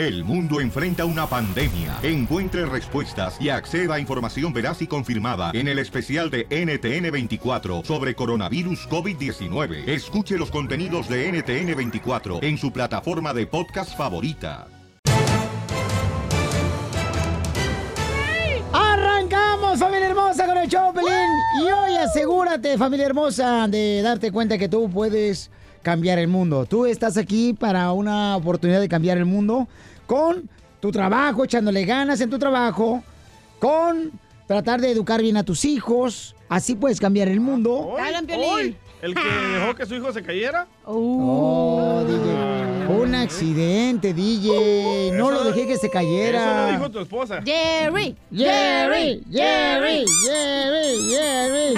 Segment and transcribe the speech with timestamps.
[0.00, 1.98] El mundo enfrenta una pandemia.
[2.02, 8.14] Encuentre respuestas y acceda a información veraz y confirmada en el especial de NTN24 sobre
[8.14, 9.86] coronavirus COVID-19.
[9.86, 14.68] Escuche los contenidos de NTN24 en su plataforma de podcast favorita.
[18.72, 20.94] Arrancamos, familia hermosa, con el show.
[21.60, 25.50] Y hoy asegúrate, familia hermosa, de darte cuenta que tú puedes
[25.82, 26.66] cambiar el mundo.
[26.66, 29.68] Tú estás aquí para una oportunidad de cambiar el mundo
[30.06, 30.48] con
[30.80, 33.02] tu trabajo, echándole ganas en tu trabajo,
[33.58, 34.12] con
[34.46, 36.34] tratar de educar bien a tus hijos.
[36.48, 37.94] Así puedes cambiar el mundo.
[39.02, 40.66] ¿El que dejó que su hijo se cayera?
[40.84, 42.39] Oh, DJ.
[43.10, 45.10] Un accidente, DJ.
[45.14, 46.44] No lo dejé que se cayera.
[46.44, 47.42] Eso lo dijo tu esposa.
[47.44, 51.74] Jerry, Jerry, Jerry, Jerry, Jerry.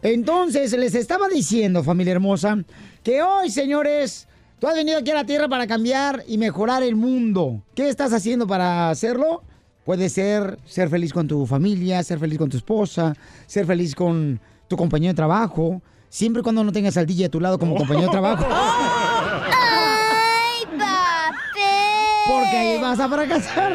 [0.02, 2.64] Entonces, les estaba diciendo, familia hermosa,
[3.02, 4.26] que hoy, señores,
[4.58, 7.62] tú has venido aquí a la Tierra para cambiar y mejorar el mundo.
[7.74, 9.42] ¿Qué estás haciendo para hacerlo?
[9.84, 13.12] Puede ser ser feliz con tu familia, ser feliz con tu esposa,
[13.46, 17.28] ser feliz con tu compañero de trabajo, siempre y cuando no tengas al DJ a
[17.28, 18.46] tu lado como compañero de trabajo.
[18.50, 19.60] ¡Ay,
[22.50, 23.72] Porque ahí vas a fracasar.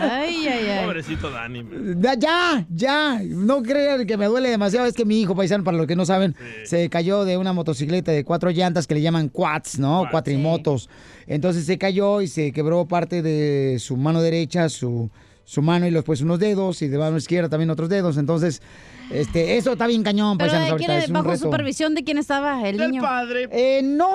[0.00, 0.84] Ay, ay, ay.
[0.84, 1.64] Pobrecito Dani.
[1.98, 3.20] Ya, ya, ya.
[3.24, 4.86] No crean que me duele demasiado.
[4.86, 8.12] Es que mi hijo paisano, para los que no saben, se cayó de una motocicleta
[8.12, 10.08] de cuatro llantas que le llaman quads, ¿no?
[10.10, 10.88] Cuatrimotos.
[11.26, 15.10] Entonces se cayó y se quebró parte de su mano derecha, su,
[15.44, 18.16] su mano y después unos dedos y de mano izquierda también otros dedos.
[18.16, 18.62] Entonces,
[19.10, 21.44] este, eso está bien cañón, Pero paisanos, de quién, Es bajo reto.
[21.44, 23.02] supervisión de quién estaba el niño.
[23.02, 23.48] padre.
[23.52, 24.08] Eh, no,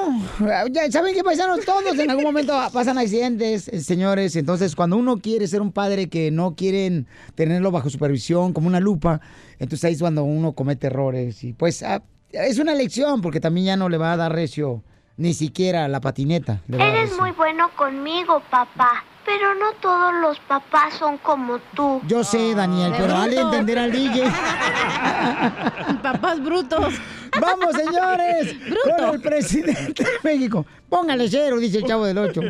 [0.72, 4.36] ya saben que paisanos todos en algún momento pasan accidentes, eh, señores.
[4.36, 8.80] Entonces, cuando uno quiere ser un padre que no quieren tenerlo bajo supervisión, como una
[8.80, 9.22] lupa,
[9.60, 11.44] entonces ahí es cuando uno comete errores.
[11.44, 14.84] Y pues ah, es una lección, porque también ya no le va a dar recio
[15.18, 16.62] ni siquiera la patineta.
[16.68, 19.04] le va a dar Eres muy bueno conmigo, papá.
[19.30, 22.02] Pero no todos los papás son como tú.
[22.08, 24.24] Yo sé, Daniel, pero dale a entender al DJ.
[26.02, 26.96] Papás brutos.
[27.42, 28.96] Vamos, señores, Bruto.
[28.98, 30.66] con el presidente de México.
[30.90, 32.42] Póngale cero, dice el chavo del 8.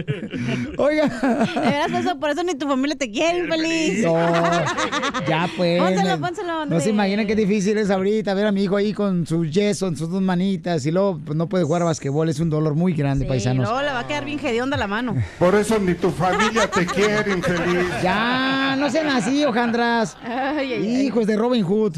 [0.77, 1.07] Oiga.
[1.07, 4.01] De veras, eso, por eso ni tu familia te quiere, feliz.
[4.05, 4.13] No,
[5.27, 5.81] ya pues.
[5.81, 9.27] Pónselo, pónselo, No se imaginan qué difícil es ahorita ver a mi hijo ahí con
[9.27, 12.29] su yeso en sus dos manitas y luego pues, no puede jugar basquetbol.
[12.29, 13.65] Es un dolor muy grande, Y paisanos.
[13.67, 15.15] luego le va a quedar bien hedionda la mano.
[15.37, 17.87] Por eso ni tu familia te quiere, infeliz.
[18.01, 20.15] Ya, no sean así, hojandras.
[20.23, 21.01] Ay, ay, ay.
[21.07, 21.97] Hijos de Robin Hood.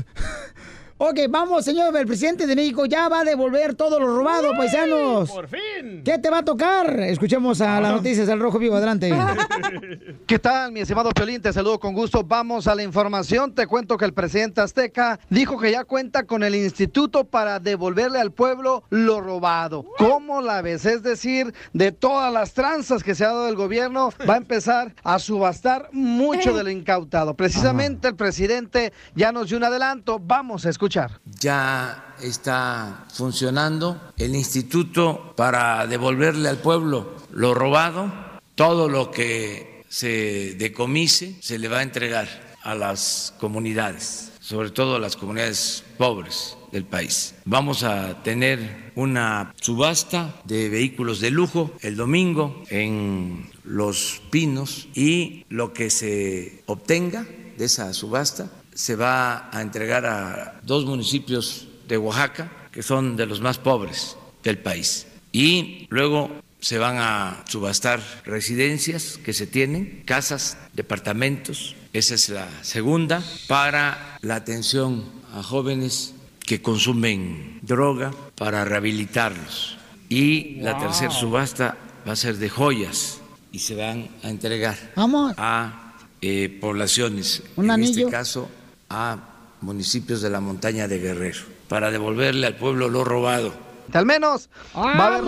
[1.04, 5.32] Ok, vamos, señor, el presidente de México ya va a devolver todo lo robado, paisanos.
[5.32, 6.04] ¡Por fin!
[6.06, 7.00] ¿Qué te va a tocar?
[7.00, 9.12] Escuchemos a las noticias del Rojo Vivo, adelante.
[10.28, 11.42] ¿Qué tal, mi estimado Piolín?
[11.42, 12.24] Te saludo con gusto.
[12.24, 13.56] Vamos a la información.
[13.56, 18.20] Te cuento que el presidente Azteca dijo que ya cuenta con el instituto para devolverle
[18.20, 19.84] al pueblo lo robado.
[19.98, 20.86] ¿Cómo la ves?
[20.86, 24.94] Es decir, de todas las tranzas que se ha dado el gobierno, va a empezar
[25.04, 27.34] a subastar mucho de lo incautado.
[27.34, 30.20] Precisamente el presidente ya nos dio un adelanto.
[30.20, 30.91] Vamos a escuchar.
[31.40, 38.12] Ya está funcionando el instituto para devolverle al pueblo lo robado,
[38.56, 42.28] todo lo que se decomise se le va a entregar
[42.64, 47.36] a las comunidades, sobre todo a las comunidades pobres del país.
[47.46, 55.46] Vamos a tener una subasta de vehículos de lujo el domingo en Los Pinos y
[55.50, 57.26] lo que se obtenga
[57.58, 58.50] de esa subasta
[58.82, 64.18] se va a entregar a dos municipios de Oaxaca, que son de los más pobres
[64.42, 65.06] del país.
[65.32, 71.76] Y luego se van a subastar residencias que se tienen, casas, departamentos.
[71.94, 75.04] Esa es la segunda para la atención
[75.36, 79.78] a jóvenes que consumen droga, para rehabilitarlos.
[80.10, 81.78] Y la tercera subasta
[82.08, 83.22] va a ser de joyas
[83.52, 85.36] y se van a entregar Vamos.
[85.38, 88.08] a eh, poblaciones, Un en anillo.
[88.08, 88.50] este caso
[88.92, 89.18] a
[89.62, 93.54] municipios de la montaña de Guerrero, para devolverle al pueblo lo robado.
[93.94, 95.24] Al menos va a haber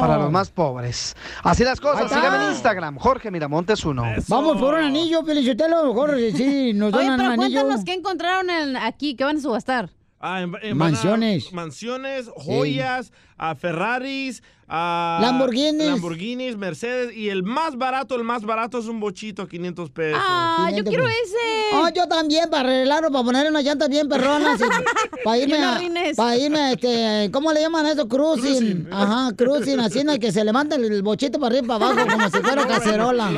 [0.00, 1.14] para los más pobres.
[1.42, 2.10] Así las cosas.
[2.10, 4.02] Síganme en Instagram, Jorge Miramontes 1.
[4.28, 5.84] Vamos por un anillo, Pelichotelo.
[5.86, 7.60] Mejor sí, nos Oye, donan un pero anillo.
[7.62, 9.88] cuéntanos qué encontraron en- aquí, que van a subastar.
[10.20, 11.52] Ah, en- en- a- Mansiones.
[11.52, 13.12] mansiones, joyas,
[13.50, 15.86] a Ferraris, a Lamborghinis.
[15.86, 17.14] Lamborghinis, Mercedes.
[17.14, 20.20] Y el más barato, el más barato es un bochito a 500 pesos.
[20.24, 21.20] Ah, yo 500 quiero pesos.
[21.26, 21.76] ese.
[21.76, 24.58] Oh, yo también, para arreglarlo, para poner unas llantas bien perronas.
[25.24, 25.80] para irme, a-
[26.16, 28.08] para irme, este, ¿cómo le llaman eso?
[28.08, 28.42] Cruising.
[28.42, 28.88] Cruising.
[28.90, 32.10] Ajá, cruising, así en el que se levanta el bochito para arriba y para abajo,
[32.10, 33.30] como si fuera cacerola.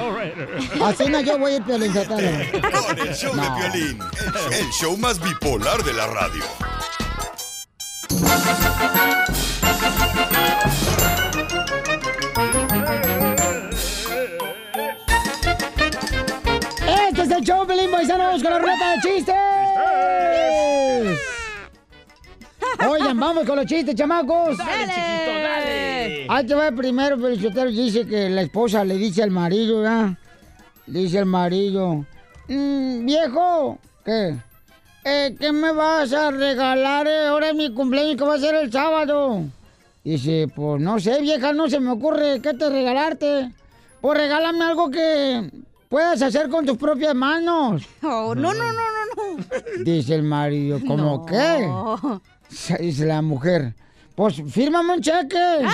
[0.85, 2.17] Así no, yo voy a ir Piolinsotelo.
[2.87, 3.99] Con el show de Piolín,
[4.53, 6.45] el show más bipolar de la radio.
[17.47, 19.35] Paisanos, con la ruleta de chistes!
[22.89, 24.59] Oigan, vamos con los chistes, chamacos.
[24.59, 26.27] Dale, chiquito, dale.
[26.29, 29.31] Ahí te va el primero, pero el chotero dice que la esposa le dice al
[29.31, 30.11] marido, ¿verdad?
[30.87, 32.05] Dice al marido,
[32.49, 34.37] "Mm, viejo, ¿qué?
[35.05, 37.07] Eh, ¿Qué me vas a regalar?
[37.07, 37.27] eh?
[37.29, 39.43] Ahora es mi cumpleaños, ¿qué va a ser el sábado?
[40.05, 43.53] Dice, pues no sé, vieja, no se me ocurre qué te regalarte.
[44.01, 45.51] Pues regálame algo que
[45.89, 47.83] puedas hacer con tus propias manos.
[48.03, 49.85] Oh, no, no, no, no, no.
[49.85, 51.27] Dice el marido, ¿cómo No.
[51.27, 51.69] qué?
[52.81, 53.75] Dice la mujer,
[54.15, 55.37] pues fírmame un cheque.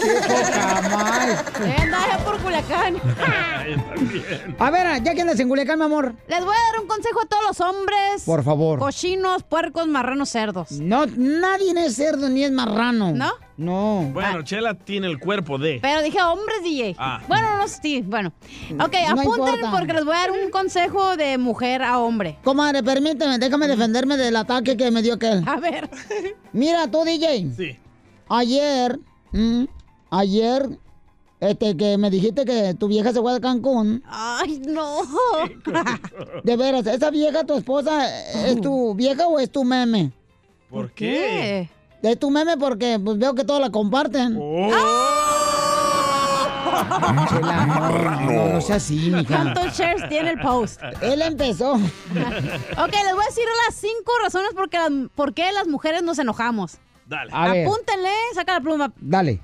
[0.00, 1.44] ¡Qué poca más!
[1.58, 2.96] Allá por Culiacán.
[4.58, 6.14] A ver, ya que andas en Culiacán, mi amor.
[6.28, 8.22] Les voy a dar un consejo a todos los hombres.
[8.24, 8.78] Por favor.
[8.78, 10.72] Cochinos, puercos, marranos, cerdos.
[10.72, 13.12] No, nadie es cerdo ni es marrano.
[13.12, 13.32] ¿No?
[13.60, 14.08] No.
[14.14, 15.80] Bueno, Chela tiene el cuerpo de.
[15.82, 16.96] Pero dije hombres, DJ.
[16.98, 17.20] Ah.
[17.28, 18.32] Bueno, no sé, sí, bueno.
[18.80, 19.70] Ok, No apunten importa.
[19.70, 22.38] porque les voy a dar un consejo de mujer a hombre.
[22.42, 25.46] Comadre, permíteme, déjame defenderme del ataque que me dio aquel.
[25.46, 25.90] A ver.
[26.54, 27.50] Mira, tú, DJ.
[27.54, 27.76] Sí.
[28.30, 28.98] Ayer,
[29.32, 29.64] mm,
[30.08, 30.78] ayer,
[31.40, 34.02] este, que me dijiste que tu vieja se fue a Cancún.
[34.06, 35.00] Ay, no.
[36.44, 38.08] De veras, ¿esa vieja, tu esposa,
[38.46, 40.12] es tu vieja o es tu meme?
[40.70, 41.68] ¿Por qué?
[42.02, 44.38] Es tu meme porque pues, veo que todos la comparten.
[44.40, 44.70] Oh.
[47.28, 49.24] Chela, no, no, no sea así, mija.
[49.34, 50.80] ¿Cuántos shares tiene el post?
[51.02, 51.72] Él empezó.
[51.72, 56.02] Ok, les voy a decir las cinco razones por qué las, por qué las mujeres
[56.02, 56.78] nos enojamos.
[57.06, 57.30] Dale.
[57.34, 57.66] A ver.
[57.66, 58.92] Apúntenle, saca la pluma.
[59.00, 59.40] Dale.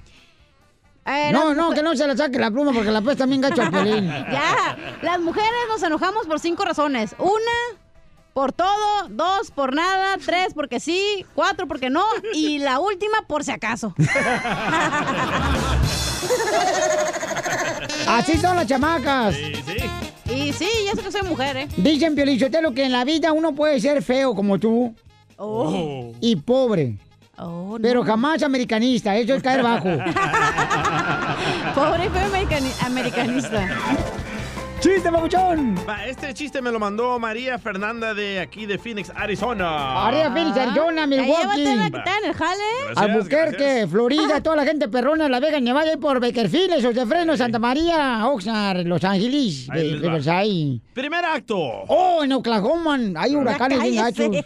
[1.05, 3.63] Eh, No, no, que no se le saque la pluma porque la pesta bien gacho
[3.63, 4.07] al pelín.
[4.31, 7.15] Ya, las mujeres nos enojamos por cinco razones.
[7.19, 7.81] Una,
[8.37, 9.09] por todo.
[9.09, 10.19] Dos, por nada.
[10.23, 11.25] Tres, porque sí.
[11.35, 12.05] Cuatro, porque no.
[12.35, 13.95] Y la última, por si acaso.
[18.07, 19.35] Así son las chamacas.
[19.35, 19.77] Sí, sí.
[20.35, 21.69] Y sí, ya sé que soy mujer, ¿eh?
[21.79, 24.95] Dicen, Piolichotelo, que en la vida uno puede ser feo como tú
[25.39, 26.13] Oh.
[26.21, 26.97] y pobre,
[27.39, 27.83] Oh, no.
[27.83, 29.17] pero jamás americanista.
[29.17, 29.85] Eso es caer bajo.
[31.75, 33.67] Pobre y feo americani- americanista.
[34.87, 35.75] ¡Chiste, papuchón!
[35.89, 40.07] Va, este chiste me lo mandó María Fernanda de aquí de Phoenix, Arizona.
[40.07, 42.63] Arriba, Phoenix, Arizona, Ahí Milwaukee, que está en el jale.
[42.85, 43.91] Gracias, Albuquerque, gracias.
[43.91, 47.59] Florida, toda la gente perrona, La Vega, Nevada, y por Bakerfield, esos de freno, Santa
[47.59, 50.21] María, Oxnard, Los Ángeles, Ahí va.
[50.95, 51.59] Primer acto.
[51.89, 54.37] Oh, en Oklahoma hay huracanes bien gachos.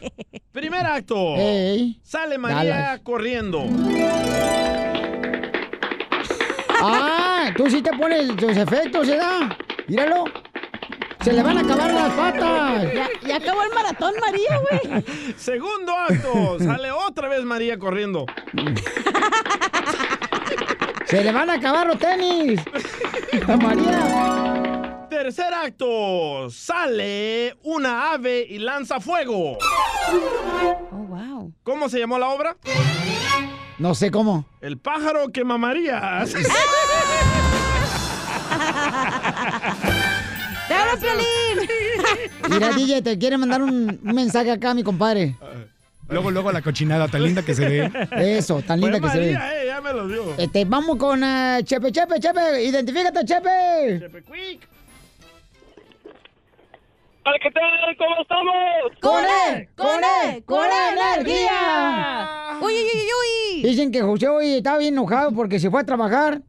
[0.53, 1.37] Primer acto.
[1.37, 2.01] Ey.
[2.03, 3.01] Sale María Dallas.
[3.01, 3.63] corriendo.
[6.83, 9.51] Ah, tú sí te pones tus efectos, ¿verdad?
[9.91, 10.25] Míralo.
[11.21, 12.95] Se le van a acabar las patas.
[12.95, 15.05] Ya, ya acabó el maratón, María, güey.
[15.37, 16.59] Segundo acto.
[16.61, 18.25] Sale otra vez María corriendo.
[21.07, 22.61] Se le van a acabar los tenis.
[23.49, 25.09] A María.
[25.11, 26.49] Tercer acto.
[26.51, 29.59] Sale una ave y lanza fuego.
[30.93, 31.53] Oh, wow.
[31.65, 32.57] ¿Cómo se llamó la obra?
[33.79, 34.45] No sé cómo.
[34.61, 36.25] El pájaro que mamaría.
[40.69, 41.69] ¡Te hablo, Piolín!
[42.51, 45.37] Mira, DJ, te quiere mandar un, un mensaje acá, mi compadre.
[46.09, 47.91] Luego, luego la cochinada tan linda que se ve.
[48.13, 49.31] Eso, tan linda Fue que se ve.
[49.33, 50.35] Eh, ya me lo dio.
[50.37, 52.65] Este, vamos con eh, Chepe, Chepe, Chepe.
[52.65, 54.01] Identifícate, Chepe.
[54.01, 54.69] Chepe Quick.
[57.43, 57.97] ¿qué tal?
[57.97, 58.55] ¿Cómo estamos?
[59.01, 59.69] ¡Con él!
[59.77, 60.45] ¡Con él!
[60.45, 62.59] ¡Con energía!
[62.61, 63.09] ¡Uy, uy, uy,
[63.57, 63.63] uy!
[63.63, 66.43] Dicen que José hoy estaba bien enojado porque se fue a trabajar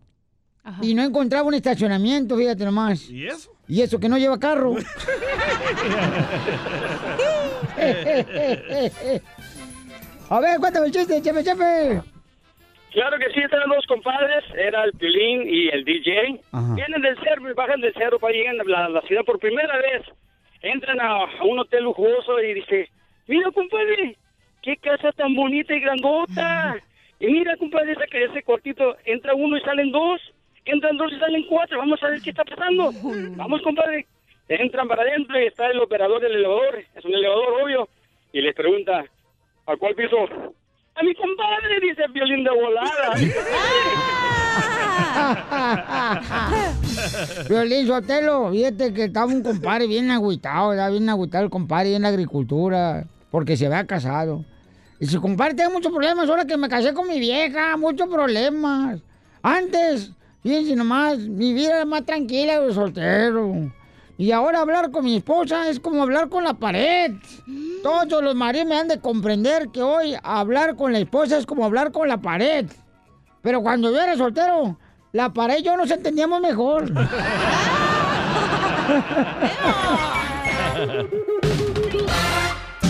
[0.81, 3.09] y no encontraba un estacionamiento, fíjate nomás.
[3.09, 3.51] ¿Y eso?
[3.67, 4.75] Y eso que no lleva carro.
[10.29, 12.01] A ver, cuéntame el chiste, Chepe, Chepe.
[12.91, 16.41] Claro que sí, están dos compadres, era el Pilín y el DJ.
[16.51, 16.75] Ajá.
[16.75, 19.77] Vienen del cerro y bajan del cerro para llegar a la, la ciudad por primera
[19.77, 20.03] vez.
[20.61, 22.89] Entran a, a un hotel lujoso y dice,
[23.27, 24.17] mira compadre,
[24.61, 26.75] qué casa tan bonita y grandota.
[27.19, 30.21] Y mira compadre, esa que ese cortito, entra uno y salen dos,
[30.65, 32.91] entran dos y salen cuatro, vamos a ver qué está pasando.
[33.35, 34.05] Vamos compadre.
[34.47, 37.87] Entran para adentro y está el operador del elevador, es un elevador obvio,
[38.33, 39.05] y les pregunta,
[39.65, 40.17] ¿a cuál piso?
[40.95, 43.15] A mi compadre, dice violín de volada.
[47.49, 52.01] Violín Sotelo, fíjate que estaba un compadre bien agüitado, estaba bien agüitado el compadre en
[52.01, 54.43] la agricultura, porque se había casado.
[54.99, 58.99] Y su compadre tiene muchos problemas, ahora que me casé con mi vieja, muchos problemas.
[59.41, 63.71] Antes, fíjense nomás, mi vida era más tranquila de soltero.
[64.17, 67.13] Y ahora hablar con mi esposa es como hablar con la pared.
[67.81, 71.65] Todos los maridos me han de comprender que hoy hablar con la esposa es como
[71.65, 72.67] hablar con la pared.
[73.41, 74.77] Pero cuando yo era soltero,
[75.11, 76.91] la pared y yo nos entendíamos mejor.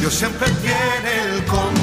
[0.01, 1.81] Dios siempre tiene el control.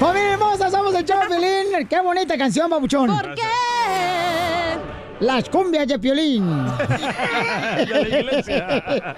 [0.00, 0.70] ¡Familia hermosa!
[0.70, 1.86] ¡Somos el Piolín!
[1.86, 3.06] ¡Qué bonita canción, babuchón!
[3.06, 3.42] ¿Por qué?
[5.20, 6.46] Las cumbias de Piolín.
[7.76, 8.66] De la iglesia.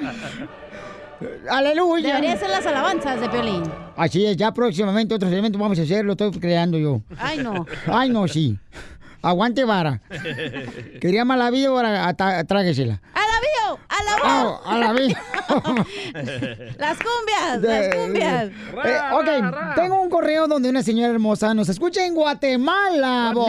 [1.49, 2.17] ¡Aleluya!
[2.17, 3.63] Debería ser las alabanzas de Piolín.
[3.97, 7.01] Así es, ya próximamente otros elementos vamos a hacer, lo estoy creando yo.
[7.17, 7.65] Ay, no.
[7.87, 8.59] Ay, no, sí.
[9.23, 10.01] Aguante vara.
[11.01, 13.01] Quería mala vida, ahora ata- tráguesela.
[13.15, 13.79] ¡Alabío!
[14.25, 14.61] ¡Oh, ¡Alabó!
[14.67, 15.23] a la vida!
[16.79, 18.51] Las cumbias, las cumbias.
[18.85, 23.47] Eh, ok, tengo un correo donde una señora hermosa nos escucha en Guatemala, bo.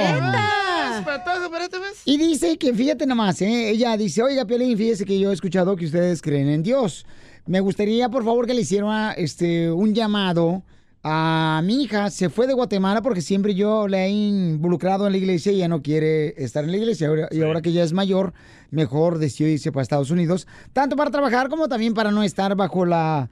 [2.06, 3.70] Y dice que, fíjate nomás, ¿eh?
[3.70, 7.06] ella dice, oiga, Piolín, fíjese que yo he escuchado que ustedes creen en Dios.
[7.46, 10.64] Me gustaría, por favor, que le hiciera este, un llamado
[11.04, 12.10] a mi hija.
[12.10, 15.68] Se fue de Guatemala porque siempre yo le he involucrado en la iglesia y ella
[15.68, 17.10] no quiere estar en la iglesia.
[17.32, 18.34] Y ahora que ella es mayor,
[18.72, 22.86] mejor decidió irse para Estados Unidos, tanto para trabajar como también para no estar bajo
[22.86, 23.30] la,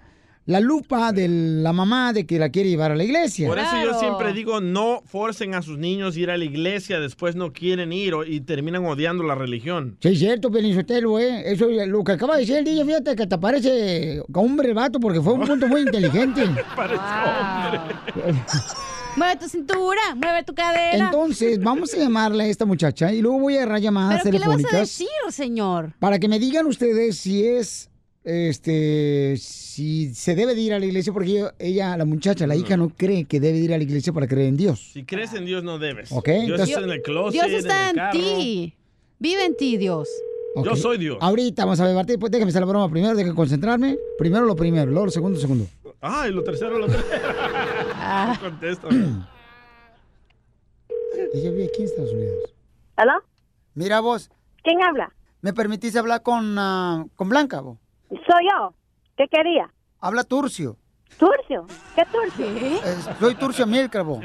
[0.48, 3.48] la lupa de la mamá de que la quiere llevar a la iglesia.
[3.48, 7.00] Por eso yo siempre digo, no forcen a sus niños a ir a la iglesia,
[7.00, 9.98] después no quieren ir o- y terminan odiando la religión.
[10.02, 11.44] Sí, es cierto, Pelizotelo, ¿eh?
[11.52, 15.00] Eso, lo que acaba de decir el DJ, fíjate que te parece como un brevato
[15.00, 16.44] porque fue un punto muy inteligente.
[19.18, 21.06] Mueve tu cintura, mueve tu cadera.
[21.06, 24.40] Entonces, vamos a llamarle a esta muchacha y luego voy a agarrar llamadas ¿Pero qué
[24.40, 25.94] le vas a telefónicas decir, señor?
[26.00, 27.90] para que me digan ustedes si es,
[28.24, 32.56] este, si se debe de ir a la iglesia porque ella, ella, la muchacha, la
[32.56, 34.92] hija, no cree que debe de ir a la iglesia para creer en Dios.
[34.94, 36.12] Si crees en Dios, no debes.
[36.12, 38.20] Ok, Dios entonces- está en el closet, Dios está en en el carro.
[38.20, 38.76] ti.
[39.20, 40.08] Vive en ti, Dios.
[40.64, 41.18] Yo soy Dios.
[41.22, 43.98] Ahorita vamos a debatir, pues déjame hacer la broma primero, déjame concentrarme.
[44.18, 45.66] Primero lo primero, luego lo segundo, segundo.
[46.02, 47.24] Ah, y lo tercero, lo tercero.
[47.96, 48.38] Ah.
[48.42, 48.88] Contesta.
[51.34, 52.54] Ella vive aquí en Estados Unidos.
[52.98, 53.14] ¿Aló?
[53.76, 54.30] Mira vos.
[54.64, 55.14] ¿Quién habla?
[55.42, 57.78] ¿Me permitís hablar con, ah, con Blanca, vos?
[58.12, 58.74] Soy yo.
[59.18, 59.70] ¿Qué quería?
[60.00, 60.78] Habla Turcio.
[61.18, 61.66] ¿Turcio?
[61.96, 62.46] ¿Qué Turcio?
[62.46, 63.66] Eh, soy Turcio
[64.06, 64.22] vos.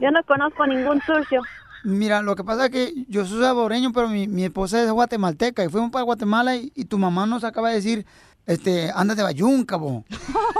[0.00, 1.40] Yo no conozco ningún Turcio.
[1.84, 5.64] Mira, lo que pasa es que yo soy saboreño, pero mi, mi esposa es guatemalteca
[5.64, 8.06] y fuimos para Guatemala y, y tu mamá nos acaba de decir,
[8.46, 10.04] este, anda de Bayunca, vos.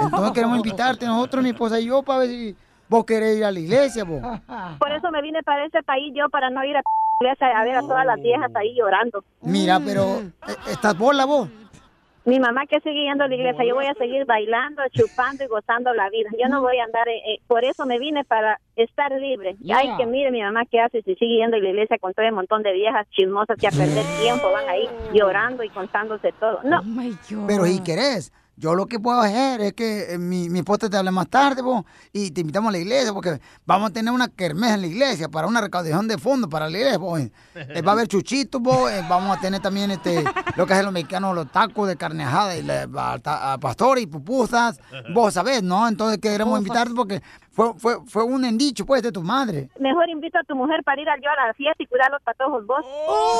[0.01, 2.55] Entonces queremos invitarte nosotros, mi esposa y yo, para ver si
[2.89, 4.21] vos querés ir a la iglesia, vos.
[4.79, 6.81] Por eso me vine para este país yo, para no ir a
[7.21, 9.23] iglesia a ver a todas las viejas ahí llorando.
[9.41, 11.47] Mira, pero eh, estás bola, vos.
[12.25, 15.47] Mi mamá que sigue yendo a la iglesia, yo voy a seguir bailando, chupando y
[15.47, 16.29] gozando la vida.
[16.41, 19.55] Yo no voy a andar, eh, eh, por eso me vine para estar libre.
[19.59, 19.79] Ya.
[19.79, 22.25] Ay, que mire mi mamá qué hace si sigue yendo a la iglesia con todo
[22.25, 26.61] el montón de viejas chismosas que a perder tiempo van ahí llorando y contándose todo.
[26.63, 26.81] No.
[27.45, 28.31] Pero si querés,
[28.63, 31.61] yo lo que puedo hacer es que eh, mi, mi esposa te hable más tarde,
[31.61, 34.87] vos, y te invitamos a la iglesia, porque vamos a tener una kermés en la
[34.87, 37.19] iglesia para una recaudación de fondos para la iglesia, vos.
[37.19, 40.23] Eh, va a haber chuchitos, vos, eh, vamos a tener también este,
[40.55, 43.57] lo que hacen los mexicanos, los tacos de carne ajada, y la, a- a- a
[43.57, 44.79] pastores y pupusas,
[45.13, 45.85] vos sabés, ¿no?
[45.85, 49.69] Entonces queremos invitarte porque fue, fue, fue un endicho, pues, de tu madre.
[49.77, 52.21] Mejor invito a tu mujer para ir a yo a la fiesta y cuidar los
[52.21, 52.79] patojos vos.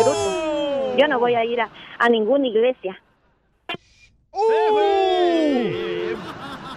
[0.04, 0.98] bruto.
[0.98, 3.00] Yo no voy a ir a, a ninguna iglesia.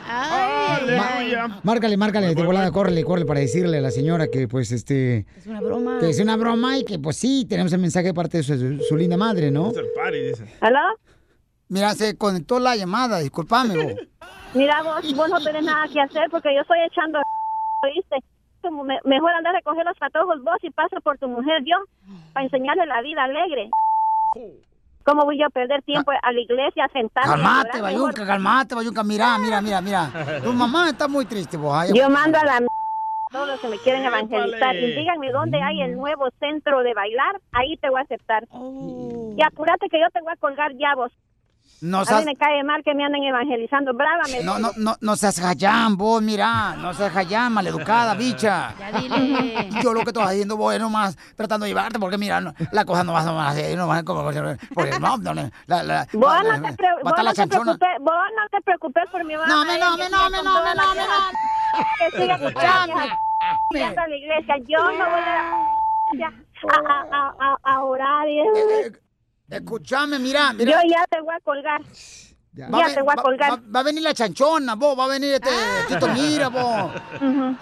[0.09, 1.49] Aleluya.
[1.63, 5.27] Márcale, márcale, de volada, córrele, córrele para decirle a la señora que, pues, este...
[5.37, 5.99] Es una broma.
[6.01, 8.79] Que es una broma y que, pues sí, tenemos el mensaje de parte de su,
[8.83, 9.71] su linda madre, ¿no?
[9.71, 10.57] Es el party, dice.
[10.61, 10.79] ¿Aló?
[11.69, 13.93] Mira, se conectó la llamada, discúlpame, vos.
[14.55, 17.19] Mira vos, vos no tenés nada que hacer porque yo estoy echando,
[17.83, 18.17] ¿oíste?
[18.71, 21.77] Me- mejor andar a recoger los patojos vos y paso por tu mujer yo
[22.33, 23.69] para enseñarle la vida alegre.
[25.07, 27.29] ¿Cómo voy yo a perder tiempo a la iglesia sentada?
[27.29, 29.05] Calmate, Bayunca, calmate, Bayunca.
[29.05, 30.11] Mira, mira, mira, mira.
[30.43, 31.73] Tu mamá está muy triste, vos.
[31.79, 32.67] Ay, Yo mando a la m-
[33.31, 34.81] todos los que me quieren evangelizar Épale.
[34.89, 38.49] y díganme dónde hay el nuevo centro de bailar, ahí te voy a aceptar.
[38.51, 41.13] Y apúrate que yo te voy a colgar ya vos.
[41.83, 43.93] No a seas- mí me cae mal que me anden evangelizando.
[43.95, 46.75] Brava me No, no, no, no seas jayán, vos, mira.
[46.77, 48.75] No seas jayán, maleducada, bicha.
[48.79, 49.69] Ya dile.
[49.83, 52.85] Yo lo que estoy haciendo, vos, es nomás tratando de llevarte, porque mira, no, la
[52.85, 54.41] cosa no va a ser, no va a como, porque
[55.01, 55.35] no, no,
[55.67, 57.77] la, la, Vos la- no te, pre- vos no te chanchona.
[57.77, 59.47] preocupes, vos no te preocupes por mi mamá.
[59.47, 61.03] No, me, no, me, no, me, no, me, no, me,
[61.99, 62.95] Que siga escuchando
[64.09, 64.57] la iglesia.
[64.67, 66.33] Yo no voy a,
[66.73, 68.27] a, a, a, a orar.
[68.29, 68.93] y- Eh,
[69.49, 70.73] Escúchame, mira, mira.
[70.83, 71.81] Yo ya te voy a colgar.
[72.53, 73.51] Ya, Va te voy a colgar.
[73.53, 75.51] Va, va a venir la chanchona, vos, va a venir este
[75.89, 76.91] Tito Mira, vos.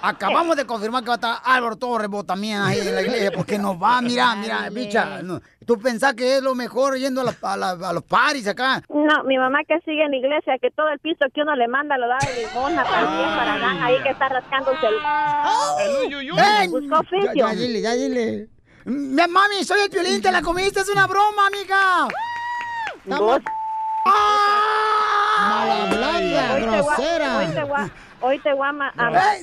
[0.00, 3.32] Acabamos de confirmar que va a estar Álvaro Torres, vos también ahí en la iglesia,
[3.32, 5.20] porque nos va, mira, mira, bicha.
[5.22, 8.46] no, Tú pensás que es lo mejor yendo a, la- a la- a los paris
[8.46, 8.82] acá.
[8.88, 11.66] No, mi mamá que sigue en la iglesia, que todo el piso que uno le
[11.66, 14.94] manda lo da de limosna para bien, para acá, ahí que está rascándose el...
[16.38, 16.68] ¡Ey!
[16.68, 17.32] Buscó Ya, oficio.
[17.34, 18.48] ya dile, ya dile.
[18.84, 22.08] Mi- Mami, soy el piolín, te la comiste, es una broma, amiga.
[23.06, 23.40] Vos-
[25.38, 27.38] Mala hablada, Hoy te voy a- grosera.
[27.38, 29.42] Hoy te voy a- Hoy te voy a Ay.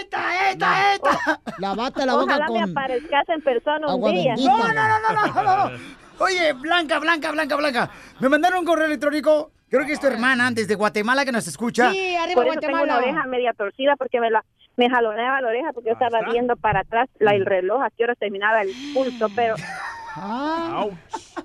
[0.00, 1.40] ¡Esta, esta, esta!
[1.58, 4.34] Lavate la boca Ojalá me con aparezcas en persona un día.
[4.34, 4.50] bendita.
[4.50, 5.78] No, no, no, no, no, no.
[6.20, 7.90] Oye, Blanca, Blanca, Blanca, Blanca.
[8.20, 9.50] Me mandaron un correo electrónico.
[9.68, 11.92] Creo que es tu hermana desde Guatemala que nos escucha.
[12.34, 14.42] Por eso tengo la oreja media torcida porque me la
[14.78, 18.04] me jaloneaba la oreja porque yo estaba viendo para atrás la, el reloj a qué
[18.04, 19.54] hora terminaba el pulso, pero
[20.20, 20.86] Ah,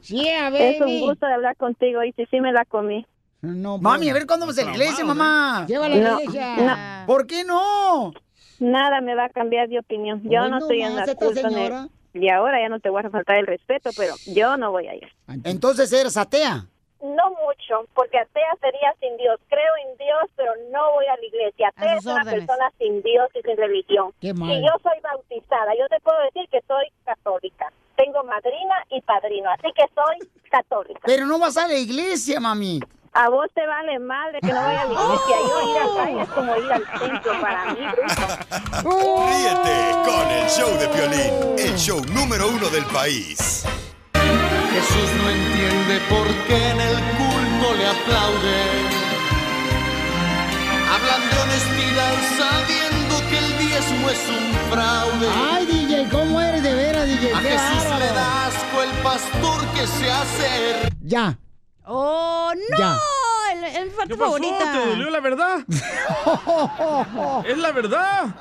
[0.08, 1.00] yeah, es un baby.
[1.02, 3.06] gusto de hablar contigo y sí, sí me la comí.
[3.42, 5.66] No, Mami, a ver cuándo vamos a la iglesia, mamá.
[5.68, 6.56] Llévala a la No, iglesia.
[6.58, 7.06] no.
[7.06, 8.14] ¿Por qué no?
[8.60, 10.22] Nada me va a cambiar de opinión.
[10.24, 13.38] Yo Hoy no estoy en la culpa y ahora ya no te voy a faltar
[13.38, 15.08] el respeto, pero yo no voy a ir.
[15.44, 16.68] Entonces eres atea.
[17.04, 19.38] No mucho, porque atea sería sin Dios.
[19.50, 21.68] Creo en Dios, pero no voy a la iglesia.
[21.76, 22.46] Atea es una órdenes.
[22.46, 24.14] persona sin Dios y sin religión.
[24.22, 24.52] Qué mal.
[24.52, 25.74] Y yo soy bautizada.
[25.78, 27.72] Yo te puedo decir que soy católica.
[27.98, 31.02] Tengo madrina y padrino, así que soy católica.
[31.06, 32.80] Pero no vas a la iglesia, mami.
[33.12, 35.36] A vos te vale madre que no vaya a la iglesia.
[35.48, 37.82] Yo ir al baile es como ir al templo para mí.
[38.82, 43.66] Ríete con el show de Piolín, el show número uno del país.
[44.74, 49.04] Jesús no entiende por qué en el culto le aplauden.
[50.94, 55.28] Hablan de honestidad sabiendo que el diezmo es un fraude.
[55.52, 57.34] Ay, DJ, ¿cómo eres de veras, DJ?
[57.34, 60.90] A Qué Jesús le da asco el pastor que se hace.
[61.02, 61.38] Ya.
[61.86, 62.78] ¡Oh, no!
[62.78, 62.98] Ya.
[63.54, 64.32] El, el parte ¿Qué pasó?
[64.34, 64.72] favorita.
[64.72, 65.60] ¿Te dolió la verdad?
[67.46, 68.36] es la verdad.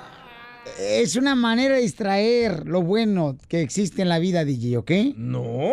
[0.78, 4.90] Es una manera de distraer lo bueno que existe en la vida, DJ, ¿ok?
[5.16, 5.72] No.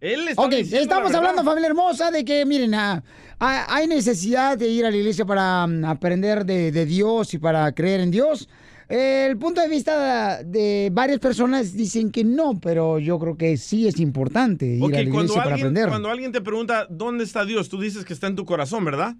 [0.00, 3.02] Él está Ok, estamos hablando, familia hermosa, de que, miren, ah,
[3.38, 7.38] ah, hay necesidad de ir a la iglesia para mm, aprender de, de Dios y
[7.38, 8.48] para creer en Dios.
[8.88, 13.86] El punto de vista de varias personas dicen que no, pero yo creo que sí
[13.86, 15.88] es importante ir Ok, a la iglesia para alguien, aprender.
[15.88, 19.14] cuando alguien te pregunta dónde está Dios, tú dices que está en tu corazón, ¿verdad?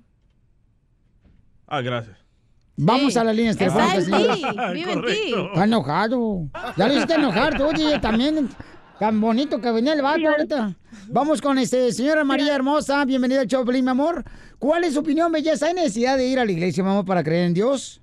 [1.66, 2.18] Ah, gracias.
[2.76, 4.38] Vamos a las líneas Está telefónicas.
[4.38, 5.30] ti, vive en ti.
[5.30, 5.46] Correcto.
[5.48, 6.48] Está enojado.
[6.76, 8.48] Ya le hiciste enojar tú, DJ, también.
[8.98, 10.74] Tan bonito que venía el vato ahorita.
[11.08, 13.04] Vamos con este, señora María Hermosa.
[13.04, 14.24] Bienvenida al Choplin, mi amor.
[14.58, 15.66] ¿Cuál es su opinión, belleza?
[15.66, 18.00] ¿Hay necesidad de ir a la iglesia, mi amor, para creer en Dios?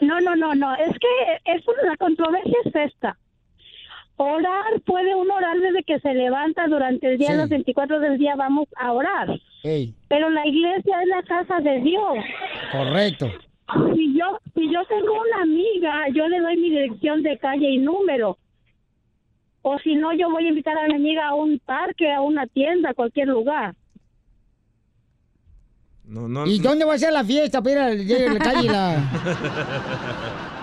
[0.00, 0.74] No, no, no, no.
[0.74, 3.18] Es que es la controversia es esta.
[4.22, 7.36] Orar, puede uno orar desde que se levanta durante el día, Sí.
[7.38, 9.30] los 24 del día vamos a orar.
[9.62, 12.18] Ey, Pero la iglesia es la casa de Dios.
[12.70, 13.30] correcto.
[13.94, 17.78] Si yo, si yo tengo una amiga, yo le doy mi dirección de calle y
[17.78, 18.36] número.
[19.62, 22.46] O si no, yo voy a invitar a mi amiga a un parque, a una
[22.46, 23.74] tienda, a cualquier lugar.
[26.04, 28.96] No, no, ¿Y dónde va a ser la fiesta para ir a la calle la...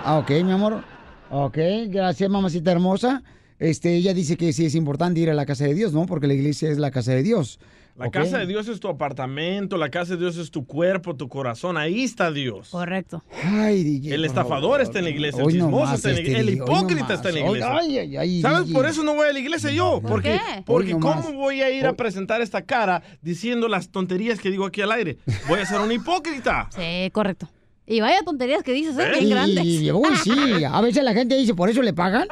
[0.03, 0.83] Ah, ok, mi amor.
[1.31, 3.23] Ok, gracias, mamacita hermosa.
[3.59, 6.05] Este, ella dice que sí es importante ir a la casa de Dios, ¿no?
[6.05, 7.59] Porque la iglesia es la casa de Dios.
[7.97, 11.27] La casa de Dios es tu apartamento, la casa de Dios es tu cuerpo, tu
[11.27, 11.77] corazón.
[11.77, 12.69] Ahí está Dios.
[12.69, 13.23] Correcto.
[13.43, 14.13] Ay, DJ.
[14.13, 14.81] El estafador favor.
[14.81, 17.35] está en la iglesia, el chismoso está en la este iglesia, el hipócrita está en
[17.35, 17.75] la iglesia.
[17.75, 18.67] ay, ay, ay, ¿Sabes?
[18.67, 18.73] DJ.
[18.75, 19.99] Por eso no voy a la iglesia yo.
[19.99, 20.39] ¿Por qué?
[20.65, 20.91] porque.
[20.91, 24.91] ¿cómo voy a ir a presentar esta cara diciendo las tonterías que digo aquí al
[24.91, 25.17] aire?
[25.47, 26.69] Voy a ser un hipócrita.
[26.77, 27.49] Sí, correcto.
[27.87, 29.03] Y vaya tonterías que dices, ¿eh?
[29.07, 29.19] ¿Eh?
[29.19, 29.65] Bien grandes.
[29.65, 32.27] Y, uy, sí, a veces la gente dice, ¿por eso le pagan?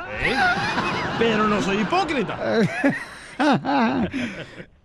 [1.17, 2.37] Pero no soy hipócrita.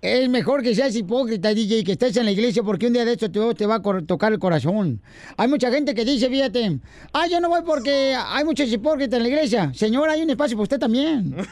[0.02, 3.12] Es mejor que seas hipócrita, DJ, que estés en la iglesia porque un día de
[3.12, 5.02] esto te, te va a tocar el corazón.
[5.36, 6.78] Hay mucha gente que dice, fíjate,
[7.12, 9.72] ah, yo no voy porque hay muchos hipócritas en la iglesia.
[9.74, 11.36] Señora, hay un espacio para usted también.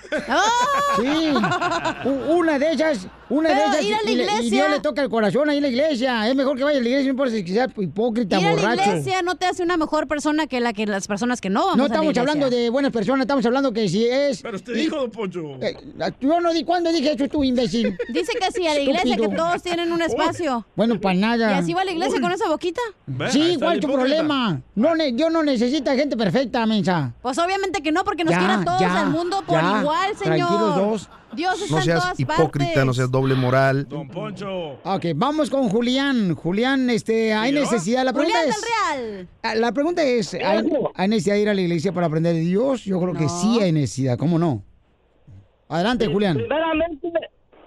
[0.97, 1.31] Sí.
[2.09, 3.85] U- Una de ellas, una de Pero ellas.
[3.85, 5.69] ir a la y le- y iglesia- Dios le toca el corazón ahí en la
[5.69, 6.29] iglesia.
[6.29, 8.55] Es mejor que vaya a la iglesia, no importa si sea hipócrita, Ir a la
[8.57, 8.83] borracho.
[8.91, 11.77] iglesia no te hace una mejor persona que la que las personas que no vamos
[11.77, 12.21] No a la estamos iglesia.
[12.23, 14.43] hablando de buenas personas, estamos hablando que si es...
[14.43, 15.43] Pero usted y- dijo, don Poncho.
[15.61, 15.77] Eh,
[16.21, 17.97] yo no di cuándo dije eso tú, imbécil.
[18.09, 20.67] Dice que sí, a la iglesia que todos tienen un espacio.
[20.77, 21.51] Bueno, para nada.
[21.53, 22.81] ¿Y así va a la iglesia con esa boquita?
[23.31, 24.61] Sí, ¿cuál es tu problema?
[24.75, 27.13] No, ne- yo no necesito gente perfecta, mensa.
[27.23, 29.81] Pues obviamente que no, porque nos quieren todos ya, al mundo por ya.
[29.81, 30.49] igual, señor.
[30.49, 31.09] Tranquilos dos.
[31.33, 32.85] Dios está No en seas todas hipócrita, partes.
[32.87, 33.87] no seas doble moral.
[33.89, 34.79] Don Poncho.
[34.83, 36.35] Ok, vamos con Julián.
[36.35, 37.61] Julián, este, hay ¿Yo?
[37.61, 38.05] necesidad.
[38.05, 38.61] La pregunta Julián es.
[38.61, 39.29] del Real.
[39.43, 40.65] ah, La pregunta es, ¿hay,
[40.95, 42.85] hay necesidad de ir a la iglesia para aprender de Dios?
[42.85, 43.29] Yo creo que No.
[43.29, 44.63] sí hay necesidad, ¿cómo no?
[45.69, 46.37] Adelante, Julián.
[46.37, 47.09] Primeramente,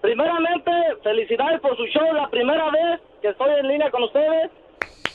[0.01, 0.71] primeramente,
[1.03, 2.13] felicidades por su show.
[2.13, 4.49] La primera vez que estoy en línea con ustedes.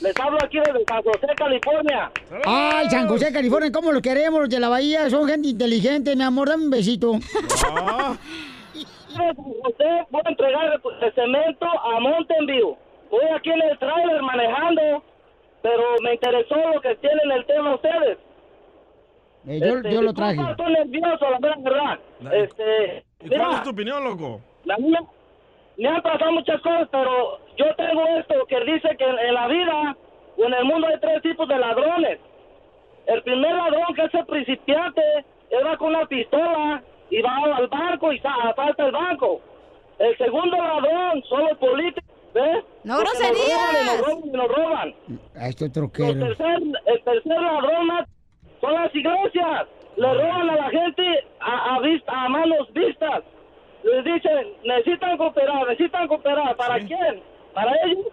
[0.00, 2.10] Les hablo aquí desde San José, California.
[2.44, 5.08] Ay, San José, California, ¿cómo lo queremos los de la bahía?
[5.08, 7.14] Son gente inteligente, mi amor, dame un besito.
[7.48, 7.74] San
[9.16, 12.76] José, voy a entregar el, cemento a Mountain View.
[13.10, 15.02] Voy aquí en el trailer manejando,
[15.62, 18.18] pero me interesó lo que tienen el tema ustedes.
[19.46, 20.40] Eh, yo, Este, yo lo traje.
[20.50, 21.98] Estoy nervioso, la verdad.
[22.32, 24.40] Este, ¿Y cuál mira, es tu opinión, loco?
[24.64, 25.00] la mía,
[25.78, 29.46] me han pasado muchas cosas, pero yo tengo esto que dice que en, en la
[29.48, 29.96] vida
[30.38, 32.18] o en el mundo hay tres tipos de ladrones.
[33.06, 35.02] El primer ladrón, que es el principiante,
[35.50, 39.40] él va con una pistola y va al banco y sa- asalta el banco.
[39.98, 42.64] El segundo ladrón son los políticos, ¿ves?
[42.84, 43.60] ¡No Porque nos groserías!
[43.60, 44.94] roban y nos roban y nos roban.
[45.40, 46.26] A este El troquero.
[46.26, 48.06] tercer, el tercer ladrón
[48.60, 49.66] son las iglesias.
[49.96, 53.22] Le roban a la gente a, a, vista, a manos vistas.
[53.94, 56.56] Les dicen, necesitan cooperar, necesitan cooperar.
[56.56, 57.22] ¿Para quién?
[57.54, 58.06] ¿Para ellos?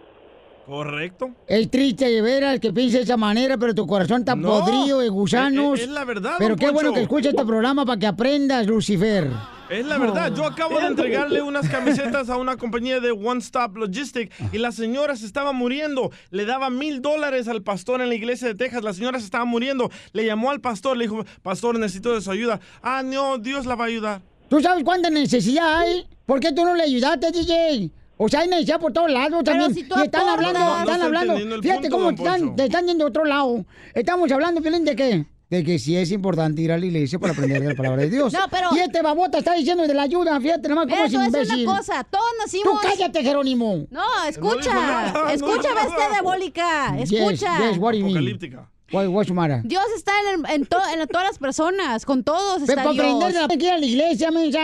[0.66, 1.30] Correcto.
[1.46, 5.00] Es triste de veras que piense de esa manera, pero tu corazón está No, podrido
[5.00, 5.78] de gusanos.
[5.78, 8.66] es- es la verdad, Pero don qué bueno que escuches este programa para que aprendas,
[8.66, 9.28] Lucifer.
[9.68, 11.68] Es la verdad, yo acabo de entregarle unas
[12.18, 16.10] camisetas a una compañía de One Stop Logistic y la señora se estaba muriendo.
[16.30, 18.82] Le daba mil dólares al pastor en la iglesia de Texas.
[18.84, 19.90] La señora se estaba muriendo.
[20.12, 22.60] Le llamó al pastor, le dijo, pastor, necesito de su ayuda.
[22.82, 24.22] Ah, no, Dios la va a ayudar.
[24.54, 26.06] ¿Tú sabes cuánta necesidad hay?
[26.26, 27.90] ¿Por qué tú no le ayudaste, DJ?
[28.16, 29.74] O sea, hay necesidad por todos lados también.
[29.74, 31.60] si tú y están hablando, No, no están está hablando.
[31.60, 33.66] Fíjate punto, cómo están, te están yendo a otro lado.
[33.94, 35.26] Estamos hablando, Piolín, ¿de qué?
[35.50, 38.10] De que sí es importante ir a la iglesia para aprender de la palabra de
[38.10, 38.32] Dios.
[38.32, 41.12] No, pero- Y este babota está diciendo de la ayuda, fíjate nomás cómo Mira, es
[41.12, 41.66] imbécil.
[41.68, 42.04] una cosa.
[42.04, 42.80] Todos Tú nacimos...
[42.80, 43.86] cállate, Jerónimo.
[43.90, 45.12] No, escucha.
[45.12, 46.10] No escucha, bestia nada.
[46.12, 46.96] diabólica.
[46.98, 47.58] Yes, Escucha.
[47.70, 48.16] yes, what do you mean?
[48.18, 48.70] Apocalíptica.
[48.92, 49.60] What- what's the matter?
[49.64, 52.92] Dios está en, el- en, to- en todas las personas, con todos Pero está para
[52.92, 53.34] Dios.
[53.50, 54.58] hay que ir a la iglesia, mensa.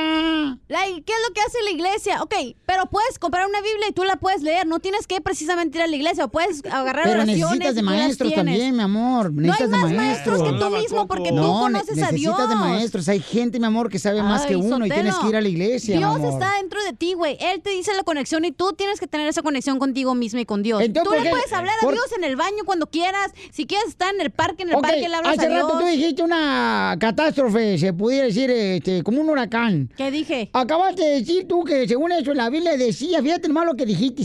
[0.68, 2.22] La- ¿Qué es lo que hace la iglesia?
[2.22, 2.34] Ok,
[2.66, 4.66] pero puedes comprar una Biblia y tú la puedes leer.
[4.66, 6.26] No tienes que precisamente ir a la iglesia.
[6.26, 9.32] O puedes agarrar Pero oraciones necesitas de maestros también, mi amor.
[9.32, 10.42] No hay más de maestros maestros.
[10.42, 12.36] que tú mismo porque tú no, conoces a Dios.
[12.38, 13.08] necesitas de maestros.
[13.08, 15.40] Hay gente, mi amor, que sabe más Ay, que uno y tienes que ir a
[15.40, 16.32] la iglesia, mi Dios amor.
[16.34, 17.36] está dentro de ti, güey.
[17.40, 20.44] Él te dice la conexión y tú tienes que tener esa conexión contigo mismo y
[20.44, 20.82] con Dios.
[20.82, 21.30] Entonces, tú ¿por le qué?
[21.30, 23.32] puedes hablar a Por- Dios en el baño cuando quieras.
[23.50, 25.62] Si quieres estar en el parque, en el parque le hablas hace a Dios.
[25.62, 29.90] rato tú dijiste una catástrofe, se pudiera decir, este, como un huracán.
[29.96, 30.50] ¿Qué dije?
[30.52, 34.24] Acabaste de decir tú que según eso la Biblia decía, fíjate nomás lo que dijiste.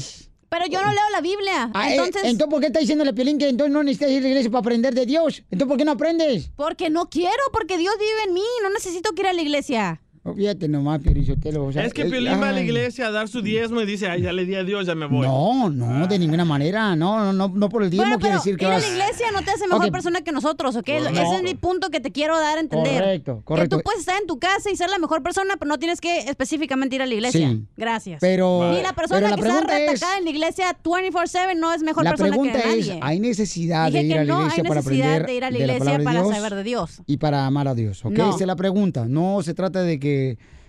[0.49, 1.71] Pero yo no leo la Biblia.
[1.73, 4.19] Ah, eh, entonces, entonces, ¿por qué está diciendo la Piolín que entonces no necesitas ir
[4.19, 5.43] a la iglesia para aprender de Dios?
[5.51, 6.49] Entonces, ¿por qué no aprendes?
[6.55, 8.43] porque no quiero, porque Dios vive en mí.
[8.61, 10.01] No necesito que ir a la iglesia.
[10.33, 11.65] Fíjate nomás, Piorichotelo.
[11.65, 14.07] O sea, es que Piolín va a la iglesia a dar su diezmo y dice,
[14.07, 15.27] ay, ya le di a Dios, ya me voy.
[15.27, 16.95] No, no, de ninguna manera.
[16.95, 18.81] No, no, no, no por el diezmo Bueno, quiere pero decir que ir a vas...
[18.83, 19.91] la iglesia no te hace mejor Ok.
[19.91, 20.87] persona que nosotros, ¿ok?
[21.03, 21.09] No.
[21.09, 23.01] Ese es mi punto que te quiero dar a entender.
[23.03, 23.77] Correcto, correcto.
[23.77, 26.01] Que tú puedes estar en tu casa y ser la mejor persona, pero no tienes
[26.01, 27.49] que específicamente ir a la iglesia.
[27.49, 27.63] Sí.
[27.77, 28.17] Gracias.
[28.19, 31.55] Pero- Ni la persona pero la que está pregunta es- retacada en la iglesia 24-7
[31.55, 32.99] no es mejor La persona pregunta que es, nadie.
[33.03, 35.43] ¿hay necesidad Dije de ir a la no hay iglesia para necesidad aprender de ir
[35.43, 37.01] a la de iglesia palabra de para Dios saber de Dios.
[37.05, 38.11] Y para amar a Dios, ¿ok?
[38.13, 38.29] No.
[38.31, 39.05] Esa es la pregunta.
[39.07, 40.14] No se trata de que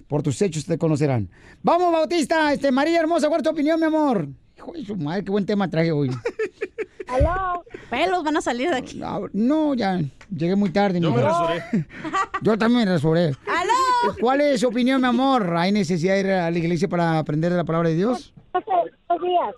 [0.09, 1.29] por tus hechos te conocerán.
[1.63, 2.53] Vamos, Bautista.
[2.53, 4.29] Este, María Hermosa, ¿cuál es tu opinión, mi amor?
[4.57, 6.11] Hijo de su madre, qué buen tema traje hoy.
[7.09, 7.65] ¿Aló?
[7.89, 8.99] Pelos van a salir de aquí.
[8.99, 10.01] No, no, ya
[10.35, 11.01] llegué muy tarde.
[11.01, 11.87] Yo mi me.
[12.43, 13.27] Yo también me rasuré.
[13.47, 14.17] ¡Aló!
[14.21, 15.57] ¿Cuál es su opinión, mi amor?
[15.57, 18.33] ¿Hay necesidad de ir a la iglesia para aprender de la palabra de Dios?
[18.53, 19.55] Buenos días.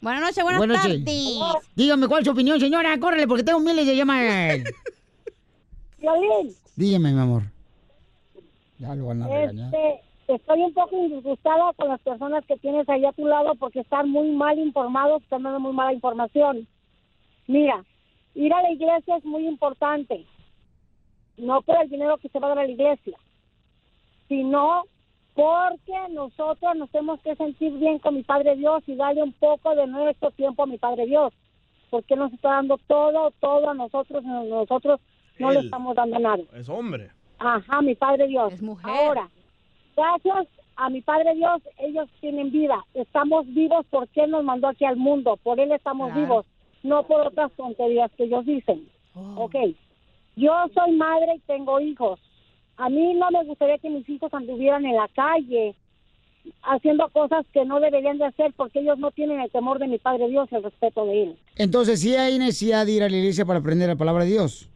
[0.00, 1.00] Buenas noches, buenas, Buenas tardes.
[1.00, 1.68] noches.
[1.74, 2.96] Dígame cuál es su opinión, señora.
[3.00, 4.60] Córrele, porque tengo miles de llamadas.
[6.76, 7.42] Dígame, mi amor.
[8.78, 9.74] Ya lo van a regañar.
[9.74, 13.80] este, estoy un poco disgustada con las personas que tienes ahí a tu lado porque
[13.80, 16.66] están muy mal informados, están dando muy mala información.
[17.46, 17.84] Mira,
[18.34, 20.26] ir a la iglesia es muy importante,
[21.36, 23.16] no por el dinero que se va a dar a la iglesia,
[24.28, 24.84] sino
[25.34, 29.74] porque nosotros nos tenemos que sentir bien con mi Padre Dios y darle un poco
[29.74, 31.32] de nuestro tiempo a mi Padre Dios,
[31.90, 35.00] porque nos está dando todo, todo a nosotros, y nosotros
[35.38, 36.42] no le estamos dando nada.
[36.54, 37.10] Es hombre.
[37.38, 38.52] Ajá, mi Padre Dios.
[38.54, 38.90] Es mujer.
[38.90, 39.28] Ahora,
[39.96, 40.46] gracias
[40.76, 42.84] a mi Padre Dios, ellos tienen vida.
[42.94, 45.38] Estamos vivos porque Él nos mandó aquí al mundo.
[45.42, 46.20] Por Él estamos Claro.
[46.20, 46.46] vivos,
[46.82, 48.88] no por otras tonterías que ellos dicen.
[49.36, 49.54] Ok.
[50.36, 52.20] Yo soy madre y tengo hijos.
[52.76, 55.74] A mí no me gustaría que mis hijos anduvieran en la calle
[56.62, 59.98] haciendo cosas que no deberían de hacer porque ellos no tienen el temor de mi
[59.98, 61.38] Padre Dios, el respeto de Él.
[61.56, 64.68] Entonces, sí hay necesidad de ir a la iglesia para aprender la palabra de Dios.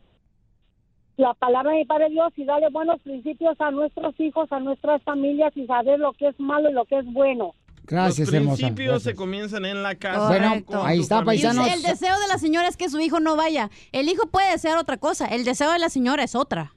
[1.20, 5.02] La palabra de mi Padre Dios y darle buenos principios a nuestros hijos, a nuestras
[5.02, 7.54] familias y saber lo que es malo y lo que es bueno.
[7.84, 8.56] Gracias, Los hermosa.
[8.58, 9.02] principios Gracias.
[9.12, 10.28] se comienzan en la casa.
[10.28, 11.50] Bueno, ahí está, familia.
[11.50, 11.72] paisanos.
[11.74, 13.68] El deseo de la señora es que su hijo no vaya.
[13.92, 15.26] El hijo puede desear otra cosa.
[15.26, 16.72] El deseo de la señora es otra.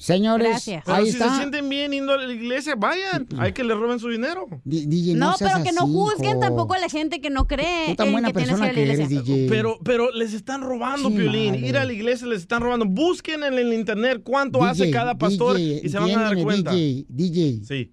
[0.00, 0.82] Señores, Gracias.
[0.86, 1.28] Pero si está.
[1.30, 3.26] se sienten bien yendo a la iglesia, vayan.
[3.38, 4.46] Hay que le roben su dinero.
[4.64, 6.40] Di- DJ, No, seas pero que no juzguen hijo.
[6.40, 8.60] tampoco a la gente que no cree Tú tan en buena que tienes que ir
[8.60, 9.46] persona a la eres, iglesia.
[9.50, 11.52] Pero, pero les están robando, Sí, Piolín.
[11.54, 11.68] madre.
[11.68, 12.86] Ir a la iglesia les están robando.
[12.86, 16.72] Busquen en el internet cuánto hace cada pastor DJ, y se van a dar cuenta.
[16.72, 17.92] DJ, DJ, Sí.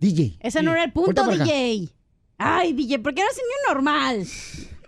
[0.00, 0.36] DJ.
[0.40, 1.24] Ese no era el punto.
[1.26, 1.90] DJ.
[2.38, 4.26] Ay, DJ, ¿por qué no es niño normal?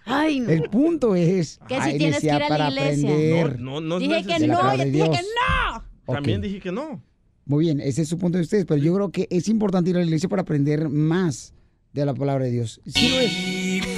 [0.06, 0.48] Ay, no.
[0.50, 3.10] El punto es Que si tienes que ir a la iglesia.
[3.10, 3.60] aprender.
[3.60, 5.89] No, no, no Dije que no, dije que no.
[6.10, 6.14] Ok.
[6.16, 7.02] También dije que no.
[7.46, 9.96] Muy bien, ese es su punto de ustedes, pero yo creo que es importante ir
[9.96, 11.52] a la iglesia para aprender más
[11.92, 12.80] de la palabra de Dios.
[12.86, 13.30] Sí lo es.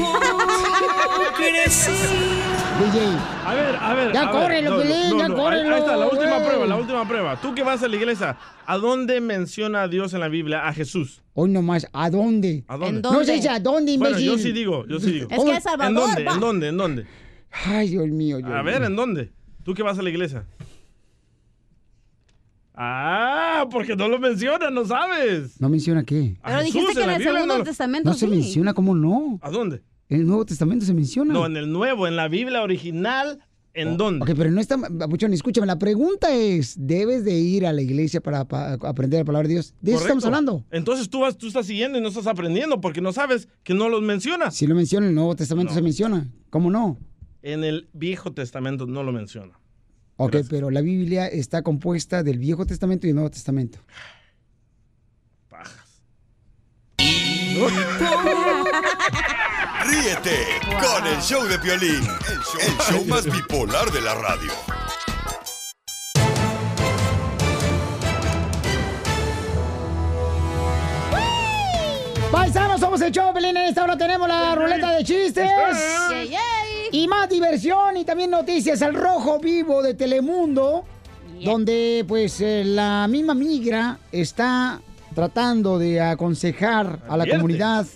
[2.83, 2.99] DJ.
[3.45, 4.13] A ver, a ver.
[4.13, 4.43] Ya a ver.
[4.43, 6.45] córrelo, Piolín, ya Ahí- córrelo, Ahí está, la última güey.
[6.47, 7.41] prueba, la última prueba.
[7.41, 10.67] Tú que vas a la iglesia, ¿a dónde menciona a Dios en la Biblia?
[10.67, 11.23] A Jesús.
[11.35, 12.65] Hoy nomás, ¿a dónde?
[12.67, 13.03] ¿A dónde?
[13.03, 14.27] No dice a dónde, Bueno, imbécil.
[14.27, 15.29] yo sí digo, yo sí digo.
[15.31, 16.23] Es que es Salvador, ¿En dónde?
[16.33, 16.69] ¿En dónde?
[16.69, 17.07] ¿En dónde?
[17.67, 18.39] Ay, Dios mío.
[18.39, 18.87] Dios A ver, mío.
[18.89, 19.31] ¿en dónde?
[19.65, 20.45] ¿Tú que vas a la iglesia?
[22.75, 25.61] Ah, porque no lo menciona, no sabes.
[25.61, 26.37] ¿No menciona qué?
[26.43, 29.39] A Pero dijiste Jesús, que en el Segundo no Testamento No se menciona, ¿cómo no?
[29.43, 29.83] ¿A dónde?
[30.09, 31.33] En el Nuevo Testamento se menciona.
[31.33, 33.41] No, en el nuevo, en la Biblia original,
[33.75, 34.23] ¿en dónde?
[34.25, 34.77] Ok, pero no está...
[34.79, 39.25] Papuchón, escúchame, la pregunta es, ¿debes de ir a la iglesia para, pa- aprender la
[39.25, 39.75] palabra de Dios?
[39.81, 40.65] De eso estamos hablando.
[40.71, 43.89] Entonces tú, vas, tú estás siguiendo y no estás aprendiendo porque no sabes que no
[43.89, 44.51] los menciona.
[44.51, 46.29] Si lo menciona en el Nuevo Testamento, se menciona.
[46.51, 46.99] ¿Cómo no?
[47.43, 49.59] En el Viejo Testamento no lo menciona.
[50.17, 53.79] Ok, pero la Biblia está compuesta del Viejo Testamento y el Nuevo Testamento.
[59.85, 60.47] Ríete
[60.81, 64.53] con el show de Piolín, el show, el show más bipolar de la radio.
[72.33, 73.57] Paisanos, somos el show, Pelín.
[73.57, 75.51] En esta hora tenemos la ruleta de chistes.
[76.11, 76.72] Yay, yay.
[76.93, 80.85] Y más diversión y también noticias al rojo vivo de Telemundo,
[81.43, 84.81] donde pues eh, la misma migra está
[85.15, 87.87] tratando de aconsejar a la comunidad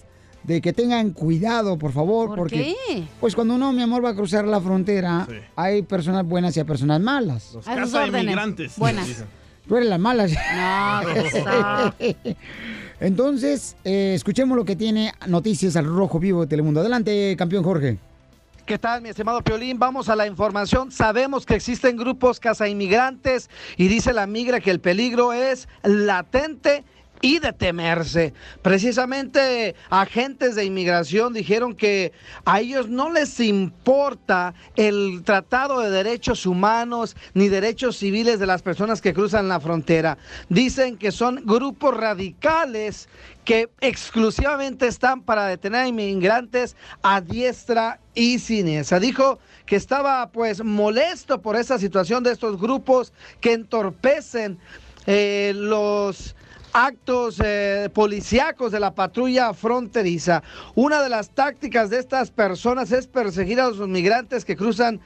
[0.45, 3.05] de que tengan cuidado, por favor, ¿Por porque qué?
[3.21, 6.67] pues cuando uno, mi amor, va a cruzar la frontera, hay personas buenas y hay
[6.67, 7.53] personas malas.
[7.53, 8.79] Los casa inmigrantes.
[8.79, 9.25] Buenas.
[9.69, 10.33] Tú eres las malas.
[10.33, 11.93] No.
[13.01, 16.81] Entonces, eh, escuchemos lo que tiene noticias al rojo vivo de Telemundo.
[16.81, 17.99] Adelante, campeón Jorge.
[18.67, 19.79] ¿Qué tal, mi estimado Piolín?
[19.79, 20.91] Vamos a la información.
[20.91, 26.85] Sabemos que existen grupos cazainmigrantes y dice la migra que el peligro es latente
[27.21, 28.33] y de temerse.
[28.63, 32.13] Precisamente agentes de inmigración dijeron que
[32.45, 38.63] a ellos no les importa el tratado de derechos humanos ni derechos civiles de las
[38.63, 40.19] personas que cruzan la frontera.
[40.49, 43.09] Dicen que son grupos radicales
[43.45, 48.99] que exclusivamente están para detener a inmigrantes a diestra y siniestra.
[48.99, 54.59] Dijo que estaba pues molesto por esa situación de estos grupos que entorpecen
[55.07, 56.36] eh, los
[56.77, 60.43] actos eh, policíacos de la patrulla fronteriza.
[60.75, 65.01] Una de las tácticas de estas personas es perseguir a los migrantes que cruzan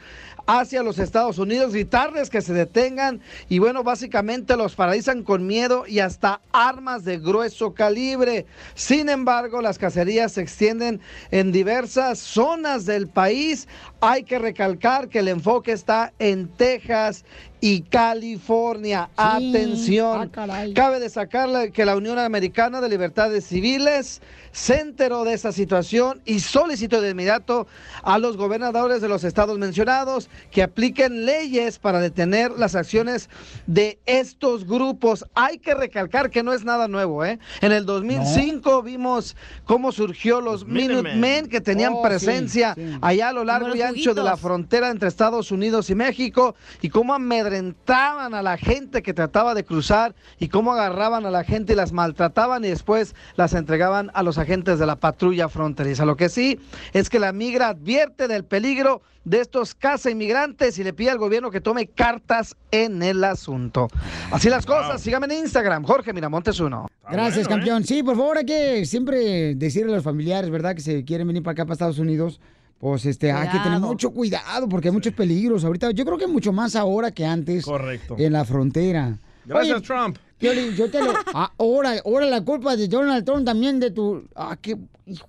[0.48, 5.84] hacia los Estados Unidos, gritarles que se detengan y bueno, básicamente los paralizan con miedo
[5.86, 8.46] y hasta armas de grueso calibre.
[8.74, 13.68] Sin embargo, las cacerías se extienden en diversas zonas del país.
[14.00, 17.24] Hay que recalcar que el enfoque está en Texas
[17.60, 19.08] y California.
[19.10, 19.14] Sí.
[19.18, 20.30] Atención.
[20.34, 20.64] Ah.
[20.74, 26.40] Cabe destacar que la Unión Americana de Libertades Civiles se enteró de esta situación y
[26.40, 27.66] solicitó de inmediato
[28.02, 33.28] a los gobernadores de los estados mencionados que apliquen leyes para detener las acciones
[33.66, 35.24] de estos grupos.
[35.34, 37.38] Hay que recalcar que no es nada nuevo, ¿eh?
[37.60, 41.48] En el 2005 vimos cómo surgió los Minutemen.
[41.48, 42.98] Que tenían Oh, presencia sí.
[43.00, 45.94] allá a lo largo Como y los ancho de la frontera entre Estados Unidos y
[45.94, 51.30] México y cómo amedrentaban a la gente que trataba de cruzar y cómo agarraban a
[51.30, 55.48] la gente y las maltrataban y después las entregaban a los agentes de la patrulla
[55.48, 56.04] fronteriza.
[56.04, 56.58] Lo que sí
[56.92, 61.18] es que la migra advierte del peligro de estos casa inmigrantes y le pide al
[61.18, 63.88] gobierno que tome cartas en el asunto.
[64.30, 66.88] Así las cosas, síganme en Instagram, Jorge Miramontes uno.
[67.10, 67.66] Gracias, bueno, ¿eh?
[67.66, 67.84] campeón.
[67.84, 70.74] Sí, por favor, hay que siempre decirle a los familiares, ¿verdad?
[70.74, 72.40] Que se quieren venir para acá, para Estados Unidos.
[72.80, 75.64] Pues este, hay que tener mucho cuidado porque hay muchos peligros.
[75.64, 78.16] Ahorita, yo creo que mucho más ahora que antes Correcto.
[78.18, 79.18] en la frontera.
[79.44, 80.16] Gracias, Oye, Trump.
[80.38, 81.12] Piolín, yo te lo.
[81.34, 84.24] Ah, ahora, ahora la culpa de Donald Trump también de tu.
[84.34, 84.78] Ah, qué.
[85.04, 85.28] hijo.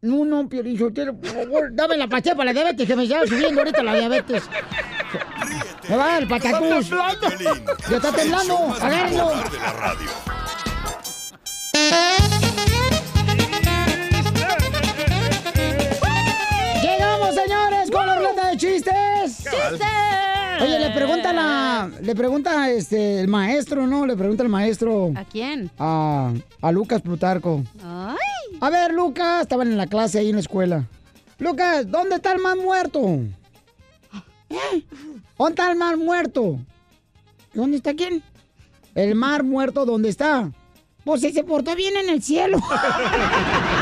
[0.00, 2.96] No, no, Piolín, yo te lo- por favor, dame la pastilla para la diabetes, que
[2.96, 4.42] me está subiendo ahorita la diabetes.
[5.90, 6.88] Me va el patacús.
[7.90, 9.32] Ya está temblando, agárrenlo.
[18.60, 19.44] De chistes.
[20.60, 24.06] Oye, le preguntan a, le pregunta este, el maestro, ¿no?
[24.06, 25.70] Le pregunta el maestro ¿A quién?
[25.78, 27.62] a, a Lucas Plutarco.
[27.82, 28.58] Ay.
[28.60, 30.84] A ver, Lucas, estaban en la clase ahí en la escuela.
[31.38, 33.00] Lucas, ¿dónde está el mar muerto?
[34.50, 34.84] ¿Eh?
[35.38, 36.58] ¿Dónde está el mar muerto?
[37.54, 38.22] ¿Dónde está quién?
[38.94, 40.50] El mar muerto, ¿dónde está?
[41.04, 42.58] Pues se portó bien en el cielo.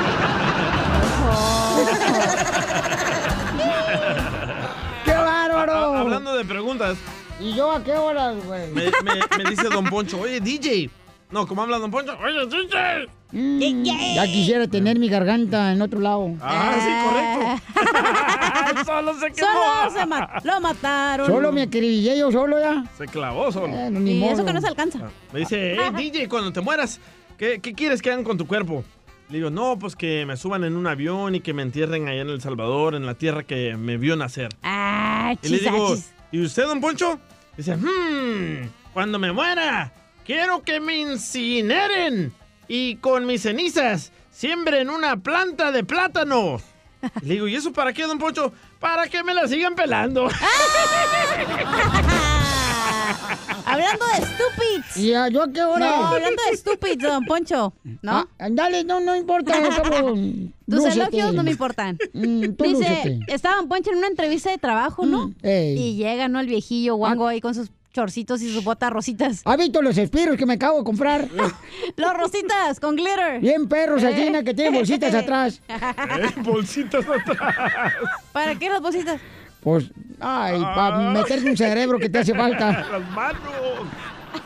[6.14, 6.99] Hablando de preguntas,
[7.40, 8.68] ¿Y yo a qué horas, güey?
[8.73, 10.90] Me, me- me dice Don Poncho, oye, DJ.
[11.31, 12.16] No, ¿cómo habla Don Poncho?
[12.18, 13.09] Oye, DJ.
[13.31, 16.31] Mm, ya quisiera tener mi garganta en otro lado.
[16.40, 18.85] Ah, sí, correcto.
[18.87, 19.49] Solo se quemó.
[19.49, 21.27] Solo se ma- lo mataron.
[21.27, 22.85] Solo me acribillé yo solo ya.
[22.97, 23.68] Se clavó solo.
[23.90, 25.11] Ni Y eso que no se alcanza.
[25.33, 27.01] Me dice, hey, DJ, cuando te mueras,
[27.37, 28.83] ¿qué, qué quieres que hagan con tu cuerpo?
[29.31, 32.23] Le digo, no, pues que me suban en un avión y que me entierren allá
[32.23, 34.49] en El Salvador, en la tierra que me vio nacer.
[34.62, 36.14] Ah, Y le digo, chisachis.
[36.33, 37.21] ¿y usted, don Poncho?
[37.57, 39.93] Dice, hmm, cuando me muera,
[40.25, 42.33] quiero que me incineren
[42.69, 46.59] y con mis cenizas siembren una planta de plátano.
[47.23, 48.53] Le digo, ¿y eso para qué, don Poncho?
[48.81, 50.29] Para que me la sigan pelando.
[53.64, 54.96] Hablando de stupids.
[54.96, 55.87] ¿Y a- yo qué hora?
[55.87, 57.72] No, hablando de stupids, don Poncho.
[58.03, 58.29] ¿No?
[58.38, 60.55] Ah, dale, no, no importa, cabrón.
[60.68, 60.94] Tus Lúcete.
[61.01, 61.98] elogios no me importan.
[62.12, 63.18] Mm, tú Dice, lúcete.
[63.29, 65.33] estaba Don Poncho en una entrevista de trabajo, ¿no?
[65.42, 65.79] ey.
[65.79, 66.40] Y llega, ¿no?
[66.40, 69.40] El viejillo guango ahí con sus chorcitos y sus botas rositas.
[69.44, 71.27] ¿Has visto los espiros que me acabo de comprar?
[71.96, 73.40] Los rositas con glitter.
[73.40, 74.09] Bien perros, Eh.
[74.09, 75.61] así, que tienen bolsitas atrás.
[76.44, 77.92] bolsitas atrás.
[78.33, 79.20] ¿Para qué las bolsitas?
[79.68, 79.85] Pues,
[80.18, 82.87] ay, para meterte un cerebro que te hace falta.
[82.90, 83.42] Las manos.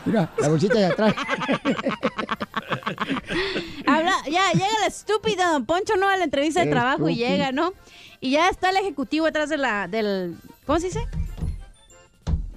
[0.05, 1.15] Mira, la bolsita de atrás.
[3.87, 6.09] Habla, ya, llega la estúpida Don Poncho, ¿no?
[6.09, 7.29] A la entrevista de trabajo y Estúpido.
[7.29, 7.71] llega, ¿no?
[8.19, 11.07] Y ya está el ejecutivo atrás de la, del, ¿cómo se dice?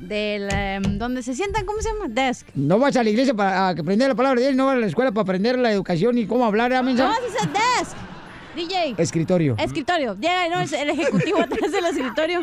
[0.00, 2.08] Del, em, donde se sientan, ¿cómo se llama?
[2.08, 2.48] Desk.
[2.56, 4.80] No vas a la iglesia para a aprender la palabra de Dios, no vas a
[4.80, 6.78] la escuela para aprender la educación y cómo hablar, ¿eh?
[6.78, 7.96] ¿Cómo se dice desk?
[8.56, 8.94] DJ.
[8.98, 9.54] Escritorio.
[9.58, 10.14] Escritorio.
[10.14, 10.60] Llega ¿no?
[10.60, 12.40] el ejecutivo atrás del escritorio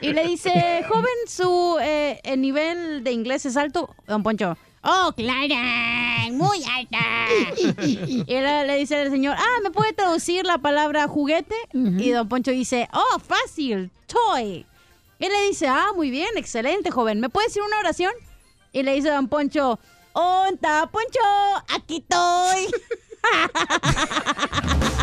[0.00, 4.56] y le dice, joven, su eh, el nivel de inglés es alto, don Poncho.
[4.82, 6.98] Oh, Clara, muy alta.
[7.82, 11.56] y le, le dice el señor, ah, ¿me puede traducir la palabra juguete?
[11.72, 14.64] Y don Poncho dice, oh, fácil, toy.
[15.18, 17.18] Y le dice, ah, muy bien, excelente, joven.
[17.18, 18.12] ¿Me puede decir una oración?
[18.72, 19.80] Y le dice don Poncho,
[20.18, 21.20] ¡Onta, Poncho!
[21.68, 22.70] ¡Aquí estoy!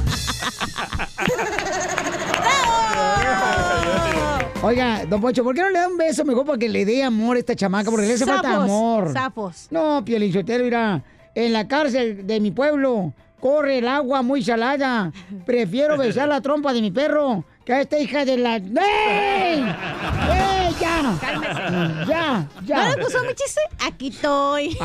[4.64, 7.04] Oiga, don Pocho, ¿por qué no le da un beso mejor para que le dé
[7.04, 7.92] amor a esta chamaca?
[7.92, 9.12] Porque le hace falta amor.
[9.12, 9.68] sapos.
[9.72, 11.04] No, Piolinsotero, mira,
[11.36, 15.12] en la cárcel de mi pueblo corre el agua muy salada.
[15.46, 18.56] Prefiero besar la trompa de mi perro que a esta hija de la...
[18.56, 19.60] ¡Ey!
[19.60, 22.06] ¡Ey, ya!
[22.08, 22.90] Ya, ya.
[22.90, 23.60] ¿No le gustó mi chiste?
[23.86, 24.78] Aquí estoy.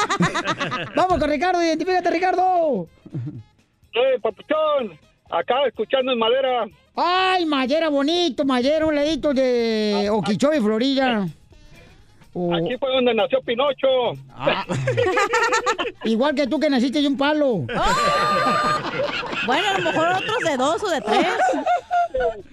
[0.96, 2.88] Vamos con Ricardo, identifícate, Ricardo.
[3.94, 4.98] ¡Eh, papuchón!
[5.30, 6.66] Acá escuchando en madera.
[6.96, 11.26] Ay, Madera bonito, Madera, un ladito de Okeechobee, Florida.
[12.34, 13.86] O- Aquí fue donde nació Pinocho.
[14.30, 14.64] Ah.
[16.04, 17.64] Igual que tú que naciste de un palo.
[19.46, 21.26] Bueno, a lo mejor otros de dos o de tres.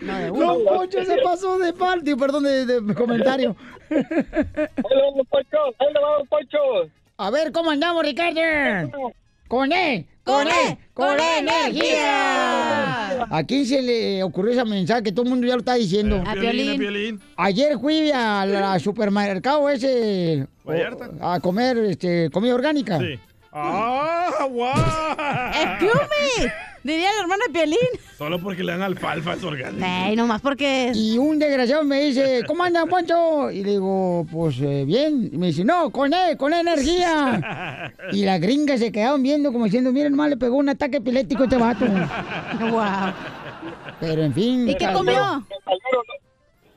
[0.01, 0.53] No, de uno.
[0.53, 3.55] No, Poncho se pasó de parte, perdón, de, de comentario.
[3.89, 6.57] Ahí le va, Poncho, ahí le va, Poncho.
[7.17, 8.41] A ver, ¿cómo andamos, Ricardo?
[9.51, 13.23] Con él, Con E, él, con con energía.
[13.29, 16.23] ¿A quién se le ocurrió ese mensaje que todo el mundo ya lo está diciendo?
[16.25, 16.79] A Piolín, a Piolín.
[16.79, 17.19] Piolín.
[17.35, 21.09] Ayer fui al supermercado ese Vallarta.
[21.19, 22.97] a comer este, comida orgánica.
[22.99, 23.19] Sí.
[23.51, 24.73] ¡Ah, guau!
[25.61, 25.99] ¡Excuse
[26.45, 26.70] me!
[26.83, 27.77] Diría la hermana de Piolín.
[28.17, 29.85] Solo porque le dan alfalfa es orgánico.
[29.85, 30.91] Ey, nomás porque...
[30.95, 33.51] Y un desgraciado me dice, ¿cómo anda, Poncho?
[33.51, 35.29] Y le digo, pues eh, bien.
[35.31, 37.91] Y me dice, no, con él, con energía.
[38.13, 41.43] Y las gringas se quedaron viendo como diciendo, miren, nomás le pegó un ataque epiléptico
[41.43, 41.85] a este vato.
[42.71, 43.13] Wow.
[43.99, 44.67] Pero en fin.
[44.69, 45.45] ¿Y qué comió?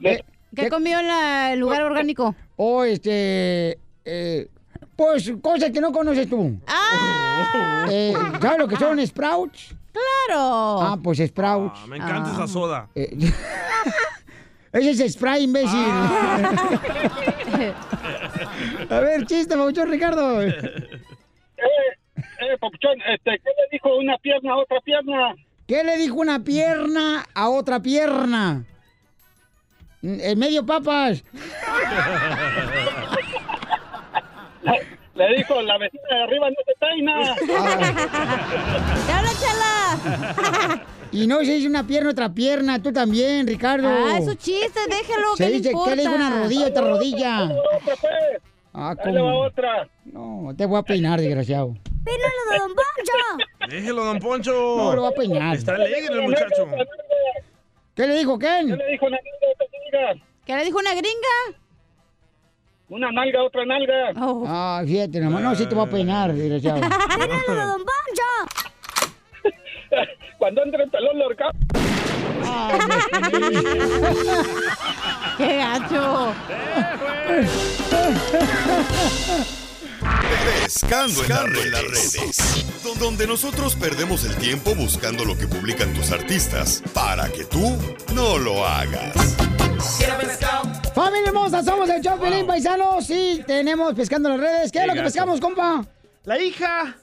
[0.00, 2.34] ¿Qué comió en la- el lugar orgánico?
[2.56, 3.78] O este.
[4.04, 4.48] eh,
[4.96, 6.56] pues cosas que no conoces tú.
[6.66, 7.86] ¡Ah!
[7.90, 9.74] Eh, ¿Sabes lo que son sprouts?
[9.94, 10.80] ¡Claro!
[10.82, 11.80] Ah, pues sprouts.
[11.82, 12.88] Ah, me encanta esa soda.
[12.94, 13.16] Eh,
[14.72, 15.70] Ese es spray, imbécil.
[18.90, 20.42] A ver, chiste, mucho Ricardo.
[20.42, 20.48] Eh,
[22.18, 25.36] eh, papuchón, este, ¿qué le dijo una pierna a otra pierna?
[25.68, 28.64] ¿Qué le dijo una pierna a otra pierna?
[30.02, 31.22] En medio papas.
[35.14, 36.56] Le dijo, la vecina de arriba no
[41.14, 42.82] Y no se dice una pierna, otra pierna.
[42.82, 43.88] Tú también, Ricardo.
[43.88, 45.90] Ah, es un chiste, déjelo, Se ¿qué le dice, importa?
[45.90, 47.44] ¿qué le dijo una rodilla, otra rodilla?
[47.44, 47.94] Otra.
[48.72, 49.40] Ah, le ¿cómo?
[49.42, 49.88] otra.
[50.06, 51.76] No, te voy a peinar, desgraciado.
[52.04, 53.12] ¡Pínalo de Don Poncho!
[53.68, 54.52] Déjelo, don Poncho.
[54.76, 55.54] No, lo va a peinar.
[55.56, 56.66] Está alegre el muchacho.
[57.94, 58.66] ¿Qué le dijo Ken?
[58.66, 59.66] ¿Qué le dijo una nalga a otra
[60.10, 60.24] nalga?
[60.44, 61.38] ¿Qué le dijo una gringa?
[62.88, 64.12] Una nalga otra nalga.
[64.20, 64.44] Oh.
[64.46, 66.80] Ah, fíjate, nomás no, sí te va a peinar, desgraciado.
[67.08, 68.30] ¡Pínalo de Don Poncho!
[70.38, 71.54] Cuando entra el pelón lo ahorcamos.
[72.46, 72.78] Ay,
[75.38, 76.34] ¡Qué gacho!
[80.62, 81.22] Pescando
[81.62, 82.66] en las redes.
[82.84, 87.76] Don- Donde nosotros perdemos el tiempo buscando lo que publican tus artistas para que tú
[88.14, 89.14] no lo hagas.
[90.94, 94.72] Familia hermosa, somos el show Pelín Paisanos y tenemos pescando en las redes.
[94.72, 95.84] ¿Qué es lo que pescamos, compa?
[96.24, 96.96] La hija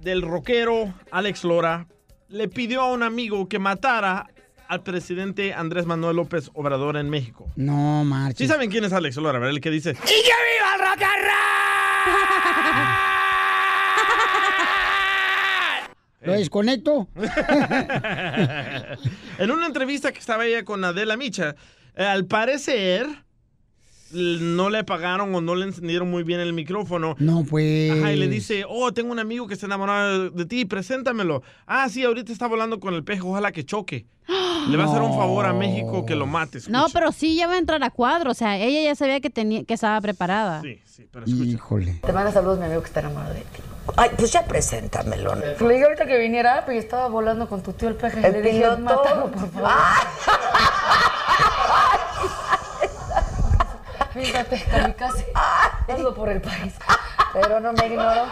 [0.00, 1.86] del rockero Alex Lora
[2.28, 4.26] le pidió a un amigo que matara
[4.68, 7.46] al presidente Andrés Manuel López Obrador en México.
[7.56, 8.36] No, marches.
[8.38, 9.54] Sí saben quién es Alex Lora, ¿verdad?
[9.54, 9.90] El que dice...
[9.90, 10.98] ¡Y que viva el rock
[16.20, 17.08] ¿Lo desconecto?
[19.38, 21.56] en una entrevista que estaba ella con Adela Micha,
[21.98, 23.06] al parecer
[24.12, 27.14] no le pagaron o no le encendieron muy bien el micrófono.
[27.18, 27.90] No, pues.
[27.90, 31.42] Ajá, y le dice, oh, tengo un amigo que está enamorado de ti, preséntamelo.
[31.66, 34.06] Ah, sí, ahorita está volando con el peje, ojalá que choque.
[34.68, 36.68] Le va a hacer un favor a México que lo mates.
[36.68, 38.30] No, pero sí ya va a entrar a cuadro.
[38.30, 40.60] O sea, ella ya sabía que, tenía, que estaba preparada.
[40.62, 42.00] Sí, sí, pero Híjole.
[42.04, 43.62] Te manda saludos mi amigo que está enamorado de ti.
[43.96, 45.34] Ay, pues ya preséntamelo.
[45.34, 48.24] Le dije ahorita que viniera, pero yo estaba volando con tu tío el peje.
[48.26, 48.78] ¿El Le dije, piloto?
[48.80, 49.70] mátalo, por favor.
[54.12, 55.26] Fíjate, kamikaze.
[55.88, 56.74] Ando por el país.
[57.32, 58.26] Pero no me ignoró.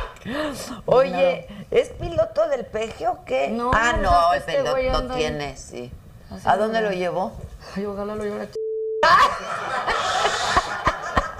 [0.86, 3.48] Oye, ¿es piloto del peje o qué?
[3.48, 5.18] No, ah, no, es que el este piloto ahí.
[5.18, 5.92] tiene, sí.
[6.30, 6.88] Así ¿A dónde no.
[6.88, 7.32] lo llevó?
[7.76, 8.48] Ay, ojalá lo llevara.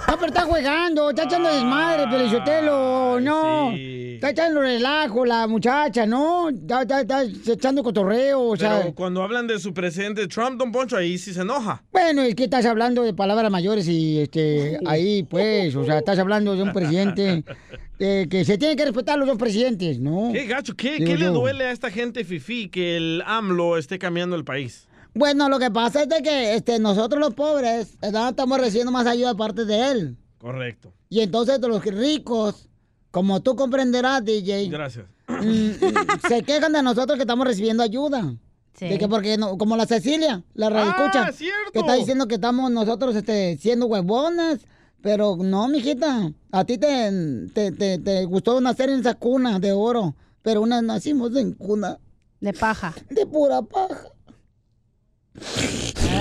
[0.07, 3.71] No, pero está jugando, está echando desmadre, Pelizotelo, no.
[3.75, 6.49] Está echando relajo la muchacha, ¿no?
[6.49, 8.79] Está, está- está echando cotorreo, o sea.
[8.81, 11.83] Pero cuando hablan de su presidente Trump, Don Poncho, ahí sí se enoja.
[11.91, 16.17] Bueno, es que estás hablando de palabras mayores y este ahí pues, o sea, estás
[16.19, 17.43] hablando de un presidente
[17.99, 20.31] eh, que se tiene que respetar los dos presidentes, ¿no?
[20.33, 20.73] ¿Qué gacho?
[20.75, 24.87] ¿Qué, qué le duele a esta gente fifí que el AMLO esté cambiando el país?
[25.17, 28.29] Bueno, lo que pasa es de que este, nosotros los pobres ¿verdad?
[28.29, 30.17] estamos recibiendo más ayuda aparte de él.
[30.37, 30.93] Correcto.
[31.09, 32.69] Y entonces de los ricos,
[33.11, 35.05] como tú comprenderás, DJ, Gracias.
[35.27, 38.35] mm, mm, se quejan de nosotros que estamos recibiendo ayuda.
[38.77, 38.87] Sí.
[38.89, 41.71] De que porque no, como la Cecilia, la radio escucha, Ah, cierto.
[41.73, 44.59] que está diciendo que estamos nosotros este, siendo huevonas.
[45.01, 47.11] Pero no, mijita, a ti te,
[47.53, 51.99] te, te, te gustó nacer en esa cuna de oro, pero unas nacimos en cuna
[52.41, 52.93] De paja.
[53.11, 54.07] de pura paja.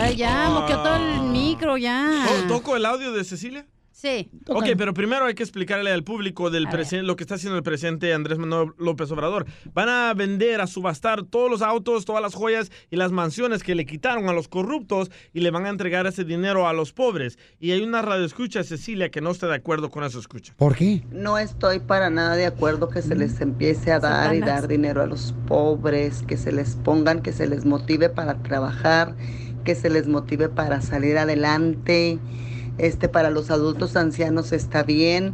[0.00, 2.26] Ay, ya, moqueó todo el micro, ya.
[2.48, 3.66] ¿To- ¿Toco el audio de Cecilia?
[3.96, 4.28] Sí.
[4.48, 6.68] Ok, pero primero hay que explicarle al público del
[7.02, 9.46] lo que está haciendo el presidente Andrés Manuel López Obrador.
[9.72, 13.74] Van a vender, a subastar todos los autos, todas las joyas y las mansiones que
[13.74, 17.38] le quitaron a los corruptos y le van a entregar ese dinero a los pobres.
[17.58, 20.52] Y hay una radioescucha, Cecilia, que no está de acuerdo con esa escucha.
[20.58, 21.02] ¿Por qué?
[21.10, 25.00] No estoy para nada de acuerdo que se les empiece a dar y dar dinero
[25.00, 29.16] a los pobres, que se les pongan, que se les motive para trabajar,
[29.64, 32.18] que se les motive para salir adelante.
[32.78, 35.32] Este para los adultos ancianos está bien,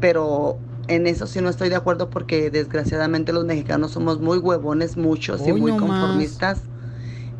[0.00, 4.96] pero en eso sí no estoy de acuerdo porque desgraciadamente los mexicanos somos muy huevones
[4.96, 6.00] muchos y muy no más.
[6.00, 6.60] conformistas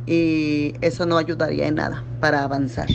[0.06, 2.88] y eso no ayudaría en nada para avanzar.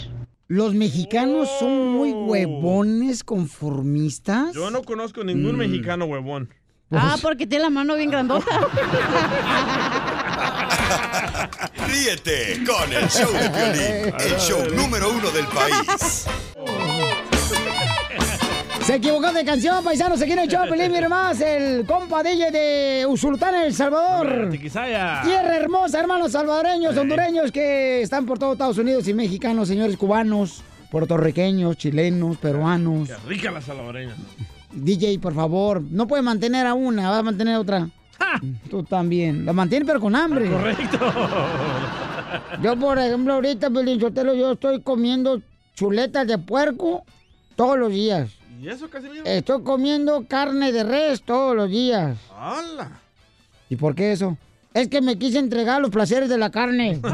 [0.47, 4.53] Los mexicanos son muy huevones, conformistas.
[4.53, 5.59] Yo no conozco ningún Mm.
[5.59, 6.49] mexicano huevón.
[6.91, 8.45] Ah, porque tiene la mano bien grandota.
[11.87, 16.25] Ríete con el show de Piolín, el show número uno del país.
[18.83, 20.17] Se equivocó de canción, paisano.
[20.17, 21.39] Se quiere echar a Pelín, mire más.
[21.39, 24.49] El compa DJ de Usulután, El Salvador.
[24.51, 25.21] Tiquisaya.
[25.23, 30.63] Tierra hermosa, hermanos salvadoreños, hondureños que están por todo Estados Unidos y mexicanos, señores cubanos,
[30.91, 33.07] puertorriqueños, chilenos, peruanos.
[33.07, 34.17] Qué rica la salvadoreña.
[34.73, 37.89] DJ, por favor, no puede mantener a una, va a mantener a otra.
[38.69, 39.45] Tú también.
[39.45, 40.49] La mantiene, pero con hambre.
[40.49, 40.97] Correcto.
[42.61, 45.41] Yo, por ejemplo, ahorita, Pelín Sotelo, yo estoy comiendo
[45.75, 47.03] chuletas de puerco
[47.55, 48.31] todos los días.
[48.61, 49.23] ¿Y eso, Casimiro?
[49.25, 52.17] Estoy comiendo carne de res todos los días.
[52.35, 52.99] ¡Hala!
[53.69, 54.37] ¿Y por qué eso?
[54.73, 56.99] Es que me quise entregar los placeres de la carne.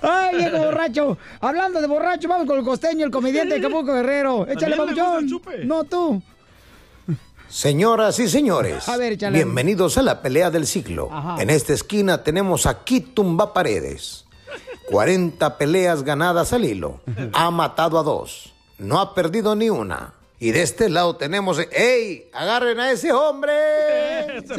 [0.00, 1.18] Ay, viejo borracho.
[1.40, 4.46] Hablando de borracho, vamos con el costeño, el comediante de Capuco Guerrero.
[4.46, 5.68] Échale, ¿También le gusta el papuchón.
[5.68, 6.22] No tú.
[7.48, 11.08] Señoras y señores, ver, bienvenidos a la pelea del siglo.
[11.10, 11.42] Ajá.
[11.42, 14.26] En esta esquina tenemos aquí Tumba Paredes.
[14.90, 17.00] 40 peleas ganadas al hilo.
[17.32, 18.52] Ha matado a dos.
[18.78, 20.12] No ha perdido ni una.
[20.40, 21.58] Y de este lado tenemos...
[21.72, 22.30] ¡Ey!
[22.32, 23.52] ¡Agarren a ese hombre!
[24.46, 24.54] Se.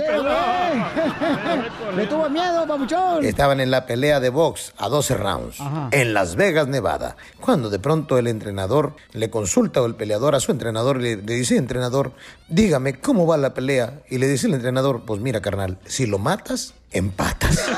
[1.95, 3.23] Le tuvo miedo, papuchón.
[3.23, 5.87] Estaban en la pelea de box a 12 rounds Ajá.
[5.91, 7.15] en Las Vegas, Nevada.
[7.39, 11.15] Cuando de pronto el entrenador le consulta o el peleador a su entrenador y le,
[11.15, 12.11] le dice, entrenador,
[12.49, 14.01] dígame cómo va la pelea.
[14.09, 17.57] Y le dice el entrenador, pues mira, carnal, si lo matas, empatas.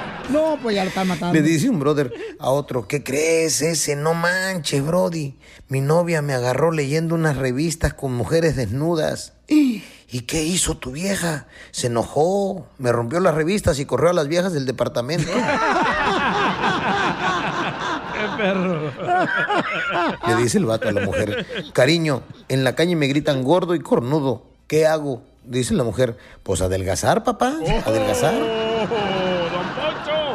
[0.28, 1.34] No, pues ya lo están matando.
[1.34, 3.96] Le dice un brother a otro, ¿qué crees ese?
[3.96, 5.36] No manches, Brody.
[5.68, 9.32] Mi novia me agarró leyendo unas revistas con mujeres desnudas.
[10.12, 11.46] ¿Y qué hizo tu vieja?
[11.70, 15.30] Se enojó, me rompió las revistas y corrió a las viejas del departamento.
[18.12, 18.90] ¡Qué perro!
[20.26, 23.80] Le dice el vato a la mujer, cariño, en la calle me gritan gordo y
[23.80, 24.46] cornudo.
[24.66, 25.22] ¿Qué hago?
[25.44, 27.54] Dice la mujer, pues adelgazar, papá,
[27.86, 28.34] adelgazar.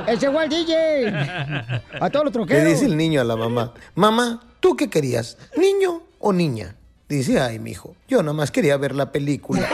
[0.08, 1.08] Ese fue el DJ.
[2.02, 2.66] A todos los Le troqueros.
[2.66, 5.38] dice el niño a la mamá, mamá, ¿tú qué querías?
[5.58, 6.76] ¿Niño o niña?
[7.08, 9.68] Dice, ay, mijo, yo nada más quería ver la película.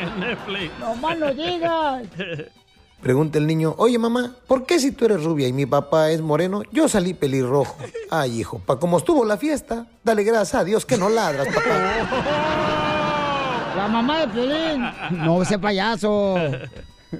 [0.00, 0.70] En Netflix.
[0.80, 2.02] No más no digas.
[3.00, 6.20] Pregunta el niño, oye mamá, ¿por qué si tú eres rubia y mi papá es
[6.22, 7.76] moreno, yo salí pelirrojo?
[8.10, 11.92] Ay, hijo, pa' como estuvo la fiesta, dale gracias a Dios que no ladras, papá.
[13.76, 14.84] La mamá de Piolín.
[15.10, 16.36] No, ese payaso.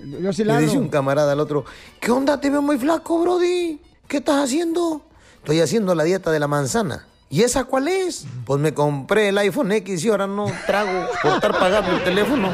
[0.22, 1.64] Yo sí la Le dice un camarada al otro,
[2.00, 2.40] ¿qué onda?
[2.40, 3.80] Te veo muy flaco, Brody.
[4.08, 5.02] ¿Qué estás haciendo?
[5.38, 7.06] Estoy haciendo la dieta de la manzana.
[7.30, 8.26] ¿Y esa cuál es?
[8.44, 12.50] Pues me compré el iPhone X y ahora no trago por estar pagando el teléfono.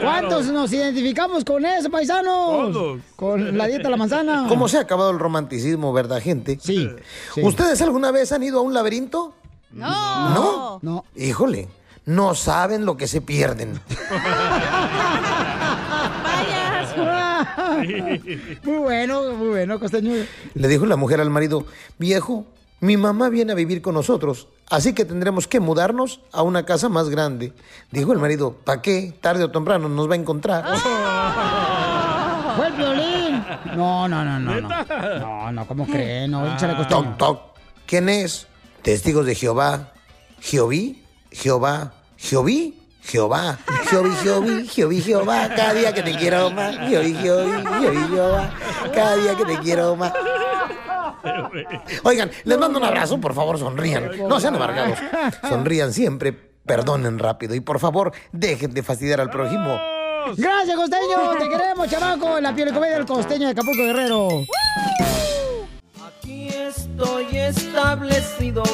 [0.00, 2.72] ¿Cuántos nos identificamos con eso, paisanos?
[2.72, 3.00] Todos.
[3.16, 4.46] Con la dieta de la manzana.
[4.48, 6.58] ¿Cómo se ha acabado el romanticismo, verdad, gente?
[6.60, 6.88] Sí.
[7.34, 7.42] sí.
[7.42, 9.34] ¿Ustedes alguna vez han ido a un laberinto?
[9.72, 10.30] No.
[10.30, 10.78] ¿No?
[10.82, 11.04] No.
[11.16, 11.68] Híjole,
[12.04, 13.80] no saben lo que se pierden.
[18.62, 20.12] Muy bueno, muy bueno, costeño.
[20.54, 21.66] Le dijo la mujer al marido,
[21.98, 22.46] viejo,
[22.80, 26.88] mi mamá viene a vivir con nosotros, así que tendremos que mudarnos a una casa
[26.88, 27.52] más grande.
[27.90, 29.14] Dijo el marido, ¿para qué?
[29.20, 30.64] Tarde o temprano nos va a encontrar.
[32.56, 33.44] ¡Fue el violín!
[33.76, 34.60] No, no, no, no.
[34.60, 34.70] No,
[35.20, 36.30] no, no ¿cómo creen?
[36.30, 37.02] No, échale costeño.
[37.02, 37.40] Toc, toc.
[37.86, 38.46] ¿Quién es?
[38.82, 39.92] Testigos de Jehová.
[40.40, 41.02] ¿Jehoví?
[41.30, 41.92] Jehová.
[42.16, 42.85] ¿Jehoví?
[43.06, 43.58] Jehová.
[43.88, 45.48] Jehoví, Jehoví, Jehoví, Jehová.
[45.54, 46.76] Cada día que te quiero más.
[46.88, 48.50] Jehoví, Jehoví, Jehoví, Jehová.
[48.94, 50.12] Cada día que te quiero más.
[52.02, 54.10] Oigan, les mando un abrazo, por favor, sonrían.
[54.28, 54.98] No sean amargados.
[55.48, 59.78] Sonrían siempre, perdonen rápido y por favor, dejen de fastidiar al prójimo.
[60.36, 61.38] Gracias, costeño.
[61.38, 62.40] Te queremos, chamaco.
[62.40, 64.28] La piel y comedia del costeño de Acapulco Guerrero.
[66.04, 68.64] Aquí estoy establecido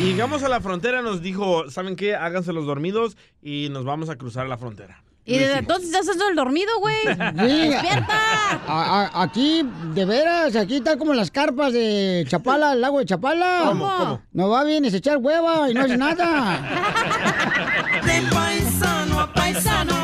[0.00, 2.16] Y llegamos a la frontera, nos dijo, ¿saben qué?
[2.16, 5.04] Háganse los dormidos y nos vamos a cruzar la frontera.
[5.24, 6.96] Y desde entonces estás haciendo el dormido, güey.
[7.06, 8.18] ¡Despierta!
[8.66, 9.62] A- a- aquí,
[9.94, 13.62] de veras, aquí está como las carpas de Chapala, el lago de Chapala.
[13.66, 14.22] ¿Cómo, cómo?
[14.32, 16.58] No va bien, es echar hueva y no es nada.
[18.04, 19.99] De paisano a paisano,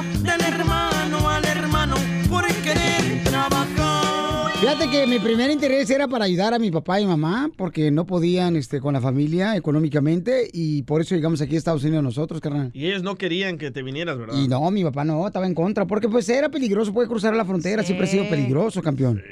[4.77, 8.05] Fíjate que mi primer interés era para ayudar a mi papá y mamá, porque no
[8.05, 12.43] podían este, con la familia económicamente, y por eso llegamos aquí a Estados Unidos nosotros,
[12.43, 12.73] carnal.
[12.75, 14.37] Y ellos no querían que te vinieras, ¿verdad?
[14.37, 17.47] Y no, mi papá no, estaba en contra, porque pues era peligroso, puede cruzar la
[17.47, 19.23] frontera, siempre ha sido peligroso, campeón.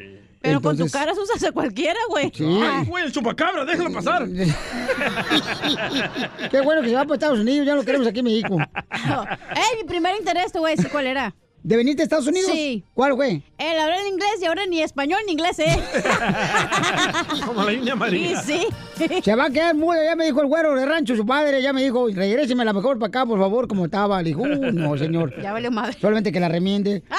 [0.40, 2.32] Pero con tu cara usas a cualquiera, güey.
[2.34, 2.46] Sí.
[2.46, 4.26] Ay, güey, el chupacabra, déjalo pasar.
[6.50, 8.56] Qué bueno que se va para Estados Unidos, ya lo queremos aquí en México.
[8.90, 11.34] ¡Ey, mi primer interés, te voy a decir cuál era!
[11.64, 12.50] ¿De venirte a Estados Unidos?
[12.52, 12.84] Sí.
[12.92, 13.42] ¿Cuál, güey?
[13.56, 15.74] El hablar en inglés y ahora ni español ni inglés, ¿eh?
[17.46, 18.38] Como la India María.
[18.42, 18.66] Sí,
[18.98, 19.06] sí.
[19.22, 21.72] Se va a quedar muda, ya me dijo el güero de rancho, su padre, ya
[21.72, 24.20] me dijo, regréseme la mejor para acá, por favor, como estaba.
[24.20, 25.40] Le dijo, "Uh, no, señor.
[25.40, 25.96] Ya valió madre.
[25.98, 27.02] Solamente que la remiende.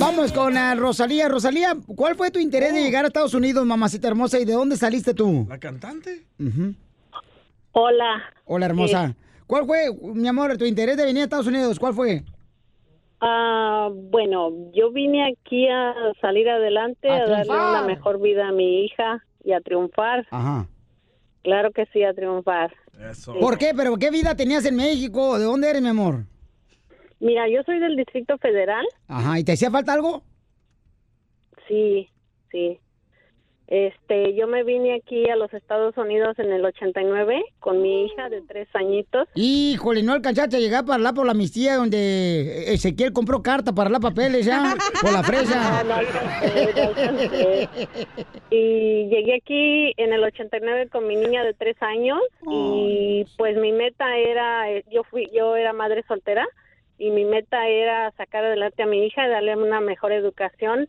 [0.00, 1.28] Vamos con ah, Rosalía.
[1.28, 4.40] Rosalía, ¿cuál fue tu interés de llegar a Estados Unidos, mamacita hermosa?
[4.40, 5.46] ¿Y de dónde saliste tú?
[5.48, 6.24] ¿La cantante?
[6.40, 6.74] Ujú.
[7.70, 8.20] Hola.
[8.46, 9.14] Hola, hermosa.
[9.48, 11.78] ¿Cuál fue, mi amor, tu interés de venir a Estados Unidos?
[11.78, 12.22] ¿Cuál fue?
[13.18, 18.52] Ah, bueno, yo vine aquí a salir adelante, A a, darle una mejor vida a
[18.52, 20.26] mi hija y a triunfar.
[20.30, 20.68] Ajá.
[21.42, 22.74] Claro que sí, a triunfar.
[23.40, 23.72] ¿Por qué?
[23.74, 25.38] ¿Pero qué vida tenías en México?
[25.38, 26.24] ¿De dónde eres, mi amor?
[27.18, 28.86] Mira, yo soy del Distrito Federal.
[29.06, 30.22] Ajá, ¿y te hacía falta algo?
[31.66, 32.10] Sí,
[32.50, 32.78] sí.
[33.68, 38.30] Este, yo me vine aquí a los Estados Unidos en el 89 con mi hija
[38.30, 39.28] de tres añitos.
[39.34, 43.90] Híjole, no alcanzaste a llegar para hablar por la amnistía donde Ezequiel compró carta para
[43.90, 45.82] la papeles ya, por la fresa.
[45.82, 47.68] No, no alcancé, no alcancé.
[48.48, 53.72] Y llegué aquí en el 89 con mi niña de tres años y pues mi
[53.72, 56.46] meta era, yo fui, yo era madre soltera
[56.96, 60.88] y mi meta era sacar adelante a mi hija y darle una mejor educación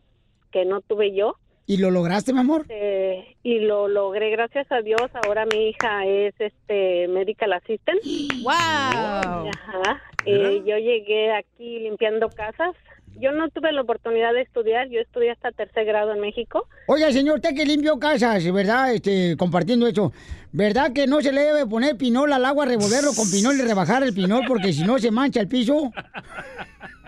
[0.50, 1.36] que no tuve yo.
[1.70, 2.66] ¿Y lo lograste, mi amor?
[2.68, 5.02] Eh, y lo logré gracias a Dios.
[5.24, 8.00] Ahora mi hija es este medical assistant.
[8.42, 8.50] Wow.
[8.50, 10.02] Ajá.
[10.26, 12.74] Eh, yo llegué aquí limpiando casas.
[13.20, 14.88] Yo no tuve la oportunidad de estudiar.
[14.88, 16.66] Yo estudié hasta tercer grado en México.
[16.88, 18.92] Oiga, señor, usted que limpió casas, ¿verdad?
[18.92, 20.12] Este, compartiendo eso.
[20.50, 24.02] ¿Verdad que no se le debe poner pinol al agua, revolverlo con pinol y rebajar
[24.02, 25.92] el pinol porque si no se mancha el piso?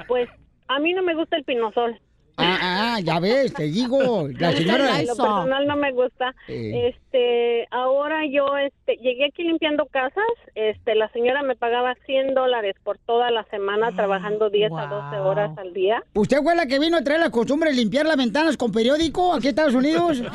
[0.07, 0.29] Pues
[0.69, 1.99] a mí no me gusta el pinosol.
[2.37, 2.59] Ah,
[2.97, 5.01] ah, ya ves, te digo, la señora...
[5.01, 6.35] En lo personal no me gusta.
[6.49, 6.95] Eh.
[6.95, 10.25] Este, ahora yo este, llegué aquí limpiando casas.
[10.55, 15.17] Este, la señora me pagaba 100 dólares por toda la semana trabajando 10 a 12
[15.19, 16.03] horas al día.
[16.15, 19.35] ¿Usted fue la que vino a traer la costumbre de limpiar las ventanas con periódico
[19.35, 20.23] aquí a Estados Unidos?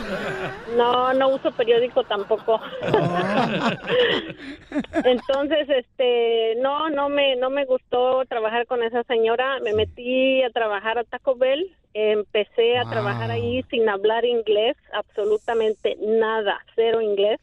[0.78, 2.60] No, no uso periódico tampoco.
[5.04, 9.60] Entonces, este, no, no me, no me gustó trabajar con esa señora.
[9.64, 11.72] Me metí a trabajar a Taco Bell.
[12.00, 12.92] Empecé a Wow.
[12.92, 17.40] trabajar ahí sin hablar inglés, absolutamente nada, cero inglés.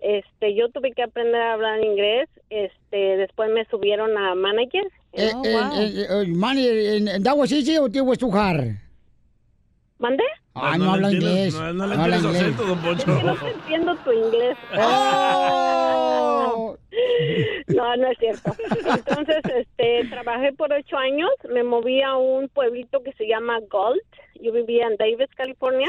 [0.00, 2.28] Este, yo tuve que aprender a hablar inglés.
[2.50, 4.82] Este, después me subieron a manager.
[5.12, 5.82] Eh, Oh, eh, wow.
[5.82, 8.74] eh, eh, Manny, ¿en- en that was easy o te was too hard?
[9.98, 10.22] ¿Mande?
[10.54, 11.54] Ah, no, habla inglés.
[11.54, 13.10] No, no le entiendes acento, don Poncho.
[13.12, 14.56] Es que no te entiendo tu inglés.
[14.78, 16.76] Oh.
[17.68, 18.54] No, no es cierto.
[18.88, 21.30] Entonces, este, trabajé por ocho años.
[21.50, 24.00] Me moví a un pueblito que se llama Gold.
[24.40, 25.88] Yo vivía en Davis, California.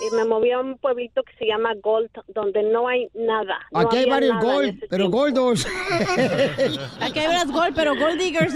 [0.00, 3.58] Y me moví a un pueblito que se llama Gold, donde no hay nada.
[3.72, 5.18] No Aquí hay varios gold, pero tiempo.
[5.18, 5.66] goldos.
[7.00, 8.54] Aquí hay varios gold, pero gold diggers.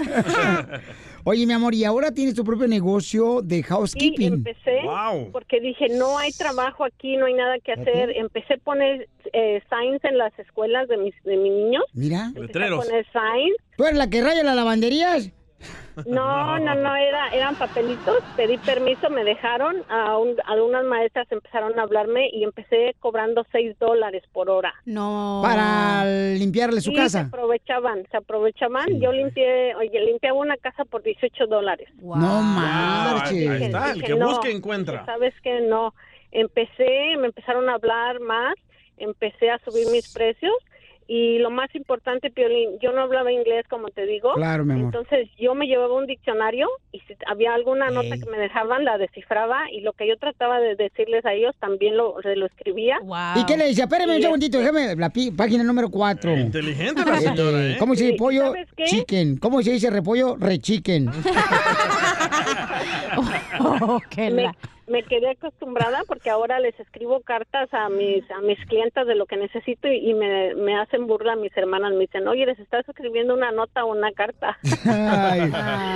[1.23, 4.33] Oye, mi amor, y ahora tienes tu propio negocio de housekeeping.
[4.33, 4.81] empecé
[5.31, 8.11] porque dije, no hay trabajo aquí, no hay nada que hacer.
[8.15, 11.83] Empecé a poner eh, signs en las escuelas de mis, de mis niños.
[11.93, 12.31] Mira.
[12.35, 13.57] Empecé a poner signs.
[13.77, 15.31] ¿Tú eres la que raya las lavanderías?
[16.05, 18.17] No, no, no, era, eran papelitos.
[18.35, 19.83] Pedí permiso, me dejaron.
[19.89, 24.73] A un- algunas maestras empezaron a hablarme y empecé cobrando seis dólares por hora.
[24.85, 25.41] No.
[25.43, 27.21] Para limpiarle su Sí, casa.
[27.21, 28.99] se aprovechaban, se aprovechaban.
[29.01, 31.89] Yo limpié, oye, limpiaba una casa por 18 dólares.
[32.01, 33.49] No marches.
[33.49, 35.05] Ahí está, el que no, busca encuentra.
[35.05, 35.61] ¿Sabes qué?
[35.61, 35.93] No.
[36.31, 38.55] Empecé, me empezaron a hablar más,
[38.97, 40.53] empecé a subir mis precios
[41.13, 44.31] y lo más importante, Piolín, yo no hablaba inglés, como te digo.
[44.35, 44.95] Claro, mi amor.
[44.95, 48.97] Entonces yo me llevaba un diccionario y si había alguna nota que me dejaban, la
[48.97, 52.97] descifraba y lo que yo trataba de decirles a ellos también lo, lo escribía.
[53.35, 53.83] ¿Y qué le decía?
[53.83, 56.33] Espérame un segundito, déjame la pi- página número 4.
[56.37, 57.75] Inteligente la señora, ¿eh?
[57.77, 58.43] ¿Cómo se dice pollo?
[58.45, 58.85] ¿sabes qué?
[58.85, 59.35] Chicken.
[59.37, 60.37] ¿Cómo se dice repollo?
[60.39, 61.07] Rechicken.
[64.31, 64.51] me,
[64.91, 69.25] me quedé acostumbrada porque ahora les escribo cartas a mis a mis clientas de lo
[69.25, 71.93] que necesito y, y me, me hacen burla mis hermanas.
[71.93, 74.57] Me dicen, oye, les estás escribiendo una nota o una carta.
[74.85, 75.41] Ay.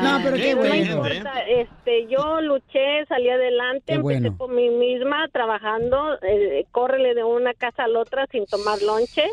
[0.03, 0.75] No, pero qué No bueno.
[0.75, 4.37] importa, este, yo luché, salí adelante, Qué empecé bueno.
[4.37, 9.23] por mí misma trabajando, eh, córrele de una casa a la otra sin tomar lonche.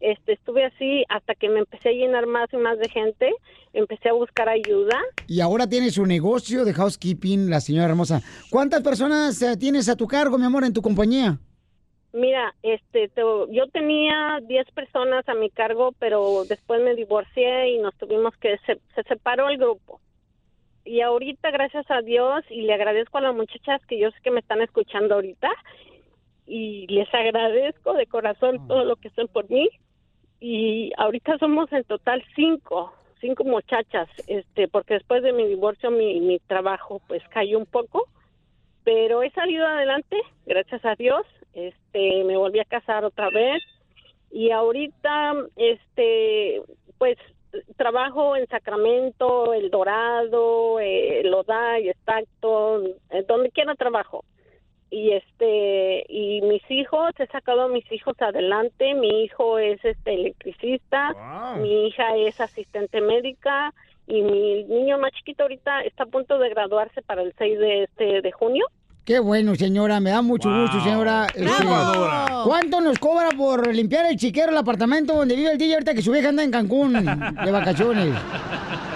[0.00, 3.32] Este, estuve así hasta que me empecé a llenar más y más de gente,
[3.72, 4.98] empecé a buscar ayuda.
[5.26, 8.20] Y ahora tiene su negocio de housekeeping, la señora hermosa.
[8.50, 11.38] ¿Cuántas personas eh, tienes a tu cargo, mi amor, en tu compañía?
[12.12, 17.78] Mira, este, te- yo tenía 10 personas a mi cargo, pero después me divorcié y
[17.78, 20.00] nos tuvimos que, se, se separó el grupo.
[20.84, 24.30] Y ahorita, gracias a Dios, y le agradezco a las muchachas que yo sé que
[24.30, 25.48] me están escuchando ahorita,
[26.46, 29.68] y les agradezco de corazón todo lo que hacen por mí.
[30.40, 36.20] Y ahorita somos en total cinco, cinco muchachas, este, porque después de mi divorcio mi,
[36.20, 38.06] mi trabajo pues cayó un poco,
[38.84, 40.16] pero he salido adelante,
[40.46, 41.24] gracias a Dios.
[41.54, 43.62] Este, me volví a casar otra vez
[44.30, 46.60] y ahorita, este,
[46.98, 47.16] pues
[47.76, 54.24] trabajo en Sacramento, El Dorado, eh, Loday, Stockton, eh, donde quiera trabajo.
[54.94, 58.94] Y este y mis hijos, he sacado a mis hijos adelante.
[58.94, 63.74] Mi hijo es este electricista, mi hija es asistente médica
[64.06, 67.82] y mi niño más chiquito ahorita está a punto de graduarse para el 6 de
[67.82, 68.66] este de junio.
[69.04, 71.26] Qué bueno, señora, me da mucho gusto, señora.
[71.34, 72.44] Este, Bravo.
[72.44, 76.02] ¿Cuánto nos cobra por limpiar el chiquero, el apartamento donde vive el DJ ahorita que
[76.02, 78.14] su vieja anda en Cancún de vacaciones?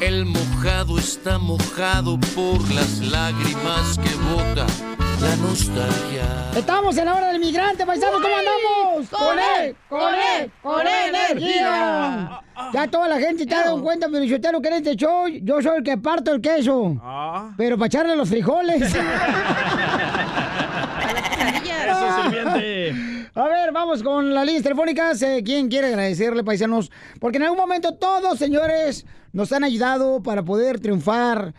[0.00, 4.66] El mojado está mojado por las lágrimas que bota
[5.22, 6.50] la nostalgia.
[6.56, 9.08] Estamos en la hora del inmigrante, paisano, ¿cómo andamos?
[9.08, 9.76] ¡Con él!
[9.88, 10.50] ¡Con él!
[10.60, 12.40] ¡Con energía!
[12.72, 14.96] Ya toda la gente te ha dado cuenta, pero yo te lo que en este
[14.96, 17.00] show, yo soy el que parto el queso.
[17.56, 18.94] Pero para echarle los frijoles.
[23.34, 25.22] A ver, vamos con las líneas telefónicas.
[25.22, 26.90] Eh, ¿Quién quiere agradecerle, paisanos?
[27.18, 31.54] Porque en algún momento todos, señores, nos han ayudado para poder triunfar,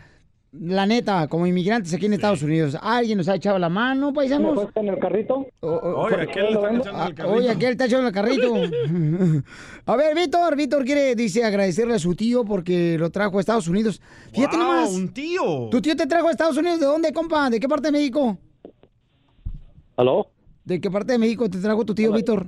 [0.60, 2.78] la neta, como inmigrantes aquí en Estados Unidos.
[2.82, 4.68] ¿Alguien nos ha echado la mano, paisanos?
[4.76, 5.48] ¿Me en el carrito?
[5.62, 7.32] Oye, aquel está echando el carrito.
[7.34, 8.54] Oye, aquel está echando el carrito.
[9.86, 13.68] A ver, Víctor, Víctor quiere, dice, agradecerle a su tío porque lo trajo a Estados
[13.68, 14.02] Unidos.
[14.32, 14.92] Fíjate Wow, nomás.
[14.92, 15.70] un tío.
[15.72, 16.80] ¿Tu tío te trajo a Estados Unidos?
[16.80, 17.50] ¿De dónde, compa?
[17.50, 18.38] ¿De qué parte de México?
[19.98, 20.28] ¿Aló?
[20.64, 22.48] ¿De qué parte de México te trajo tu tío, Víctor?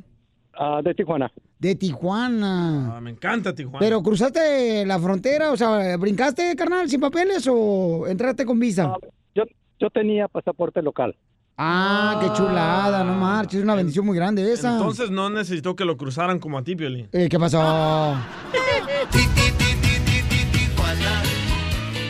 [0.53, 1.31] Ah, de Tijuana.
[1.65, 2.95] De Tijuana.
[2.95, 3.79] Ah, me encanta Tijuana.
[3.79, 5.51] ¿Pero cruzaste la frontera?
[5.51, 8.93] O sea, ¿brincaste, carnal, sin papeles o entraste con visa?
[9.33, 9.45] Yo,
[9.79, 11.15] yo tenía pasaporte local.
[11.57, 14.73] Ah, qué chulada, no marches, es una bendición muy grande esa.
[14.73, 17.09] Entonces no necesitó que lo cruzaran como a ti, Piolín.
[17.11, 18.13] Eh, ¿Qué pasó?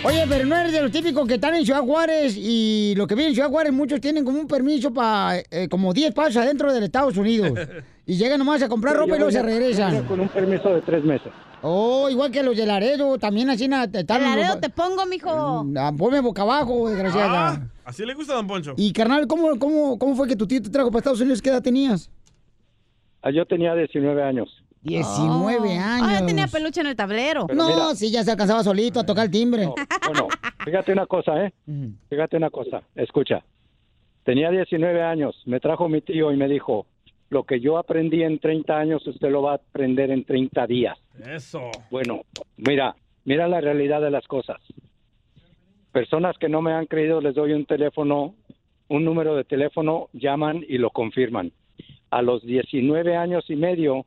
[0.05, 3.15] Oye, pero no eres de los típicos que están en Ciudad Juárez y lo que
[3.15, 6.83] viene en Ciudad Juárez, muchos tienen como un permiso para como 10 pasos adentro de
[6.85, 7.51] Estados Unidos.
[8.07, 10.05] Y llegan nomás a comprar ropa y luego se regresan.
[10.05, 11.33] Con un permiso de tres meses.
[11.63, 14.21] Oh, igual que los de Laredo, también así na- están.
[14.21, 15.65] De Laredo te pongo, mijo.
[15.75, 17.49] Ah, Ponme boca abajo, desgraciada.
[17.53, 18.75] Ah, así le gusta a Don Poncho.
[18.77, 21.41] Y carnal, ¿cómo, cómo, ¿cómo fue que tu tío te trajo para Estados Unidos?
[21.41, 22.11] ¿Qué edad tenías?
[23.23, 24.63] Ah, Yo tenía 19 años.
[24.85, 26.21] 19 años.
[26.21, 27.47] Ah, tenía peluche en el tablero.
[27.53, 29.67] no, sí, ya se alcanzaba solito a tocar el timbre.
[30.05, 30.27] Bueno,
[30.63, 31.53] fíjate una cosa, ¿eh?
[32.09, 32.83] Fíjate una cosa.
[32.95, 33.43] Escucha.
[34.23, 35.41] Tenía 19 años.
[35.45, 36.85] Me trajo mi tío y me dijo,
[37.29, 40.97] lo que yo aprendí en 30 años, usted lo va a aprender en 30 días.
[41.27, 41.71] Eso.
[41.89, 42.21] Bueno,
[42.57, 44.57] mira, mira la realidad de las cosas.
[45.91, 48.35] Personas que no me han creído, les doy un teléfono,
[48.87, 51.51] un número de teléfono, llaman y lo confirman.
[52.11, 54.05] A los 19 años y medio,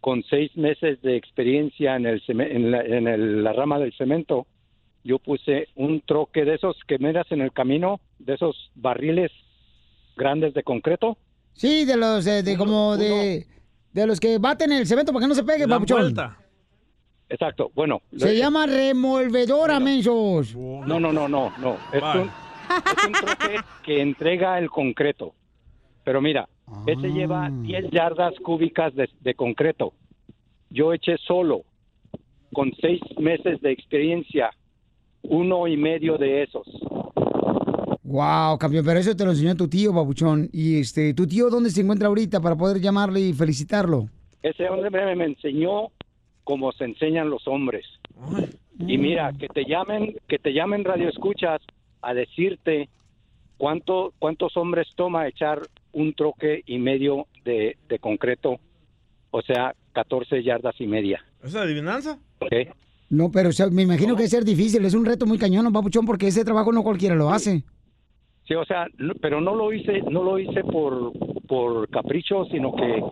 [0.00, 4.46] con seis meses de experiencia en, el, en, la, en el- la rama del cemento,
[5.04, 9.30] yo puse un troque de esos que miras en el camino, de esos barriles
[10.16, 11.16] grandes de concreto.
[11.54, 13.46] Sí, de los, eh, de como de,
[13.92, 16.14] de los que baten el cemento para que no se pegue, papuchón.
[17.28, 18.02] Exacto, bueno.
[18.16, 20.54] Se le- llama remolvedora, mensos.
[20.56, 21.76] No, no, no, no, no.
[21.92, 22.22] Es Vale.
[22.22, 25.34] un, es un troque que entrega el concreto.
[26.04, 26.48] Pero mira,
[26.86, 27.10] ese Ah.
[27.10, 29.92] lleva 10 yardas cúbicas de, de concreto.
[30.70, 31.62] Yo eché solo,
[32.52, 34.50] con seis meses de experiencia,
[35.22, 36.66] uno y medio de esos.
[38.10, 40.48] Wow, campeón, pero eso te lo enseñó tu tío, papuchón.
[40.52, 44.08] Y este, ¿tu tío dónde se encuentra ahorita para poder llamarle y felicitarlo?
[44.42, 45.88] Ese hombre me, enseñó
[46.42, 47.86] cómo se enseñan los hombres.
[48.80, 51.60] Y mira, que te llamen, que te llamen radio escuchas
[52.02, 52.88] a decirte
[53.58, 55.60] cuánto, cuántos hombres toma echar
[55.92, 58.58] un troque y medio de, de concreto,
[59.30, 61.24] o sea, 14 yardas y media.
[61.42, 62.18] ¿Es adivinanza?
[62.40, 62.52] ¿ok?
[63.10, 65.64] No, pero o sea, me imagino que es ser difícil, es un reto muy cañón,
[65.64, 67.64] ¿no, papuchón, porque ese trabajo no cualquiera lo hace.
[68.46, 71.12] Sí, o sea, no- pero no lo hice, no lo hice por,
[71.48, 73.02] por capricho, sino que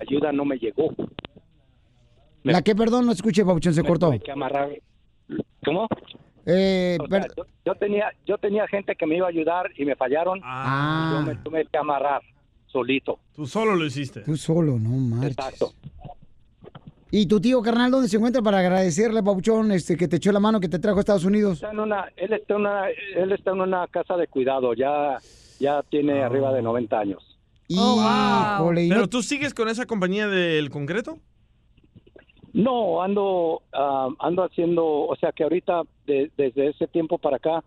[0.00, 0.94] ayuda no me llegó.
[2.44, 4.08] ¿La que, perdón, no escuché, papuchón, se cortó?
[4.08, 4.70] Tuve que amarrar.
[5.64, 5.86] ¿Cómo?
[6.46, 9.84] Eh, O sea, yo, yo tenía, yo tenía gente que me iba a ayudar y
[9.84, 10.40] me fallaron.
[10.42, 11.18] Ah.
[11.20, 12.22] Yo me tuve que amarrar
[12.66, 13.18] solito.
[13.34, 14.20] Tú solo lo hiciste.
[14.22, 15.32] Tú solo, no marches.
[15.32, 15.72] Exacto.
[17.14, 20.40] ¿Y tu tío, carnal, dónde se encuentra para agradecerle, papuchón, este, que te echó la
[20.40, 21.54] mano, que te trajo a Estados Unidos?
[21.54, 24.72] Está en una, él está en una, él está en una casa de cuidado.
[24.72, 25.18] Ya,
[25.60, 26.26] ya tiene Ah.
[26.26, 27.38] arriba de 90 años.
[27.68, 31.18] Y no- ¿Pero tú sigues con esa compañía del concreto?
[32.52, 37.64] No, ando, ah, ando haciendo, o sea que ahorita de- desde ese tiempo para acá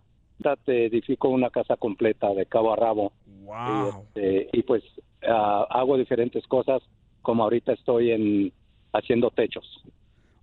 [0.64, 3.12] te edifico una casa completa de cabo a rabo.
[3.44, 3.54] Wow.
[3.56, 4.82] Y, este, y pues
[5.28, 6.82] ah, hago diferentes cosas,
[7.22, 8.52] como ahorita estoy en
[8.92, 9.82] haciendo techos.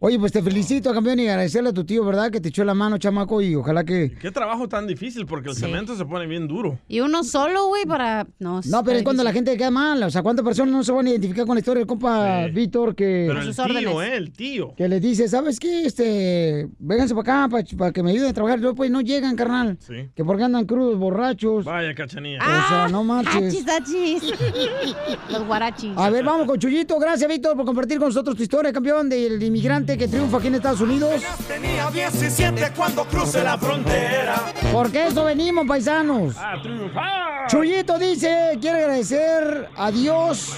[0.06, 2.30] Oye, pues te felicito, campeón, y agradecerle a tu tío, ¿verdad?
[2.30, 4.12] Que te echó la mano, chamaco, y ojalá que...
[4.20, 6.78] Qué trabajo tan difícil porque el cemento se pone bien duro.
[6.90, 8.28] Y uno solo, güey, para...
[8.38, 10.04] No, No, pero es cuando la gente queda mal.
[10.04, 12.96] O sea, ¿cuántas personas no se van a identificar con la historia del compa Víctor
[12.96, 13.28] que...
[13.30, 14.18] Pero el tío, ¿eh?
[14.18, 14.74] El tío.
[14.76, 15.86] Que les dice, ¿sabes qué?
[15.86, 18.60] Este, vénganse para acá para que me ayuden a trabajar.
[18.60, 19.78] Luego, pues, no llegan, carnal.
[19.80, 20.10] Sí.
[20.14, 21.64] Que porque andan crudos, borrachos.
[21.64, 22.40] Vaya cachanilla.
[22.40, 23.66] O sea, no marches.
[23.66, 24.34] Achis, achis.
[25.32, 25.94] Los guarachis.
[25.96, 27.00] A ver, vamos con Chuyito.
[27.00, 30.56] Gracias, Víctor, por compartir con nosotros tu historia, campeón, del inmigrante que triunfa aquí en
[30.56, 31.22] Estados Unidos.
[31.48, 34.36] Tenía 17 cuando crucé la frontera.
[34.72, 36.36] Porque eso venimos, paisanos.
[36.38, 37.48] ¡A triunfar!
[37.48, 40.56] Chuyito dice, quiere agradecer a Dios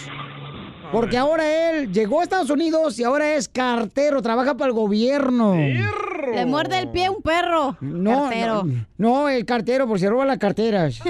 [0.91, 5.55] porque ahora él llegó a Estados Unidos y ahora es cartero, trabaja para el gobierno.
[5.55, 7.75] Le muerde el pie un perro.
[7.81, 8.63] No, Cartero.
[8.63, 10.99] no, no, el cartero, por si roba las carteras.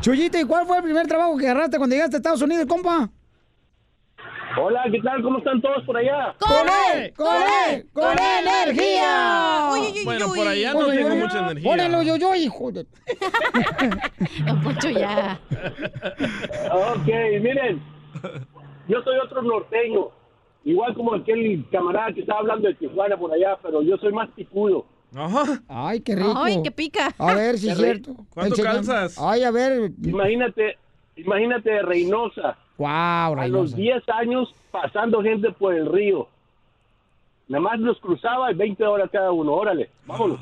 [0.00, 3.10] Chuyito, ¿y cuál fue el primer trabajo que agarraste cuando llegaste a Estados Unidos, compa?
[4.58, 5.22] Hola, ¿qué tal?
[5.22, 6.34] ¿Cómo están todos por allá?
[6.38, 7.12] ¡Con él!
[7.14, 7.86] ¡Con él!
[7.92, 9.68] ¡Con energía!
[10.04, 11.70] Bueno, por allá no tengo mucha energía.
[11.70, 12.86] Pónelo yo, yo, hijo de...
[14.46, 15.38] Don Poncho, ya.
[16.72, 17.06] Ok,
[17.42, 17.82] miren,
[18.88, 20.08] yo soy otro norteño,
[20.64, 24.30] igual como aquel camarada que estaba hablando de Tijuana por allá, pero yo soy más
[24.30, 24.86] picudo.
[25.14, 25.62] Ajá.
[25.68, 26.32] Ay, qué rico.
[26.34, 27.14] Ay, qué pica.
[27.18, 28.16] A ver si es cierto.
[28.30, 29.18] ¿Cuánto calzas?
[29.20, 29.92] Ay, a ver.
[30.02, 30.78] Imagínate,
[31.16, 33.76] imagínate Reynosa, Wow, a los Reynosa.
[33.76, 36.28] 10 años pasando gente por el río.
[37.48, 40.40] Nada más los cruzaba y 20 horas cada uno, órale, vámonos.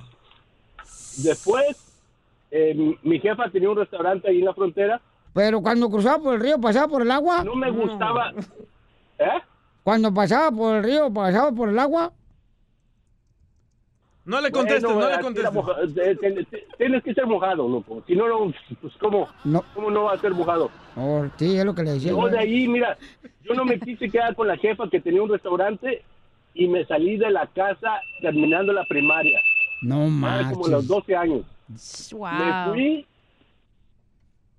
[1.22, 1.76] Después,
[2.50, 5.00] eh, mi- mi jefa tenía un restaurante ahí en la frontera.
[5.32, 7.44] Pero cuando cruzaba por el río, pasaba por el agua.
[7.44, 8.32] No me gustaba.
[9.18, 9.40] ¿Eh?
[9.82, 12.12] Cuando pasaba por el río, pasaba por el agua.
[14.26, 15.52] No le contestes, no le contestes.
[15.52, 18.02] moja- eh, te- te- Tienes que ser mojado, loco.
[18.06, 20.70] Si no, no, pues ¿cómo no, ¿cómo no va a ser mojado?
[20.96, 22.10] Oh, sí, es lo que le decía.
[22.12, 22.96] Yo de ahí, mira,
[23.42, 26.02] yo no me quise quedar con la jefa que tenía un restaurante
[26.54, 29.38] y me salí de la casa terminando la primaria.
[29.82, 31.42] No Era como los 12 años.
[31.68, 32.72] Me Wow.
[32.72, 33.06] fui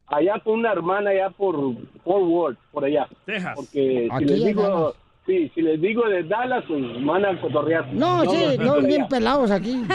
[0.07, 1.55] allá con una hermana allá por
[2.03, 3.07] Fort Worth, por allá.
[3.25, 3.53] Texas.
[3.55, 4.93] Porque si les digo, Dallas.
[5.25, 7.93] Sí, si les digo de Dallas, pues van a cotorrear.
[7.93, 9.83] No, sí, no, bien pelados aquí.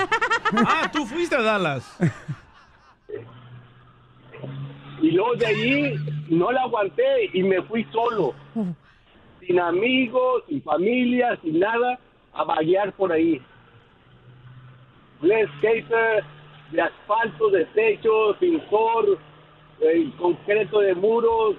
[0.52, 1.96] Ah, tú fuiste a Dallas.
[5.00, 5.94] Y luego de ahí
[6.28, 8.34] no la aguanté y me fui solo.
[9.46, 12.00] Sin amigos, sin familia, sin nada,
[12.32, 13.40] a vaguear por ahí.
[15.22, 16.24] Landscaper,
[16.72, 19.18] de asfalto, de techo, pintor,
[19.80, 21.56] eh, concreto de muros,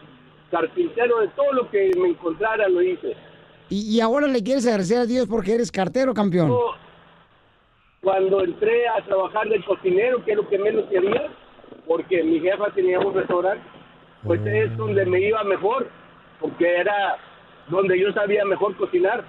[0.49, 3.15] carpintero, de todo lo que me encontrara lo hice.
[3.72, 6.49] Y, y ahora le quieres agradecer a Dios porque eres cartero, campeón.
[6.49, 6.72] Yo,
[8.03, 11.30] Cuando entré a trabajar de cocinero, que es lo que menos quería,
[11.88, 13.63] porque mi jefa tenía un restaurante,
[14.24, 15.89] pues es donde me iba mejor,
[16.41, 17.17] porque era
[17.69, 19.24] donde yo sabía mejor cocinar.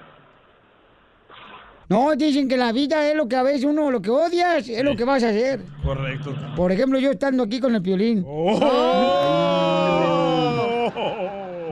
[1.88, 4.82] No, dicen que la vida es lo que a veces uno lo que odias es
[4.82, 5.60] lo que vas a hacer.
[5.84, 6.34] Correcto.
[6.56, 8.24] Por ejemplo, yo estando aquí con el piolín.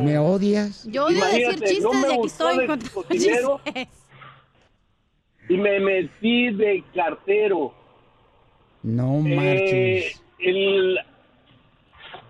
[0.04, 0.86] ¿Me odias?
[0.90, 3.60] Yo odio decir Imagínate, chistes no y aquí estoy de con cocinero.
[3.64, 3.88] chistes.
[5.48, 7.74] Y me metí de cartero.
[8.82, 10.22] No Eh, marches.
[10.38, 10.98] el,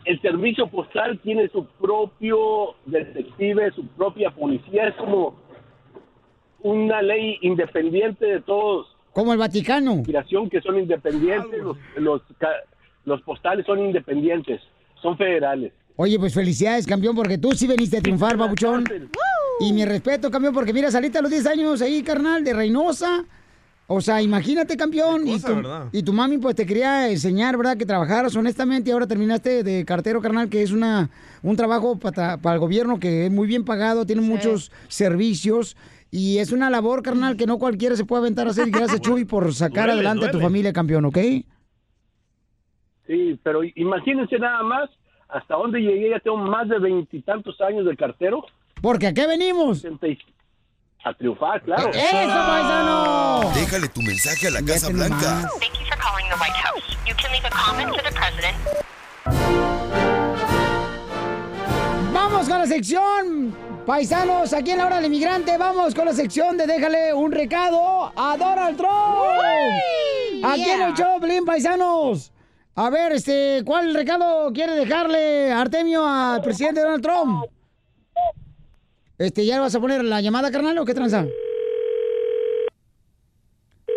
[0.05, 4.89] el servicio postal tiene su propio detective, su propia policía.
[4.89, 5.39] Es como
[6.63, 8.87] una ley independiente de todos.
[9.13, 9.97] Como el Vaticano.
[9.97, 12.63] Migración que son independientes, los, los, ca-
[13.05, 14.61] los postales son independientes,
[15.03, 15.73] son federales.
[16.03, 18.85] Oye, pues felicidades, campeón, porque tú sí veniste a triunfar, babuchón.
[19.61, 23.27] Y mi respeto, campeón, porque mira, saliste a los 10 años ahí, carnal, de Reynosa.
[23.87, 25.29] O sea, imagínate, campeón.
[25.29, 25.89] y, tu, ¿verdad?
[25.93, 27.77] y tu mami, pues, te quería enseñar, ¿verdad?
[27.77, 31.11] Que trabajaras honestamente y ahora terminaste de cartero, carnal, que es una
[31.43, 35.77] un trabajo para, para el gobierno que es muy bien pagado, tiene muchos servicios.
[36.11, 38.69] Y es una labor, carnal, que no cualquiera se puede aventar a hacer.
[38.69, 41.19] Y gracias, Chuy, por sacar Duele, adelante a tu familia, campeón, ¿ok?
[43.07, 44.89] Sí, pero imagínense nada más
[45.33, 46.11] hasta dónde llegué.
[46.11, 48.45] Ya tengo más de veintitantos años de cartero.
[48.81, 49.85] Porque ¿a qué venimos?
[51.03, 51.89] A triunfar, claro.
[51.91, 53.51] ¡Eso, paisano!
[53.55, 55.49] Déjale tu mensaje a la Casa Blanca.
[55.59, 56.99] Thank you for calling the White House.
[57.07, 58.57] You can leave a comment for the president.
[62.13, 63.57] Vamos con la sección,
[63.87, 68.13] paisanos, aquí en la hora del inmigrante, vamos con la sección de déjale un recado
[68.15, 70.45] a Donald Trump.
[70.45, 72.31] Aquí en el show, paisanos.
[72.83, 77.45] A ver, este, ¿cuál recado quiere dejarle Artemio al presidente Donald Trump?
[79.19, 81.27] Este, ¿ya vas a poner la llamada, carnal, o qué tranza?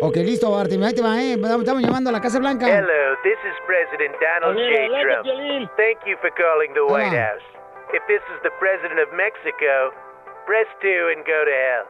[0.02, 1.32] Ok, listo, Artemio, ahí te va, ¿eh?
[1.32, 2.66] Estamos llamando a la Casa Blanca.
[2.68, 5.00] Hello, this is President Donald J.
[5.00, 5.24] Trump.
[5.80, 7.32] Thank you for calling the White Ah.
[7.32, 7.46] House.
[7.96, 9.96] If this is the President of Mexico,
[10.44, 11.86] press 2 and go to hell.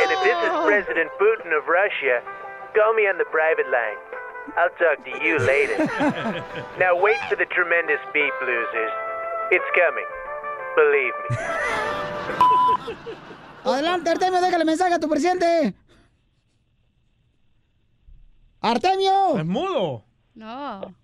[0.00, 2.24] And if this is President Putin of Russia,
[2.72, 4.00] call me on the private line.
[4.56, 5.78] I'll talk to you later.
[6.78, 8.92] now wait for the tremendous beep, losers.
[9.50, 10.06] It's coming.
[10.76, 11.36] Believe me.
[13.64, 15.74] Adelante, Artemio, déjale mensaje a tu presidente.
[18.60, 19.38] Artemio.
[19.38, 20.04] Es mudo.
[20.34, 20.94] No.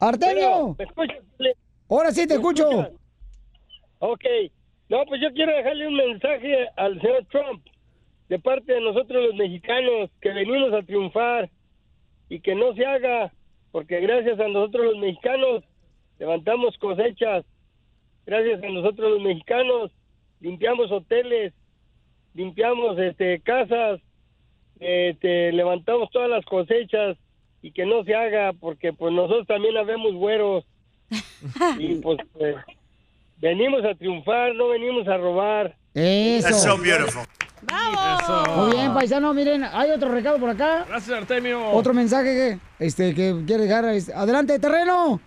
[0.00, 0.74] Artemio.
[0.78, 1.18] ¿Me escuchas?
[1.88, 2.68] Ahora sí te escucho.
[3.98, 4.24] Ok.
[4.88, 7.64] No, pues yo quiero dejarle un mensaje al señor Trump
[8.32, 11.50] de parte de nosotros los mexicanos que venimos a triunfar
[12.30, 13.30] y que no se haga
[13.72, 15.62] porque gracias a nosotros los mexicanos
[16.18, 17.44] levantamos cosechas,
[18.24, 19.90] gracias a nosotros los mexicanos
[20.40, 21.52] limpiamos hoteles,
[22.32, 24.00] limpiamos este casas,
[24.80, 27.18] este, levantamos todas las cosechas
[27.60, 30.64] y que no se haga porque pues nosotros también habemos güeros
[31.78, 32.56] y pues, pues,
[33.36, 35.76] venimos a triunfar, no venimos a robar.
[35.92, 36.48] Eso.
[36.48, 37.26] That's so beautiful.
[38.56, 40.84] Muy bien, paisano, miren, hay otro recado por acá.
[40.88, 41.70] Gracias, Artemio.
[41.70, 43.84] Otro mensaje que, este, que quiere dejar.
[43.86, 45.20] este, Adelante, terreno.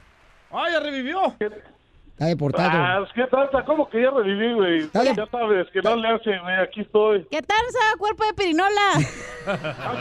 [0.51, 1.36] ¡Ay, ya revivió!
[1.39, 2.69] Está deportado.
[2.71, 3.49] Ah, ¿qué tal?
[3.65, 4.89] ¿Cómo que ya reviví, güey?
[4.93, 7.27] Ya sabes, que no le hace, güey, aquí estoy.
[7.29, 8.91] ¿Qué tal, esa cuerpo de pirinola?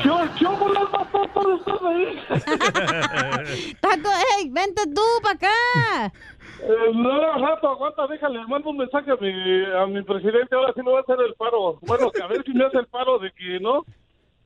[0.01, 3.75] ¿Qué, qué bolas, papá, para estar ahí?
[3.81, 6.13] Taco, hey, vente tú para acá.
[6.61, 10.83] Eh, no, rato, aguanta, déjale, mando un mensaje a mi, a mi presidente, ahora sí
[10.83, 11.79] me va a hacer el paro.
[11.83, 13.85] Bueno, que a ver si me hace el paro de que, ¿no?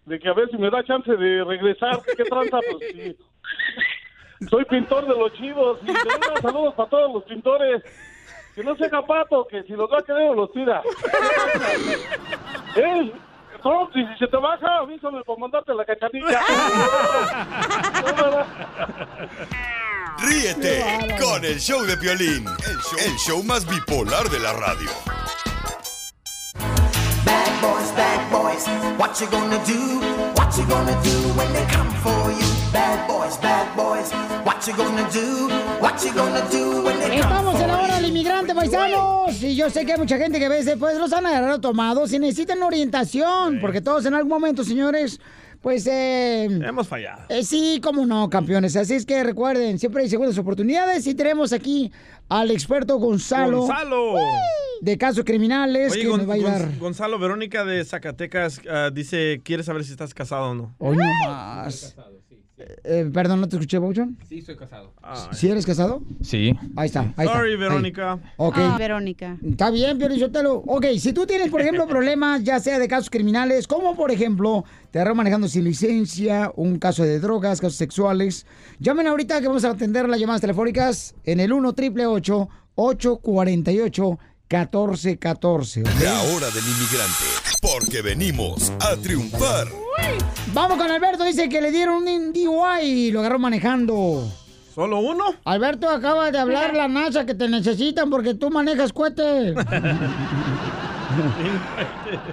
[0.07, 2.59] De que a ver si me da chance de regresar, ¿qué tranza?
[2.71, 3.17] Pues sí.
[4.49, 7.83] Soy pintor de los chivos y de verdad, saludos para todos los pintores.
[8.55, 10.83] Que no sea capato, que si los va a querer los tira.
[12.75, 13.13] ¡Ey!
[13.63, 16.41] Trump, si se te baja, avísame para mandarte la cachanilla.
[20.19, 24.91] Ríete con el show de Piolín, el show, el show más bipolar de la radio.
[27.25, 28.67] Bad boys, bad boys,
[28.99, 30.01] what you gonna do?
[30.35, 32.48] What you gonna do when they come for you?
[32.73, 34.11] Bad boys, bad boys,
[34.45, 35.49] what you gonna do?
[35.81, 39.43] What you gonna do when they come Estamos en la hora del inmigrante, paisanos.
[39.43, 42.13] Y yo sé que hay mucha gente que a veces pues los han agarrado tomados
[42.13, 43.59] y necesitan orientación.
[43.61, 45.19] Porque todos en algún momento, señores,
[45.63, 45.87] pues...
[45.87, 47.23] Eh, Hemos fallado.
[47.31, 48.77] eh, sí, cómo no, campeones.
[48.77, 51.07] Así es que recuerden, siempre hay segundas oportunidades.
[51.07, 51.91] Y tenemos aquí
[52.29, 53.61] al experto Gonzalo.
[53.61, 54.15] ¡Gonzalo!
[54.83, 56.61] De casos criminales Oye, que Gon- nos va a ayudar.
[56.63, 60.75] Gon- Gonzalo, Verónica de Zacatecas ah, dice, quiere saber si estás casado o no.
[60.79, 61.97] Hoy no más.
[62.59, 64.19] Eh, perdón, ¿no te escuché, Bouchon?
[64.29, 64.93] Sí, soy casado.
[65.33, 66.03] ¿Sí eres casado?
[66.23, 66.55] Sí.
[66.77, 67.65] Ahí está, ahí Sorry, está.
[67.65, 67.67] ahí.
[67.71, 68.19] Verónica.
[68.37, 68.57] Ok.
[68.59, 69.37] Ah, Verónica.
[69.49, 70.57] Está bien, Pio Lizotelo.
[70.67, 74.65] Ok, si tú tienes, por ejemplo, problemas, ya sea de casos criminales, como por ejemplo,
[74.91, 78.47] te agarró manejando sin licencia, un caso de drogas, casos sexuales,
[78.81, 84.19] llamen ahorita que vamos a atender las llamadas telefónicas en el 1 triple 848
[84.51, 87.25] 1414 La hora del inmigrante,
[87.61, 89.67] porque venimos a triunfar.
[90.53, 94.25] Vamos con Alberto, dice que le dieron un DUI y lo agarró manejando.
[94.75, 95.25] ¿Solo uno?
[95.45, 99.55] Alberto acaba de hablar la NASA que te necesitan porque tú manejas cohete.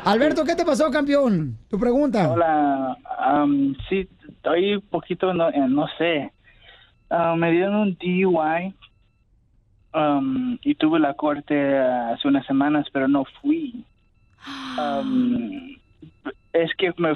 [0.06, 1.58] Alberto, ¿qué te pasó, campeón?
[1.70, 2.30] Tu pregunta.
[2.30, 6.32] Hola, am, sí, estoy un poquito, no, eh, no sé.
[7.10, 8.76] Ah, me dieron un DUI
[9.94, 13.84] am, y tuve la corte hace unas semanas, pero no fui.
[14.78, 15.78] Am,
[16.54, 17.14] es que me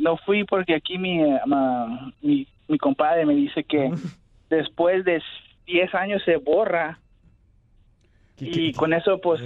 [0.00, 3.90] no fui porque aquí mi, ma- mi, mi compadre me dice que
[4.50, 5.22] después de
[5.66, 6.98] 10 años se borra.
[8.38, 9.40] Y con eso pues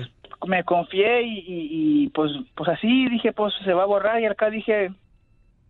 [0.46, 1.68] me confié y, y-
[2.04, 4.20] y, pues pues así dije pues se va a borrar.
[4.20, 4.90] Y acá dije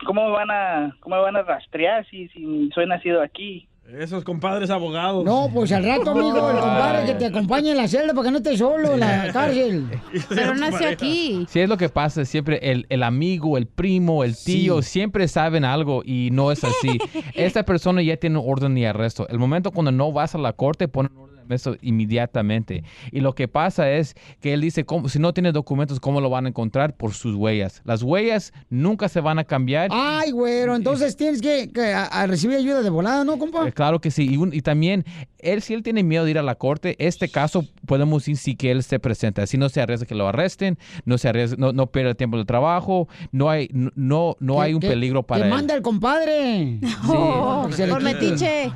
[0.05, 4.25] cómo me van a cómo me van a rastrear si si soy nacido aquí Esos
[4.25, 5.25] compadres abogados.
[5.25, 8.31] No, pues al rato, amigo, el compadre que te acompañe en la celda para que
[8.33, 9.87] no estés solo en la cárcel.
[11.49, 12.25] Sí, es lo que pasa.
[12.25, 16.99] Siempre el, el amigo, el primo, el tío, siempre saben algo y no es así.
[17.35, 19.29] Esta persona ya tiene un orden de arresto.
[19.29, 21.13] El momento cuando no vas a la corte, ponen
[21.51, 22.85] eso inmediatamente.
[23.13, 26.31] Y lo que pasa es que él dice, ¿cómo- si no tiene documentos, ¿cómo lo
[26.31, 26.95] van a encontrar?
[26.97, 27.83] Por sus huellas.
[27.85, 29.91] Las huellas nunca se van a cambiar.
[29.93, 33.67] Ay, güero, entonces tienes que, que a- a recibir ayuda de volada, ¿no, compa?
[33.69, 34.29] Eh, Claro que sí.
[34.31, 35.05] Y, un- y también,
[35.39, 38.57] él, si él tiene miedo de ir a la corte, este caso podemos decir sí
[38.57, 39.43] que él se presenta.
[39.43, 42.37] Así no se arriesga que lo arresten, no se arriesga, no, no pierde el tiempo
[42.37, 45.55] del trabajo, no hay, no, no, hay un Que- peligro para Que él.
[45.55, 46.81] manda el compadre.
[47.09, 48.71] Oh, se le por metiche.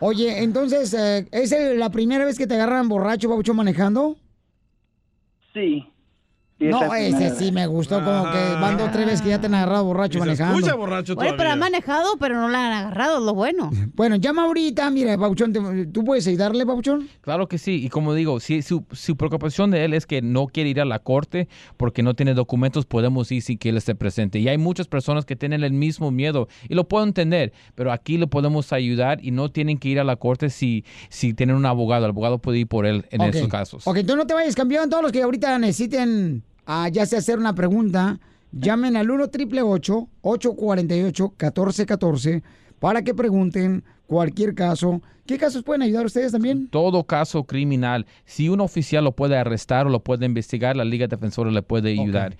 [0.00, 4.16] Oye, entonces, eh, ¿es el- la primera vez que te agarran borracho, Pabuchón, manejando?
[5.52, 5.86] Sí.
[6.60, 9.46] No, es ese sí me gustó, como que van dos tres veces que ya te
[9.46, 10.54] han agarrado borracho manejando.
[11.14, 13.70] Oye, pero ha manejado, pero no la han agarrado, es lo bueno.
[13.94, 17.08] Bueno, llama ahorita, mira, Pabuchón, te- ¿tú puedes ayudarle, Pabuchón?
[17.20, 20.46] Claro que sí, y como digo, si su, su preocupación de él es que no
[20.46, 23.94] quiere ir a la corte porque no tiene documentos, podemos ir sin que él esté
[23.94, 24.38] presente.
[24.38, 28.16] Y hay muchas personas que tienen el mismo miedo y lo puedo entender, pero aquí
[28.18, 31.66] le podemos ayudar y no tienen que ir a la corte si, si tienen un
[31.66, 32.04] abogado.
[32.04, 33.86] El abogado puede ir por él en esos casos.
[33.86, 34.88] Ok, tú no te vayas, campeón.
[34.90, 38.20] Todos los que ahorita necesiten, ah, ya sea hacer una pregunta,
[38.52, 42.42] llamen al 1 888 848 1414
[42.78, 45.02] para que pregunten cualquier caso.
[45.26, 46.68] ¿Qué casos pueden ayudar ustedes también?
[46.68, 51.06] Todo caso criminal, si un oficial lo puede arrestar o lo puede investigar, la Liga
[51.06, 52.36] Defensora le puede ayudar.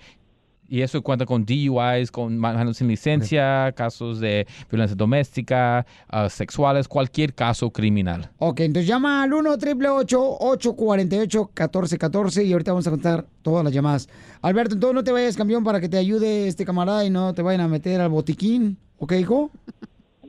[0.67, 6.87] Y eso cuenta con DUIs, con manejando sin licencia, casos de violencia doméstica, ah, sexuales,
[6.87, 8.29] cualquier caso criminal.
[8.39, 13.73] Ok, entonces llama al 1 888 848 1414 y ahorita vamos a contar todas las
[13.73, 14.09] llamadas.
[14.41, 17.41] Alberto, entonces no te vayas, campeón, para que te ayude este camarada y no te
[17.41, 18.77] vayan a meter al botiquín.
[18.97, 19.51] ¿Ok, hijo?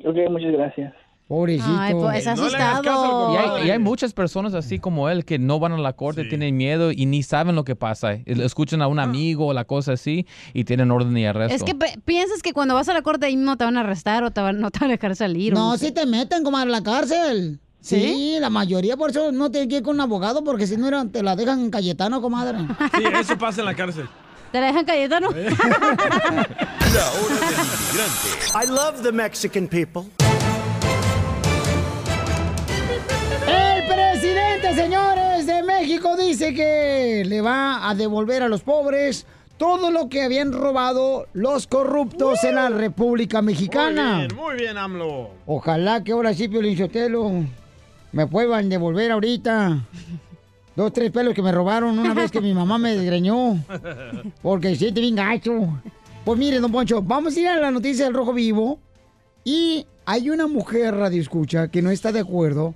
[0.04, 1.05] Ok, muchas gracias.
[1.28, 1.76] Pobrecito.
[1.76, 3.34] Ay, pues, es asustado.
[3.34, 6.24] Y hay, y hay muchas personas así como él que no van a la corte,
[6.24, 8.12] tienen miedo y ni saben lo que pasa.
[8.26, 11.54] Escuchan a un amigo o la cosa así y tienen orden y arresto.
[11.54, 11.74] Es que
[12.04, 14.40] piensas que cuando vas a la corte ahí mismo te van a arrestar o te
[14.40, 15.52] van, no te van a dejar salir.
[15.52, 15.86] No, sé.
[15.86, 17.58] si te meten como a la cárcel.
[17.80, 20.88] Sí, la mayoría por eso no tiene que ir con un abogado porque si no
[20.88, 22.58] era- te la dejan en Cayetano, comadre.
[22.96, 24.08] Sí, eso pasa en la cárcel.
[24.52, 25.28] ¿Te la dejan Cayetano?
[26.96, 28.28] La hora del inmigrante.
[28.54, 30.04] I love the Mexican people.
[34.66, 40.08] Presidente, señores, de México dice que le va a devolver a los pobres todo lo
[40.08, 44.16] que habían robado los corruptos en la República Mexicana.
[44.16, 45.30] Muy bien, muy bien, AMLO.
[45.46, 47.30] Ojalá que ahora sí, Piolín Sotelo,
[48.12, 49.86] me puedan devolver ahorita
[50.74, 53.58] dos, tres pelos que me robaron una vez que mi mamá me desgreñó.
[54.42, 55.80] Porque siente bien gacho.
[56.24, 58.78] Pues mire, don Poncho, vamos a ir a la noticia del Rojo Vivo.
[59.44, 62.74] Y hay una mujer radio escucha que no está de acuerdo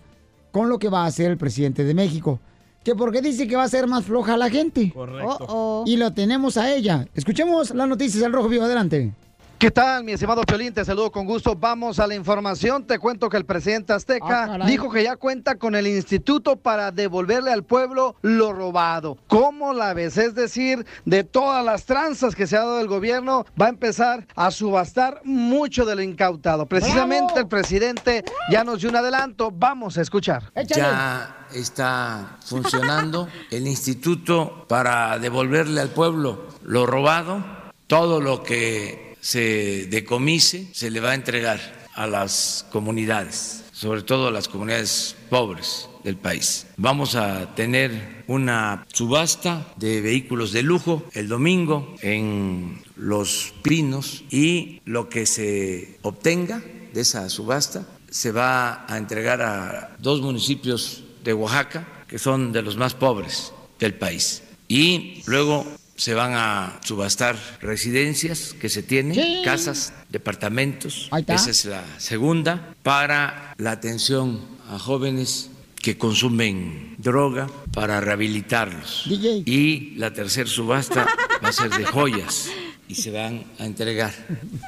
[0.51, 2.41] con lo que va a hacer el presidente de México.
[2.85, 4.91] Que porque dice que va a ser más floja la gente.
[4.93, 5.85] Correcto.
[5.87, 7.07] Y lo tenemos a ella.
[7.15, 8.65] Escuchemos las noticias del Rojo Vivo.
[8.65, 9.13] Adelante.
[9.61, 10.73] ¿Qué tal, mi estimado Piolín?
[10.73, 11.55] Te saludo con gusto.
[11.55, 12.87] Vamos a la información.
[12.87, 14.67] Te cuento que el presidente Ah, Azteca caray.
[14.67, 19.19] dijo que ya cuenta con el instituto para devolverle al pueblo lo robado.
[19.27, 20.17] ¿Cómo la ves?
[20.17, 24.27] Es decir, de todas las tranzas que se ha dado del gobierno, va a empezar
[24.35, 26.65] a subastar mucho de lo incautado.
[26.65, 29.51] Precisamente el presidente ya nos dio un adelanto.
[29.51, 30.51] Vamos a escuchar.
[30.69, 37.45] Ya está funcionando el instituto para devolverle al pueblo lo robado,
[37.87, 41.61] todo lo que se decomise se le va a entregar
[41.95, 46.67] a las comunidades, sobre todo a las comunidades pobres del país.
[46.77, 54.81] Vamos a tener una subasta de vehículos de lujo el domingo en Los Pinos y
[54.85, 56.63] lo que se obtenga
[56.93, 62.63] de esa subasta se va a entregar a dos municipios de Oaxaca que son de
[62.63, 64.43] los más pobres del país.
[64.69, 65.67] Y luego
[66.01, 69.43] se van a subastar residencias que se tienen, Sí.
[69.45, 71.11] casas, departamentos.
[71.29, 74.41] Esa es la segunda para la atención
[74.71, 79.05] a jóvenes que consumen droga para rehabilitarlos.
[79.11, 79.43] DJ.
[79.45, 81.07] Y la tercera subasta
[81.45, 82.49] va a ser de joyas
[82.89, 84.15] y se van a entregar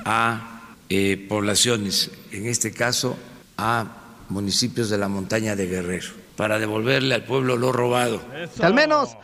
[0.04, 3.16] a eh, poblaciones, en este caso
[3.56, 3.86] a
[4.28, 8.20] municipios de la montaña de Guerrero, para devolverle al pueblo lo robado.
[8.60, 9.16] Al menos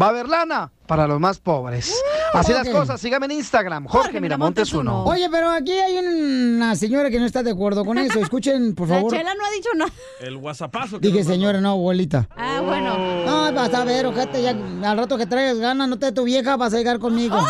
[0.00, 1.94] va a haber lana para los más pobres.
[2.32, 3.00] Así las cosas.
[3.00, 5.04] Sígame en Instagram, Jorge Miramontes uno.
[5.04, 8.20] Oye, pero aquí hay una señora que no está de acuerdo con eso.
[8.20, 9.12] Escuchen, por La favor.
[9.12, 9.92] chela no ha dicho nada.
[10.20, 11.00] El WhatsAppazo.
[11.00, 12.28] que Dije señora, no, abuelita.
[12.36, 12.96] Ah, bueno.
[13.24, 16.56] No, vas a ver, ojete, ya al rato que traigas ganas, no te tu vieja,
[16.56, 17.36] vas a llegar conmigo.
[17.38, 17.46] ¡Oh!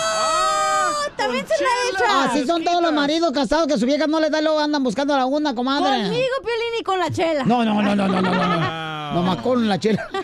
[1.37, 2.31] También se la he hecho.
[2.31, 4.83] Así son todos los maridos casados que su vieja no les da y luego andan
[4.83, 6.05] buscando a la una, comadre.
[6.05, 7.45] Conmigo, Piolín, y con la chela.
[7.45, 8.97] No, no, no, no, no, no, no, no.
[9.15, 10.09] Nomás con la chela.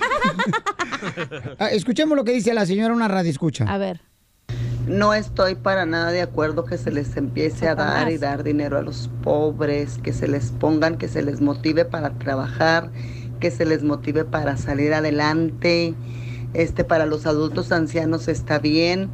[1.59, 3.65] Ah, Escuchemos lo que dice la señora, una radio escucha.
[3.69, 4.01] A ver.
[4.87, 8.79] No estoy para nada de acuerdo que se les empiece a dar y dar dinero
[8.79, 12.91] a los pobres, que se les pongan, que se les motive para trabajar,
[13.41, 15.95] que se les motive para salir adelante.
[16.55, 19.09] Este para los adultos ancianos está bien,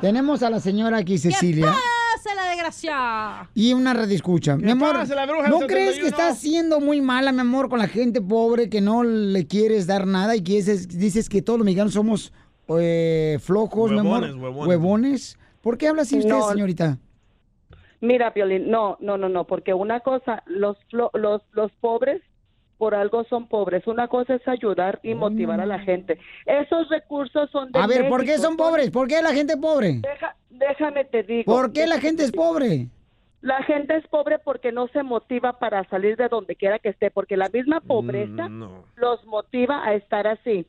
[0.00, 1.66] Tenemos a la señora aquí, Cecilia.
[1.66, 3.48] ¡Pasa la desgracia!
[3.54, 4.56] Y una radio escucha.
[4.56, 6.00] Mi amor, la bruja ¿no crees 71?
[6.02, 9.86] que estás siendo muy mala, mi amor, con la gente pobre que no le quieres
[9.86, 12.32] dar nada y que dices, dices que todos los mexicanos somos
[12.78, 14.22] eh, flojos, mi amor?
[14.22, 14.68] Huevones, huevones.
[14.68, 15.38] ¿Huevones?
[15.60, 16.48] ¿Por qué habla así usted, No.
[16.48, 16.98] señorita?
[18.00, 22.22] Mira, Piolín, no, no, no, no, porque una cosa, los, flo- los, los pobres
[22.76, 23.86] por algo son pobres.
[23.88, 26.16] Una cosa es ayudar y motivar a la gente.
[26.46, 28.90] Esos recursos son de A ver, ¿por qué son pobres?
[28.92, 29.94] ¿Por qué la gente es pobre?
[30.00, 31.52] Deja- déjame te digo.
[31.52, 32.86] ¿Por qué la gente es pobre?
[33.40, 37.10] La gente es pobre porque no se motiva para salir de donde quiera que esté,
[37.10, 38.48] porque la misma pobreza
[38.96, 40.64] los motiva a estar así.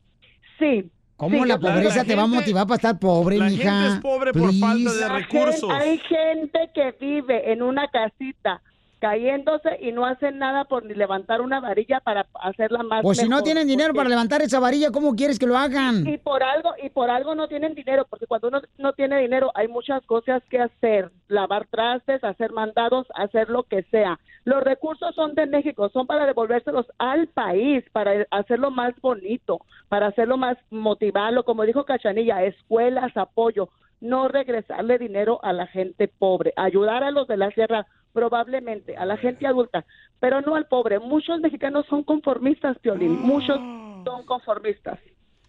[0.58, 0.90] Sí.
[1.20, 3.62] ¿Cómo sí, la pobreza te va a motivar para estar pobre, la mija?
[3.82, 5.06] gente es pobre por Please.
[5.06, 8.62] La gen- hay gente que vive en una casita
[9.00, 13.28] cayéndose y no hacen nada por ni levantar una varilla para hacerla más Pues si
[13.28, 16.06] no tienen dinero porque- para levantar esa varilla, ¿cómo quieres que lo hagan?
[16.06, 19.50] y por algo y por algo no tienen dinero porque cuando uno no tiene dinero
[19.54, 25.14] hay muchas cosas que hacer lavar trastes hacer mandados hacer lo que sea los recursos
[25.14, 30.56] son de México son para devolvérselos al país para hacerlo más bonito para hacerlo más
[30.70, 33.68] motivarlo como dijo Cachanilla escuelas apoyo
[34.00, 39.04] no regresarle dinero a la gente pobre ayudar a los de la sierra probablemente a
[39.04, 39.84] la gente adulta
[40.18, 43.56] pero no al pobre muchos mexicanos son conformistas Piolín muchos
[44.04, 44.98] son conformistas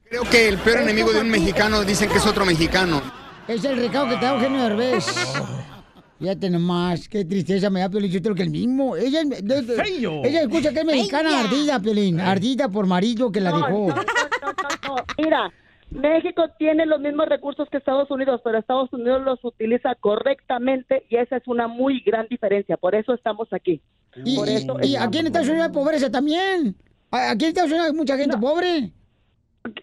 [0.10, 3.02] Creo que el peor enemigo de un mexicano dicen que es otro mexicano.
[3.48, 5.06] Es el recado que te da Eugenio Derbez.
[6.20, 8.98] Fíjate nomás, qué tristeza me da Piolín, yo creo que el mismo.
[8.98, 10.22] Ella, de- de- Feo.
[10.26, 11.40] ella escucha que es mexicana Ella.
[11.40, 12.20] ardida, Piolín.
[12.20, 13.70] Ardida por marido que la No, dejó.
[13.88, 14.54] no, no, no,
[14.88, 15.04] no, no.
[15.18, 15.52] Mira,
[15.92, 21.18] México tiene los mismos recursos que Estados Unidos, pero Estados Unidos los utiliza correctamente y
[21.18, 22.78] esa es una muy gran diferencia.
[22.78, 23.82] Por eso estamos aquí.
[24.24, 25.08] Y, Por eso y estamos.
[25.08, 26.76] aquí en Estados Unidos hay pobreza también.
[27.12, 28.92] A- Aquí en Estados Unidos hay mucha gente pobre.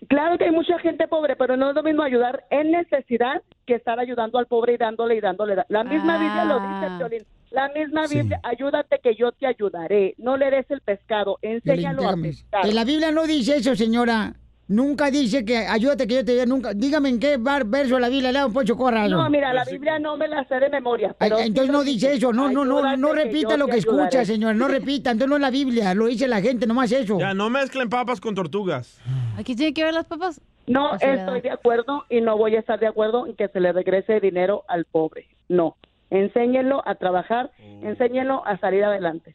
[0.09, 3.75] Claro que hay mucha gente pobre, pero no es lo mismo ayudar en necesidad que
[3.75, 5.57] estar ayudando al pobre y dándole y dándole.
[5.69, 7.27] La misma Biblia lo dice, Piolín.
[7.51, 10.15] La misma Biblia, ayúdate que yo te ayudaré.
[10.19, 12.29] No le des el pescado, enséñalo a dígame.
[12.29, 12.67] pescar.
[12.67, 14.35] En la Biblia no dice eso, señora.
[14.69, 16.47] Nunca dice que ayúdate que yo te ayude.
[16.47, 16.74] Nunca.
[16.74, 19.16] Dígame en qué bar- verso de la Biblia le da un Poncho Corralo.
[19.16, 21.16] No, mira, la Biblia no me la sé de memoria.
[21.19, 24.27] Ay, entonces no dice eso, no, no, no, no repita lo que escucha, ayudaré.
[24.27, 27.19] señor, no repita, entonces no es la Biblia, lo dice la gente, nomás eso.
[27.19, 29.01] Ya, no mezclen papas con tortugas.
[29.39, 30.40] ¿Aquí tiene que ver las papas?
[30.66, 33.73] No estoy de acuerdo y no voy a estar de acuerdo en que se le
[33.73, 35.27] regrese dinero al pobre.
[35.49, 35.77] No.
[36.11, 37.51] Enséñenlo a trabajar,
[37.82, 39.35] enséñenlo a salir adelante.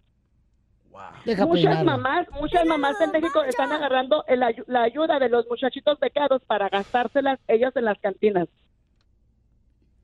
[1.25, 1.91] Deja muchas peinarlo.
[1.91, 6.69] mamás, muchas mamás en México están agarrando el la ayuda de los muchachitos becados para
[6.69, 8.47] gastárselas ellos en las cantinas.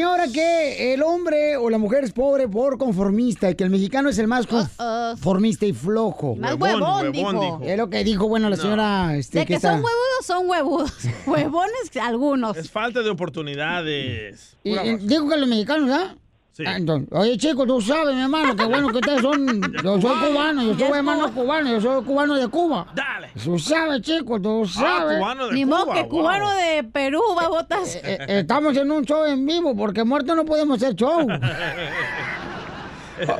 [0.00, 4.08] Señora que el hombre o la mujer es pobre por conformista y que el mexicano
[4.08, 6.36] es el más conformista y flojo.
[6.36, 7.32] Más Huevón, huevón, huevón, dijo.
[7.32, 7.60] dijo.
[7.64, 9.14] Es lo que dijo, bueno, la señora...
[9.18, 10.92] Este, De que está- son huevudos, son huevudos.
[11.26, 12.56] Huevones algunos.
[12.56, 14.56] Es falta de oportunidades.
[14.64, 14.74] Y,
[15.06, 16.16] dijo que los mexicanos, ¿ah?
[16.60, 16.66] Sí.
[16.66, 19.46] Ah, entonces, Oye, chico, tú sabes, mi hermano, que bueno que ustedes son...
[19.82, 22.86] Yo soy cubano, yo soy hermano cubano, yo soy cubano de Cuba.
[22.94, 23.30] Dale.
[23.42, 25.18] Tú sabes, chico, tú sabes.
[25.18, 26.08] cubano de Ni modo Cuba, que wow.
[26.10, 27.96] cubano de Perú, babotas.
[27.96, 31.26] Eh, eh, estamos en un show en vivo, porque muertos no podemos hacer show.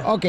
[0.06, 0.26] O- ok.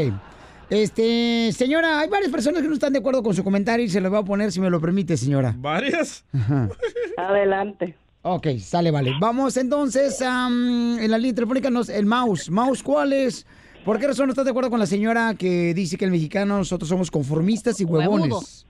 [0.70, 4.00] Este, señora, hay varias personas que no están de acuerdo con su comentario y se
[4.00, 5.54] lo voy a poner si me lo permite, señora.
[5.58, 6.24] ¿Varias?
[6.34, 6.70] Ajá.
[7.18, 7.98] Adelante.
[8.24, 9.14] Ok, sale, vale.
[9.20, 12.50] Vamos entonces am, en la línea telefónica, nos, el mouse.
[12.52, 13.46] Mouse, ¿cuál es?
[13.84, 16.58] ¿Por qué razón no estás de acuerdo con la señora que dice que el mexicano
[16.58, 18.66] nosotros somos conformistas y huevones?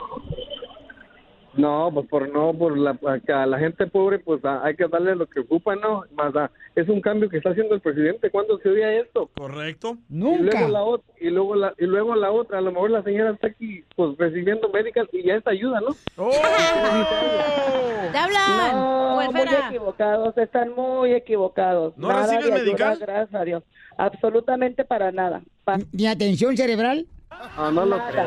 [1.53, 4.87] No, pues por no, por la, que a la gente pobre, pues a- hay que
[4.87, 6.03] darle lo que ocupa, ¿no?
[6.15, 8.29] Más a- es un cambio que está haciendo el presidente.
[8.29, 9.29] ¿Cuándo se oía esto?
[9.37, 9.97] Correcto.
[10.09, 13.03] Y luego, la, ot- y, luego la, y luego la otra, a lo mejor la
[13.03, 15.93] señora está aquí, pues recibiendo médicas y ya es ayuda, ¿no?
[18.11, 18.75] ¡Te hablan!
[18.75, 21.97] No, muy equivocados, están muy equivocados.
[21.97, 22.97] ¿No nada recibes de ayuda, medical?
[22.99, 23.63] gracias a Dios.
[23.97, 25.41] Absolutamente para nada.
[25.63, 27.05] Pa- ¿Ni atención cerebral?
[27.31, 28.25] Ah, no lo Nada.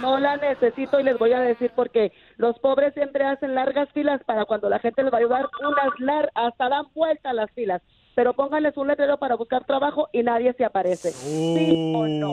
[0.00, 4.20] No la necesito y les voy a decir porque los pobres siempre hacen largas filas
[4.24, 7.80] para cuando la gente les va a ayudar, unas lar hasta dan vuelta las filas.
[8.16, 11.10] Pero pónganles un letrero para buscar trabajo y nadie se aparece.
[11.10, 12.32] ¿Sí o no?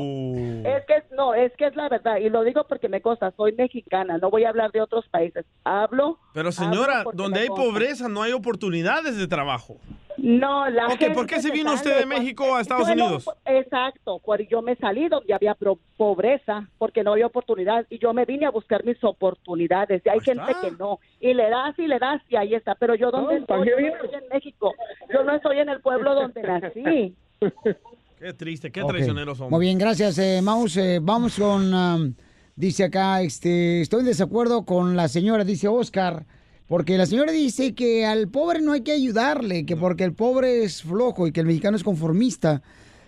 [0.69, 3.31] Es que es- no, es que es la verdad y lo digo porque me consta,
[3.38, 5.45] soy mexicana, no voy a hablar de otros países.
[5.63, 7.65] Hablo Pero señora, hablo donde hay consta.
[7.65, 9.77] pobreza no hay oportunidades de trabajo.
[10.17, 12.88] No, la Ok, gente ¿por qué se vino sale, usted de pues, México a Estados
[12.88, 13.25] yo no- Unidos?
[13.45, 18.25] exacto, yo me salí donde había pro- pobreza, porque no había oportunidad, y yo me
[18.25, 21.99] vine a buscar mis oportunidades, y hay gente que no, y le das y le
[21.99, 24.73] das, y ahí está, pero yo donde No, ¿para estoy, yo no estoy en México,
[25.13, 27.15] yo no estoy en el pueblo donde nací.
[28.19, 28.89] Qué triste, qué Ok.
[28.89, 29.49] traicioneros somos.
[29.51, 30.77] Muy bien, gracias, eh, Mouse.
[30.77, 32.13] Eh, vamos con, am,
[32.55, 36.25] dice acá, este, estoy en desacuerdo con la señora, dice Oscar,
[36.72, 40.64] porque la señora dice que al pobre no hay que ayudarle, que porque el pobre
[40.64, 42.61] es flojo y que el mexicano es conformista,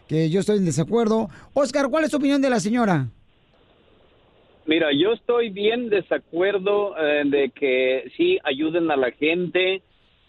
[0.06, 1.30] que yo estoy en desacuerdo.
[1.53, 3.07] Oscar, ¿cuál es tu opinión de la señora?
[4.65, 9.81] Mira, yo estoy bien desacuerdo eh, de que sí ayuden a la gente,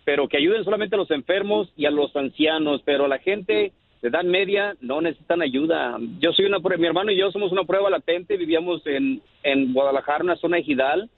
[0.05, 4.09] pero que ayuden solamente a los enfermos y a los ancianos, pero la gente de
[4.09, 5.98] edad media no necesitan ayuda.
[6.20, 9.73] Yo soy una prue- mi hermano y yo somos una prueba latente, vivíamos en, en
[9.73, 11.11] Guadalajara, una zona ejidal,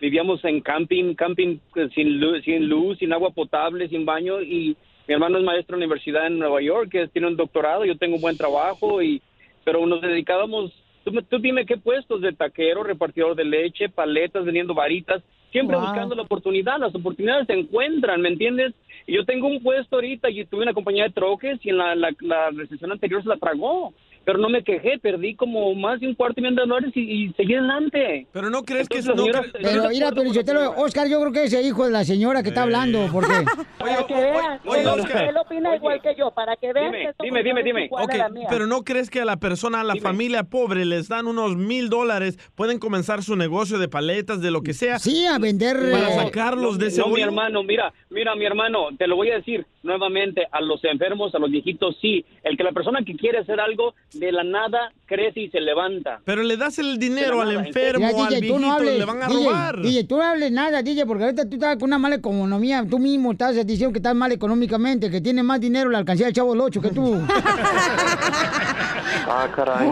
[0.00, 4.76] vivíamos en camping, camping eh, sin luz, sin luz, sin agua potable, sin baño y
[5.06, 7.96] mi hermano es maestro en la universidad en Nueva York, que tiene un doctorado, yo
[7.98, 9.20] tengo un buen trabajo y
[9.64, 10.72] pero nos dedicábamos
[11.04, 15.22] Tú, tú dime qué puestos de taquero, repartidor de leche, paletas, vendiendo varitas,
[15.52, 15.84] siempre Wow.
[15.84, 16.78] buscando la oportunidad.
[16.78, 18.72] Las oportunidades se encuentran, ¿me entiendes?
[19.06, 22.10] Yo tengo un puesto ahorita y tuve una compañía de troques y en la, la,
[22.20, 23.92] la recesión anterior se la tragó.
[24.24, 27.00] Pero no me quejé, perdí como más de un cuarto de millón de dólares y,
[27.26, 28.26] y seguí adelante.
[28.32, 29.14] Pero no crees que no
[29.52, 32.04] Pero mira, pero yo te lo- Oscar, yo creo que es el hijo de la
[32.04, 33.28] señora que está hablando, porque...
[33.78, 35.24] Para que veas, oye, él, Oscar.
[35.28, 38.14] él opina igual que yo, para que veas que esta opinión es igual a Ok,
[38.16, 38.46] la mía.
[38.48, 41.90] pero ¿no crees que a la persona, a la familia pobre, les dan unos mil
[41.90, 44.98] dólares, pueden comenzar su negocio de paletas, de lo que sea?
[44.98, 45.76] Sí, a vender...
[45.90, 49.30] Para No, sacarlos de ese No, mi hermano, mira, mira, mi hermano, te lo voy
[49.30, 52.24] a decir nuevamente, a los enfermos, a los viejitos, sí.
[52.42, 56.20] El que la persona que quiere hacer algo, de la nada crece y se levanta.
[56.24, 58.98] Pero le das el dinero al nada, enfermo, Ya, al DJ, viejito, tú no hables,
[58.98, 59.82] le van a DJ, robar.
[59.82, 62.84] DJ, tú no hables nada, DJ, porque ahorita tú estás con una mala economía.
[62.88, 66.34] Tú mismo estás diciendo que estás mal económicamente, que tiene más dinero la alcancía del
[66.34, 67.20] Chavo del Ocho que tú.
[69.36, 69.88] Ah, caray.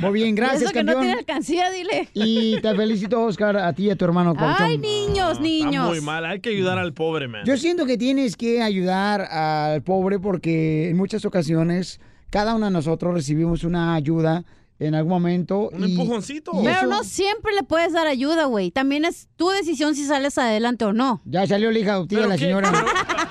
[0.00, 1.02] Muy bien, gracias, Eso que no campeón.
[1.04, 2.08] tiene alcancía, dile.
[2.12, 4.34] Y te felicito, Oscar, a ti y a tu hermano.
[4.36, 5.74] Ay, niños, niños.
[5.74, 7.42] Está muy mal, hay que ayudar al pobre, man.
[7.44, 12.72] Yo siento que tienes que ayudar al pobre porque en muchas ocasiones cada uno de
[12.72, 14.44] nosotros recibimos una ayuda
[14.78, 15.68] en algún momento.
[15.72, 16.52] Un y- empujoncito.
[16.54, 18.70] y Pero eso- no siempre le puedes dar ayuda, güey.
[18.70, 21.20] También es tu decisión si sales adelante o no.
[21.24, 22.44] Ya salió la hija adoptiva la qué?
[22.44, 22.72] señora.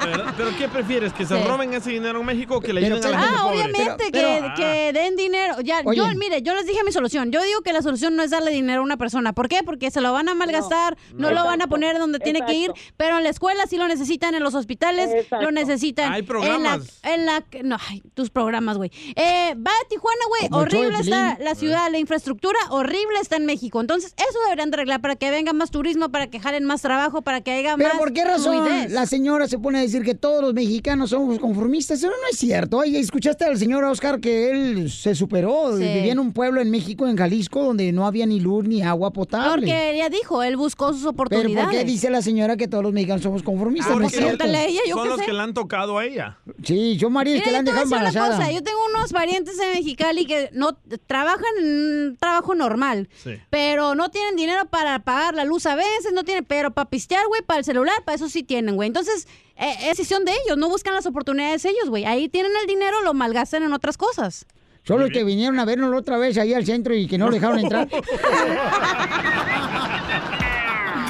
[0.04, 1.14] Pero, pero ¿qué prefieres?
[1.14, 1.48] ¿Que se Sí.
[1.48, 3.56] roben ese dinero en México o que le Pero- ayuden a la gente Ah, pobre?
[3.58, 5.56] obviamente Pero- que, que den dinero.
[5.64, 5.98] Ya, Oye.
[5.98, 7.32] yo, mire, yo les dije mi solución.
[7.32, 9.34] Yo digo que la solución no es darle dinero a una persona.
[9.34, 9.64] ¿Por qué?
[9.64, 12.72] Porque se lo van a malgastar, no, lo van a poner donde tiene que ir,
[12.98, 15.46] pero en la escuela sí lo necesitan, en los hospitales Exacto.
[15.46, 16.12] lo necesitan.
[16.12, 17.00] Hay En programas.
[17.04, 18.92] la, en la, no, ay, tus programas, güey.
[19.16, 23.82] Eh, va a Tijuana, güey, horrible está La ciudad, la infraestructura horrible está en México.
[23.82, 27.22] Entonces, eso deberían de arreglar para que venga más turismo, para que jalen más trabajo,
[27.22, 28.92] para que haya Pero más ¿por qué razón fluidez.
[28.92, 32.00] la señora se pone a decir que todos los mexicanos somos conformistas?
[32.00, 32.78] Eso no es cierto.
[32.78, 35.78] Oye, ¿escuchaste al señor Oscar que él se superó?
[35.78, 35.84] Sí.
[35.84, 39.12] Vivía en un pueblo en México, en Jalisco, donde no había ni luz ni agua
[39.12, 39.68] potable.
[39.68, 41.66] Porque ella dijo, él buscó sus Pero oportunidades.
[41.66, 43.94] ¿por qué dice la señora que todos los mexicanos somos conformistas?
[43.96, 44.38] Ah, no es cierto.
[44.38, 45.26] pregúntale a ella, yo Son qué los sé.
[45.26, 46.38] que le han tocado a ella.
[46.64, 48.38] Sí, yo maridos Mira, que la han dejado embarazada.
[48.38, 50.78] cosa, yo tengo unos parientes en Mexicali que no
[51.08, 51.23] trabajan
[51.58, 53.40] en un trabajo normal, Sí.
[53.50, 57.26] pero no tienen dinero para pagar la luz a veces, no tienen, pero para pistear,
[57.28, 58.88] güey, para el celular, para eso sí tienen, güey.
[58.88, 62.06] Entonces, eh, es decisión de ellos, no buscan las oportunidades ellos, güey.
[62.06, 64.46] Ahí tienen el dinero, lo malgastan en otras cosas.
[64.86, 67.28] Son los que vinieron a vernos la otra vez ahí al centro y que no
[67.28, 67.88] lo dejaron entrar.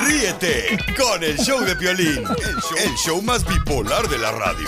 [0.06, 2.26] Ríete con el show de Piolín, el
[2.62, 4.68] show, el show más bipolar de la radio.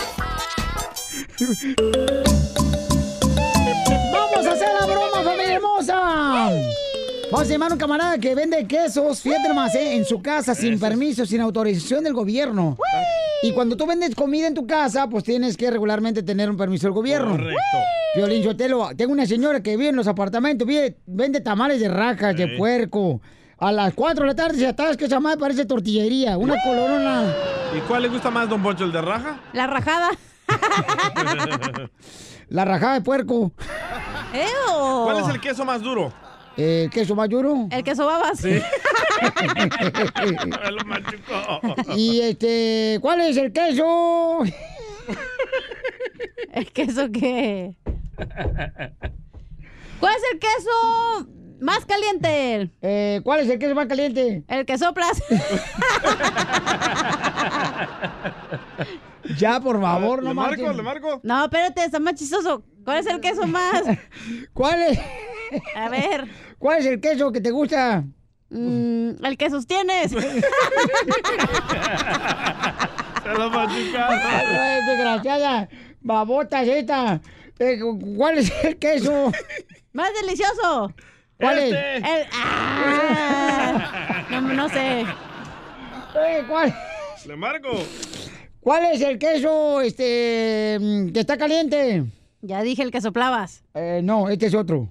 [5.86, 6.50] ¡Vamos a!
[7.30, 9.96] Vamos llamar a un camarada que vende quesos, fíjate nomás, ¿eh?
[9.96, 12.76] en su casa, sin permiso, sin autorización del gobierno.
[13.42, 16.86] Y cuando tú vendes comida en tu casa, pues tienes que regularmente tener un permiso
[16.86, 17.32] del gobierno.
[17.32, 17.60] Correcto.
[18.14, 22.36] Violín Sotelo, tengo una señora que vive en los apartamentos, vive- vende tamales de rajas,
[22.36, 23.20] de puerco.
[23.58, 27.34] A las 4 de la tarde se atasca, esa madre parece tortillería, una colorona.
[27.76, 29.40] ¿Y cuál le gusta más, don Poncho, el de raja?
[29.52, 30.10] La rajada.
[32.48, 33.52] La rajada de puerco.
[35.04, 36.12] ¿Cuál es el queso más duro?
[36.56, 37.68] Eh, ¿Queso más duro?
[37.70, 38.38] El queso babas.
[38.38, 38.50] Sí.
[40.70, 41.60] Lo machucó.
[41.96, 44.38] Y este, ¿cuál es el queso?
[46.52, 47.76] ¿El queso qué?
[50.00, 51.28] ¿Cuál es el queso
[51.60, 52.70] más caliente?
[52.80, 54.42] Eh, ¿Cuál es el queso más caliente?
[54.48, 55.22] El que soplas.
[59.38, 60.62] Ya, por favor, no ¿Le marco?
[60.62, 60.76] marchen.
[60.76, 61.20] ¿Le marco?
[61.22, 62.64] No, espérate, está más chistoso.
[62.84, 63.82] ¿Cuál es el queso más?
[64.52, 64.98] ¿Cuál es?
[65.76, 66.28] A ver.
[66.58, 68.04] ¿Cuál es el queso que te gusta?
[68.50, 70.12] Mm, el que sostienes.
[73.22, 74.20] Se lo machucaron.
[74.22, 75.68] Ay, desgraciada,
[76.00, 77.20] babota esta.
[77.58, 77.80] Eh,
[78.16, 79.32] ¿Cuál es el queso?
[79.92, 80.92] Más delicioso.
[81.38, 81.96] ¿Cuál Este.
[81.98, 82.04] es?
[82.04, 84.24] El- ah.
[84.30, 85.00] no, no sé.
[85.00, 86.74] Eh, ¿cuál,
[87.26, 87.68] ¿Le marco?
[88.66, 92.04] Cuál es el queso este, mm, que está caliente?
[92.42, 93.62] Ya dije el que soplabas.
[93.74, 94.88] Eh, no, este es otro.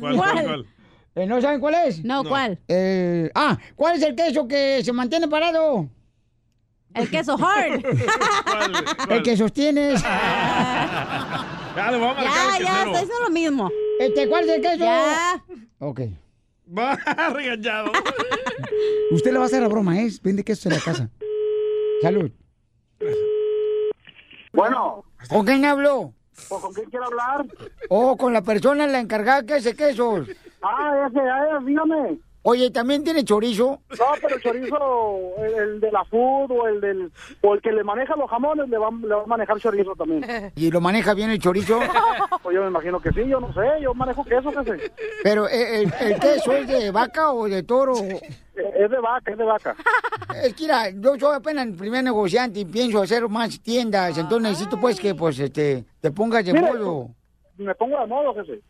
[0.00, 0.66] ¿Cuál, cuál, cuál?
[1.14, 2.04] Eh, ¿No saben cuál es?
[2.04, 2.58] No, ¿cuál?
[2.66, 5.88] Eh, ah, ¿cuál es el queso que se mantiene parado?
[6.92, 7.82] El queso hard.
[8.44, 8.84] ¿Cuál?
[9.08, 10.02] El que sostienes.
[11.76, 13.70] Ya le voy a marcar ya, al ya, está diciendo lo mismo.
[13.98, 14.76] Este, ¿cuál es el queso?
[14.76, 15.44] Ya.
[15.80, 16.02] Ok.
[16.78, 16.94] Va
[17.34, 17.90] regañado.
[19.10, 20.08] Usted le va a hacer la broma, ¿eh?
[20.22, 21.10] Vende queso en la casa.
[22.00, 22.30] Salud.
[24.52, 26.12] Bueno, ¿Con quién habló?
[26.48, 27.46] ¿o ¿con quién quiere hablar?
[27.88, 30.28] Oh, con la persona, la encargada que hace quesos.
[30.62, 32.18] Ah, ese, ah, dígame.
[32.46, 33.80] Oye, ¿también tiene chorizo?
[33.98, 34.76] No, pero el chorizo,
[35.38, 37.10] el, el de la food o el del,
[37.40, 40.52] o el que le maneja los jamones le va, le va a manejar chorizo también.
[40.54, 41.80] ¿Y lo maneja bien el chorizo?
[42.42, 44.92] Pues yo me imagino que sí, yo no sé, yo manejo queso, qué sé.
[45.22, 47.94] Pero, ¿el, el- el queso es de vaca o de toro?
[47.96, 49.74] Es de vaca, es de vaca.
[50.42, 54.18] Es que, mira, yo soy apenas el primer negociante y pienso hacer más tiendas.
[54.18, 57.08] Entonces necesito, pues, que, pues, este, te pongas de Mire, modo.
[57.56, 58.60] Me pongo de modo, jefe.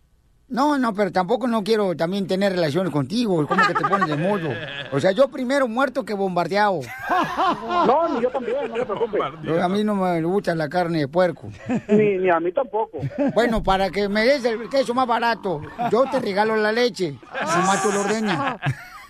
[0.54, 3.44] No, no, pero tampoco no quiero también tener relaciones contigo.
[3.46, 4.50] ¿Cómo que te pones de modo?
[4.92, 6.78] O sea, yo primero muerto que bombardeado.
[7.86, 9.18] No, ni yo también, no se preocupe.
[9.60, 11.48] A mí no me gusta la carne de puerco.
[11.88, 12.98] Ni, ni a mí tampoco.
[13.34, 15.60] Bueno, para que me des el queso más barato,
[15.90, 17.18] yo te regalo la leche.
[17.46, 18.56] Si más tú lo ordeñas.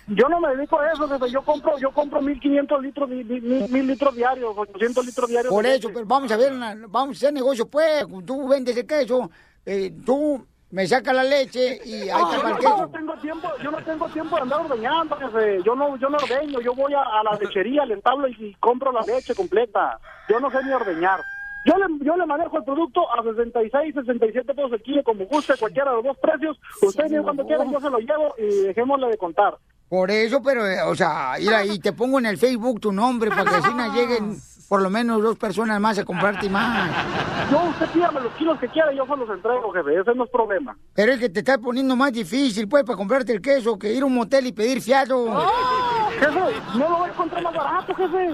[0.07, 1.29] Yo no me dedico a eso, jefe.
[1.31, 3.25] Yo compro, yo compro 1500 litros, mil,
[3.69, 5.51] mil litros diarios, 800 litros diarios.
[5.53, 8.03] Por eso, pero vamos a ver, una- vamos a hacer negocio, pues.
[8.25, 9.29] Tú vendes el queso,
[9.65, 10.43] eh, tú
[10.75, 14.09] me sacas la leche y ahí va el yo no tengo tiempo, yo no tengo
[14.09, 15.17] tiempo de andar ordeñando.
[15.63, 18.53] Yo no, yo no ordeño, yo voy a, a la lechería, al establo y, y
[18.55, 19.97] compro la leche completa.
[20.27, 21.21] Yo no sé ni ordeñar.
[21.65, 25.53] Yo le, yo le manejo el producto a 66, 67 pesos el kilo, como guste,
[25.57, 26.57] cualquiera de los dos precios.
[26.81, 29.57] Usted viene cuando quiera, yo se lo llevo y dejémosle de contar.
[29.87, 33.29] Por eso, pero, eh, o sea, mira, y te pongo en el Facebook tu nombre
[33.29, 34.35] para que así no lleguen
[34.67, 36.89] por lo menos dos personas más a comprarte más.
[37.51, 39.99] Yo, usted pídame los kilos que quiera y yo se los entrego, jefe.
[39.99, 40.75] Ese no es problema.
[40.95, 44.01] Pero es que te está poniendo más difícil, pues, para comprarte el queso que ir
[44.01, 45.27] a un motel y pedir fiado.
[46.19, 46.39] Jefe,
[46.73, 48.29] no lo voy a encontrar más barato, jefe.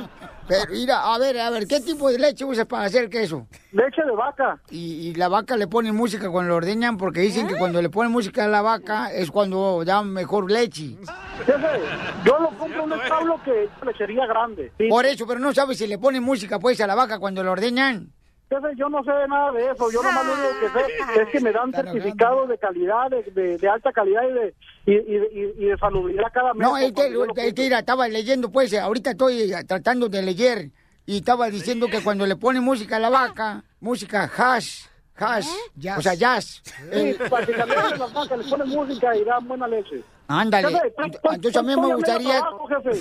[0.48, 3.48] Pero mira, a ver, a ver, ¿qué tipo de leche usas para hacer queso?
[3.72, 4.60] Leche de vaca.
[4.70, 7.90] Y, y la vaca le ponen música cuando lo ordeñan porque dicen que cuando le
[7.90, 10.98] ponen música a la vaca es cuando da mejor leche.
[11.46, 11.68] Jefe,
[12.26, 14.72] yo lo compro en un establo que lechería grande.
[14.78, 14.88] ¿sí?
[14.90, 17.52] Por eso, pero no sabes si le ponen música pues a la vaca cuando lo
[17.52, 18.12] ordeñan.
[18.52, 19.90] Jefe, yo no sé nada de eso.
[19.92, 23.58] Yo nomás lo único que sé es que me dan certificados de calidad, de, de-
[23.58, 24.54] de alta calidad y de,
[24.86, 26.68] y, y- y- de salubridad cada mes.
[26.68, 27.08] No, es que,
[27.48, 30.70] es que, estaba leyendo pues, ahorita estoy eh, tratando de leer
[31.06, 34.82] y estaba diciendo que cuando le ponen música a la vaca, música hash,
[35.16, 35.48] hash,
[35.98, 36.62] o sea, jazz.
[36.92, 40.04] eh, Sí, para que también las vacas les ponen música y dan buena leche.
[40.40, 40.68] Ándale.
[40.68, 42.42] Estoy- estoy- Entonces a mí estoy me gustaría,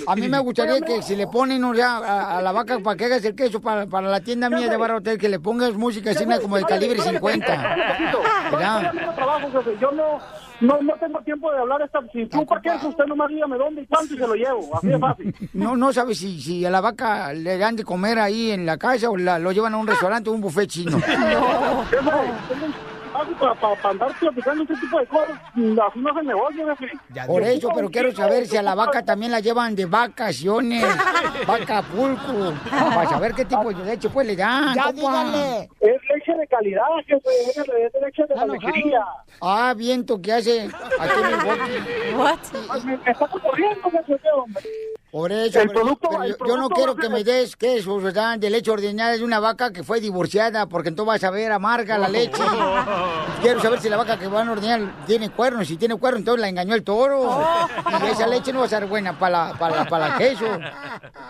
[0.07, 3.23] a mí me gustaría que si le ponen a, a la vaca para que hagas
[3.25, 6.25] el queso para, para la tienda mía de Barra Hotel, que le pongas música así
[6.41, 7.53] como de calibre 50.
[7.53, 8.21] Estoy
[8.51, 8.85] ¿verdad?
[8.85, 9.77] a medio trabajo, jefe.
[9.79, 10.19] Yo no,
[10.61, 11.99] no, no tengo tiempo de hablar esta...
[12.11, 14.75] Si tú para qué, usted nomás dígame dónde y cuánto y se lo llevo.
[14.75, 15.35] Así de fácil.
[15.53, 18.77] No, no sabes si, si a la vaca le dan de comer ahí en la
[18.77, 20.99] casa o la, lo llevan a un restaurante o un buffet chino.
[21.11, 21.85] No,
[23.11, 25.29] espacio para, para, para andar platicando este tipo de cosas.
[25.29, 27.27] Así no se negocia, jefe.
[27.27, 30.83] Por eso, pero quiero saber si a la vaca también la llevan de vacaciones,
[31.47, 34.75] vaca pulco, para saber qué tipo de leche pues le dan.
[34.75, 35.69] Ya dígale.
[35.79, 37.67] Es leche de calidad, jefe, es
[38.01, 39.05] leche de la lechería.
[39.41, 40.69] Ah, viento, ¿qué hace?
[40.99, 42.15] Aquí en Milwaukee.
[42.15, 42.83] What?
[42.83, 44.63] Me, me está corriendo, jefe, ¿qué, hombre?
[45.11, 47.99] Por eso, El pero- producto- pero el yo, yo no quiero que me des queso,
[47.99, 48.39] ¿verdad?
[48.39, 51.97] De leche ordeñada de una vaca que fue divorciada, porque entonces vas a ver amarga
[51.97, 52.41] la leche.
[53.41, 55.67] Quiero saber si la vaca que van a ordeñar tiene cuernos.
[55.67, 57.27] Si tiene cuernos, entonces la engañó el toro.
[58.03, 60.45] Y esa leche no va a ser buena para para para el queso.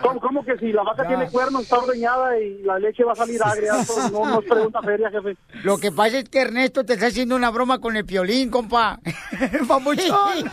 [0.02, 1.08] ¿Cómo, cómo que si la vaca Ya.
[1.08, 3.72] tiene cuernos, está ordeñada y la leche va a salir agria?
[4.12, 5.36] No, no es pregunta seria, jefe.
[5.64, 9.00] Lo que pasa es que Ernesto te está haciendo una broma con el piolín, compa.
[9.66, 10.50] Papuchón.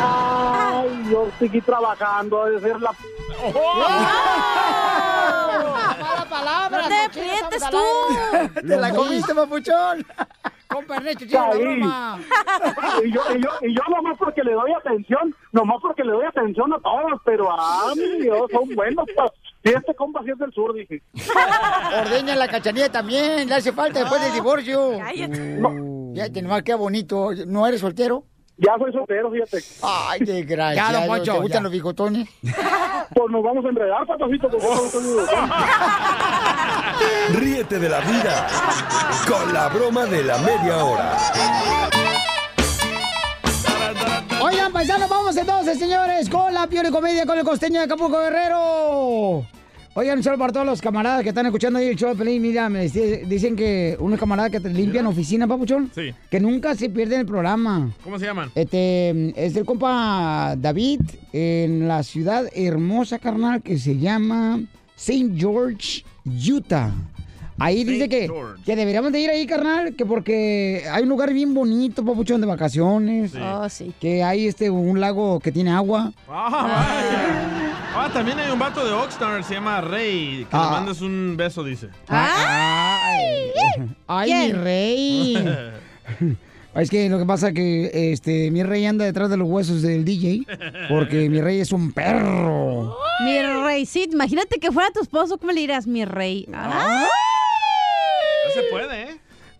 [0.00, 2.92] Ay, yo seguí trabajando, de ser la...
[6.00, 6.82] ¡Mala palabra!
[6.82, 8.60] No te aprietes tú.
[8.66, 10.06] Te la comiste, papuchón.
[10.68, 11.60] Compa Ernesto, tiene la Ahí.
[11.60, 12.18] broma.
[13.04, 16.26] y, yo, y, yo, y yo nomás porque le doy atención, nomás porque le doy
[16.26, 19.04] atención a todos, pero ah, mi Dios, son buenos.
[19.16, 19.26] pa.
[19.62, 21.02] Y este compa sí es del sur, dije.
[22.00, 24.98] Ordeña la cachanilla también, le hace falta después del divorcio.
[24.98, 25.60] Cállate.
[26.12, 27.30] Ya te nomás queda bonito.
[27.46, 28.24] ¿No eres soltero?
[28.56, 29.58] Ya soy soltero, fíjate.
[29.82, 30.92] Ay, desgraciado.
[30.92, 31.62] Ya, don Poncho, ¿Te gustan ya.
[31.64, 32.28] los bigotones?
[32.40, 35.50] Pues nos vamos a enredar, patacito, porque estoy bigotón.
[37.40, 38.46] Ríete de la vida
[39.28, 41.18] con la broma de la media hora.
[44.40, 48.20] Oigan, paisanos, vamos entonces, señores, con la Pior y Comedia con el costeño de Acapulco
[48.20, 49.44] Guerrero.
[49.96, 52.42] Oigan, un saludo para todos los camaradas que están escuchando ahí el show de Pelín.
[52.42, 55.88] Mira, me dice- dicen que unos camaradas que te limpian oficina, papuchón.
[55.94, 56.12] Sí.
[56.28, 57.92] Que nunca se pierden el programa.
[58.02, 58.50] ¿Cómo se llaman?
[58.56, 61.00] Este, es del compa David
[61.32, 64.60] en la ciudad hermosa, carnal, que se llama
[64.96, 65.30] St.
[65.36, 66.90] George, Utah.
[67.56, 68.28] Ahí dice que,
[68.66, 72.48] que deberíamos de ir ahí, carnal, que porque hay un lugar bien bonito, papuchón, de
[72.48, 73.30] vacaciones.
[73.30, 73.38] Sí.
[73.40, 73.92] Oh, sí.
[74.00, 76.12] Que hay este, un lago que tiene agua.
[76.28, 77.53] Ah, vaya.
[77.96, 80.64] Ah, también hay un vato de Oxnard, se llama Rey, que Ah.
[80.64, 81.88] le mandas un beso, dice.
[82.08, 83.52] ¡Ay!
[84.06, 85.36] ¡Ay, mi rey!
[86.74, 90.04] Es que lo que pasa que este mi rey anda detrás de los huesos del
[90.04, 90.44] DJ
[90.88, 92.96] porque mi rey es un perro.
[93.24, 96.48] Mi rey, sí, imagínate que fuera tu esposo, ¿cómo le dirás, mi rey?
[96.52, 97.06] Ah.
[98.48, 98.83] No se puede.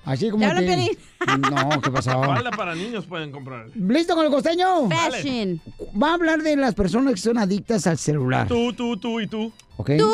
[0.04, 0.98] Así como Ya que-.
[1.38, 2.22] No, ¿qué pasó?
[2.22, 3.66] Falda para niños pueden comprar.
[3.74, 4.88] ¿Listo con el costeño?
[4.90, 5.60] Fashion.
[6.00, 8.46] Va a hablar de las personas que son adictas al celular.
[8.46, 9.52] Tú, tú, tú y tú.
[9.76, 9.92] ¿Ok?
[9.98, 10.12] Tú.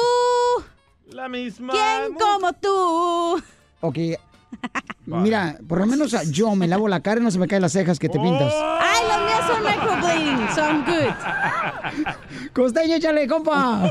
[1.11, 1.73] La misma.
[1.73, 3.43] ¿Quién como tú?
[3.81, 3.99] Ok.
[5.07, 7.73] Mira, por lo menos yo me lavo la cara y no se me caen las
[7.73, 8.53] cejas que te pintas.
[8.55, 12.53] Ay, los míos son microblading, son good.
[12.53, 13.91] Costeño, échale, compa.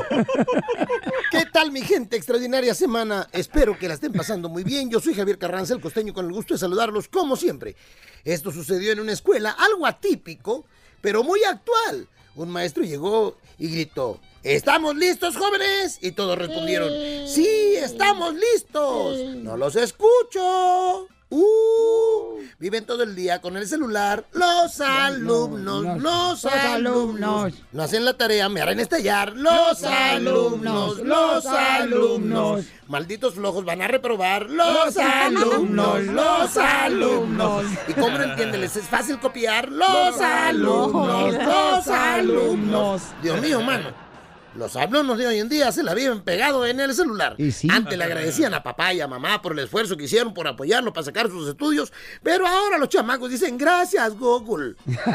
[1.30, 2.16] ¿Qué tal mi gente?
[2.16, 3.28] Extraordinaria semana.
[3.32, 4.90] Espero que la estén pasando muy bien.
[4.90, 7.76] Yo soy Javier Carranza, el costeño, con el gusto de saludarlos como siempre.
[8.24, 10.64] Esto sucedió en una escuela, algo atípico,
[11.00, 12.08] pero muy actual.
[12.36, 15.98] Un maestro llegó y gritó, ¿estamos listos, jóvenes?
[16.00, 16.90] Y todos respondieron,
[17.26, 19.18] sí, estamos listos.
[19.36, 21.08] No los escucho.
[21.32, 24.24] Uh, viven todo el día con el celular.
[24.32, 27.22] Los alumnos, los, los alumnos.
[27.22, 27.54] alumnos.
[27.70, 29.36] No hacen la tarea, me harán estallar.
[29.36, 32.64] Los alumnos, los alumnos.
[32.88, 34.50] Malditos flojos van a reprobar.
[34.50, 37.64] Los alumnos, los alumnos.
[37.86, 38.60] ¿Y cómo no entienden?
[38.60, 39.70] Les es fácil copiar.
[39.70, 43.02] Los alumnos, los alumnos.
[43.22, 44.09] Dios mío, mano.
[44.54, 47.36] Los alumnos de hoy en día se la viven pegado en el celular.
[47.68, 50.92] Antes le agradecían a papá y a mamá por el esfuerzo que hicieron por apoyarlo
[50.92, 54.74] para sacar sus estudios, pero ahora los chamacos dicen gracias Google.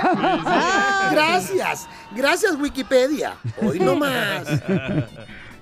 [1.11, 3.35] gracias, gracias Wikipedia.
[3.61, 4.47] Hoy no más.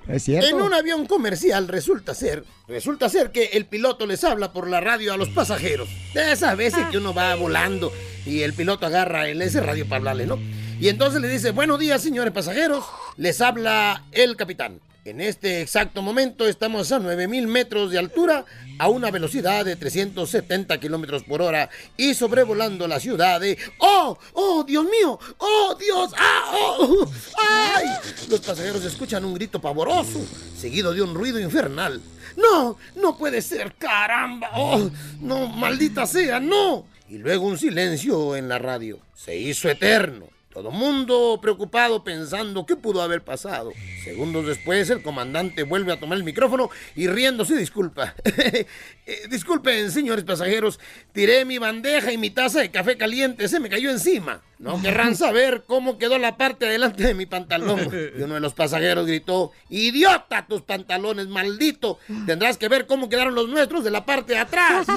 [0.07, 0.47] Es cierto.
[0.49, 4.81] En un avión comercial resulta ser, resulta ser que el piloto les habla por la
[4.81, 5.89] radio a los pasajeros.
[6.13, 7.91] De esas veces que uno va volando
[8.25, 10.39] y el piloto agarra el ese radio para hablarle, ¿no?
[10.79, 12.83] Y entonces le dice, buenos días, señores pasajeros,
[13.17, 14.79] les habla el capitán.
[15.05, 18.45] En este exacto momento estamos a 9000 metros de altura
[18.79, 23.57] a una velocidad de 370 kilómetros por hora y sobrevolando la ciudad de.
[23.79, 24.17] ¡Oh!
[24.31, 25.19] ¡Oh, Dios mío!
[25.39, 26.11] ¡Oh, Dios!
[26.17, 26.51] ¡Ah!
[26.53, 27.05] ¡Oh!
[27.37, 27.85] ¡Ay!
[28.29, 30.25] Los pasajeros escuchan un grito pavoroso,
[30.57, 32.01] seguido de un ruido infernal.
[32.37, 32.77] ¡No!
[32.95, 33.73] ¡No puede ser!
[33.75, 34.51] ¡Caramba!
[34.55, 34.89] ¡Oh!
[35.19, 35.47] ¡No!
[35.47, 36.39] ¡Maldita sea!
[36.39, 36.85] ¡No!
[37.09, 38.99] Y luego un silencio en la radio.
[39.15, 40.32] Se hizo eterno.
[40.53, 43.71] Todo mundo preocupado pensando qué pudo haber pasado.
[44.03, 48.13] Segundos después, el comandante vuelve a tomar el micrófono y riéndose disculpa.
[49.05, 50.79] Eh, disculpen, señores pasajeros,
[51.11, 54.41] tiré mi bandeja y mi taza de café caliente, se me cayó encima.
[54.59, 57.89] No querrán saber cómo quedó la parte de adelante de mi pantalón.
[58.17, 61.99] Y uno de los pasajeros gritó, idiota tus pantalones, maldito.
[62.25, 64.87] Tendrás que ver cómo quedaron los nuestros de la parte de atrás.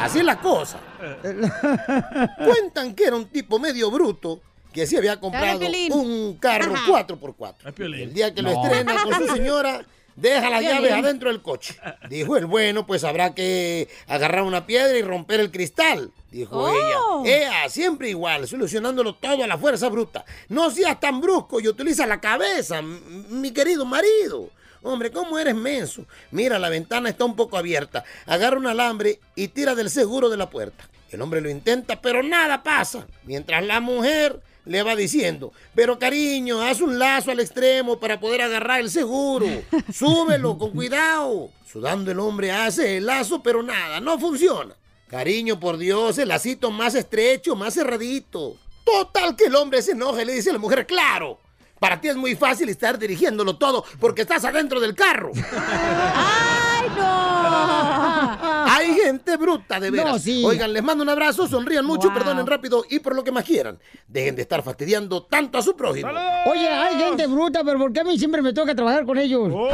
[0.00, 0.80] Así es la cosa.
[2.44, 4.40] Cuentan que era un tipo medio bruto
[4.72, 5.60] que se había comprado
[5.92, 7.06] un carro Ajá.
[7.06, 7.94] 4x4.
[7.94, 8.64] El día que lo No.
[8.64, 9.84] estrena con su señora,
[10.16, 11.74] Deja las llaves adentro del coche.
[12.08, 16.12] Dijo el bueno, pues habrá que agarrar una piedra y romper el cristal.
[16.30, 17.24] Dijo Oh.
[17.24, 17.36] ella.
[17.64, 20.24] Ea, siempre igual, solucionándolo todo a la fuerza bruta.
[20.48, 24.50] No seas tan brusco y utiliza la cabeza, mi querido marido.
[24.84, 26.04] Hombre, ¿cómo eres menso?
[26.30, 28.04] Mira, la ventana está un poco abierta.
[28.26, 30.88] Agarra un alambre y tira del seguro de la puerta.
[31.14, 33.06] El hombre lo intenta, pero nada pasa.
[33.22, 38.42] Mientras la mujer le va diciendo, pero cariño, haz un lazo al extremo para poder
[38.42, 39.46] agarrar el seguro.
[39.92, 41.50] Súbelo con cuidado.
[41.70, 44.74] Sudando el hombre hace el lazo, pero nada, no funciona.
[45.06, 48.56] Cariño, por Dios, el lacito más estrecho, más cerradito.
[48.84, 51.38] Total que el hombre se enoja y le dice a la mujer, claro,
[51.78, 55.30] para ti es muy fácil estar dirigiéndolo todo porque estás adentro del carro.
[55.52, 57.43] ¡Ay, no!
[58.66, 60.12] Hay gente bruta, de veras.
[60.12, 60.42] No, sí.
[60.44, 63.78] Oigan, les mando un abrazo, sonrían mucho, perdonen rápido y por lo que más quieran.
[64.08, 66.10] Dejen de estar fastidiando tanto a su prójimo.
[66.46, 69.48] Oye, hay gente bruta, pero ¿por qué a mí siempre me toca trabajar con ellos?
[69.52, 69.68] ¡Oh!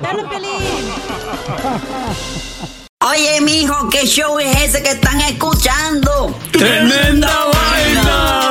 [0.00, 0.22] ¡Dale,
[3.00, 6.34] Oye, mijo, ¿qué show es ese que están escuchando?
[6.50, 8.50] ¡Tremenda vaina!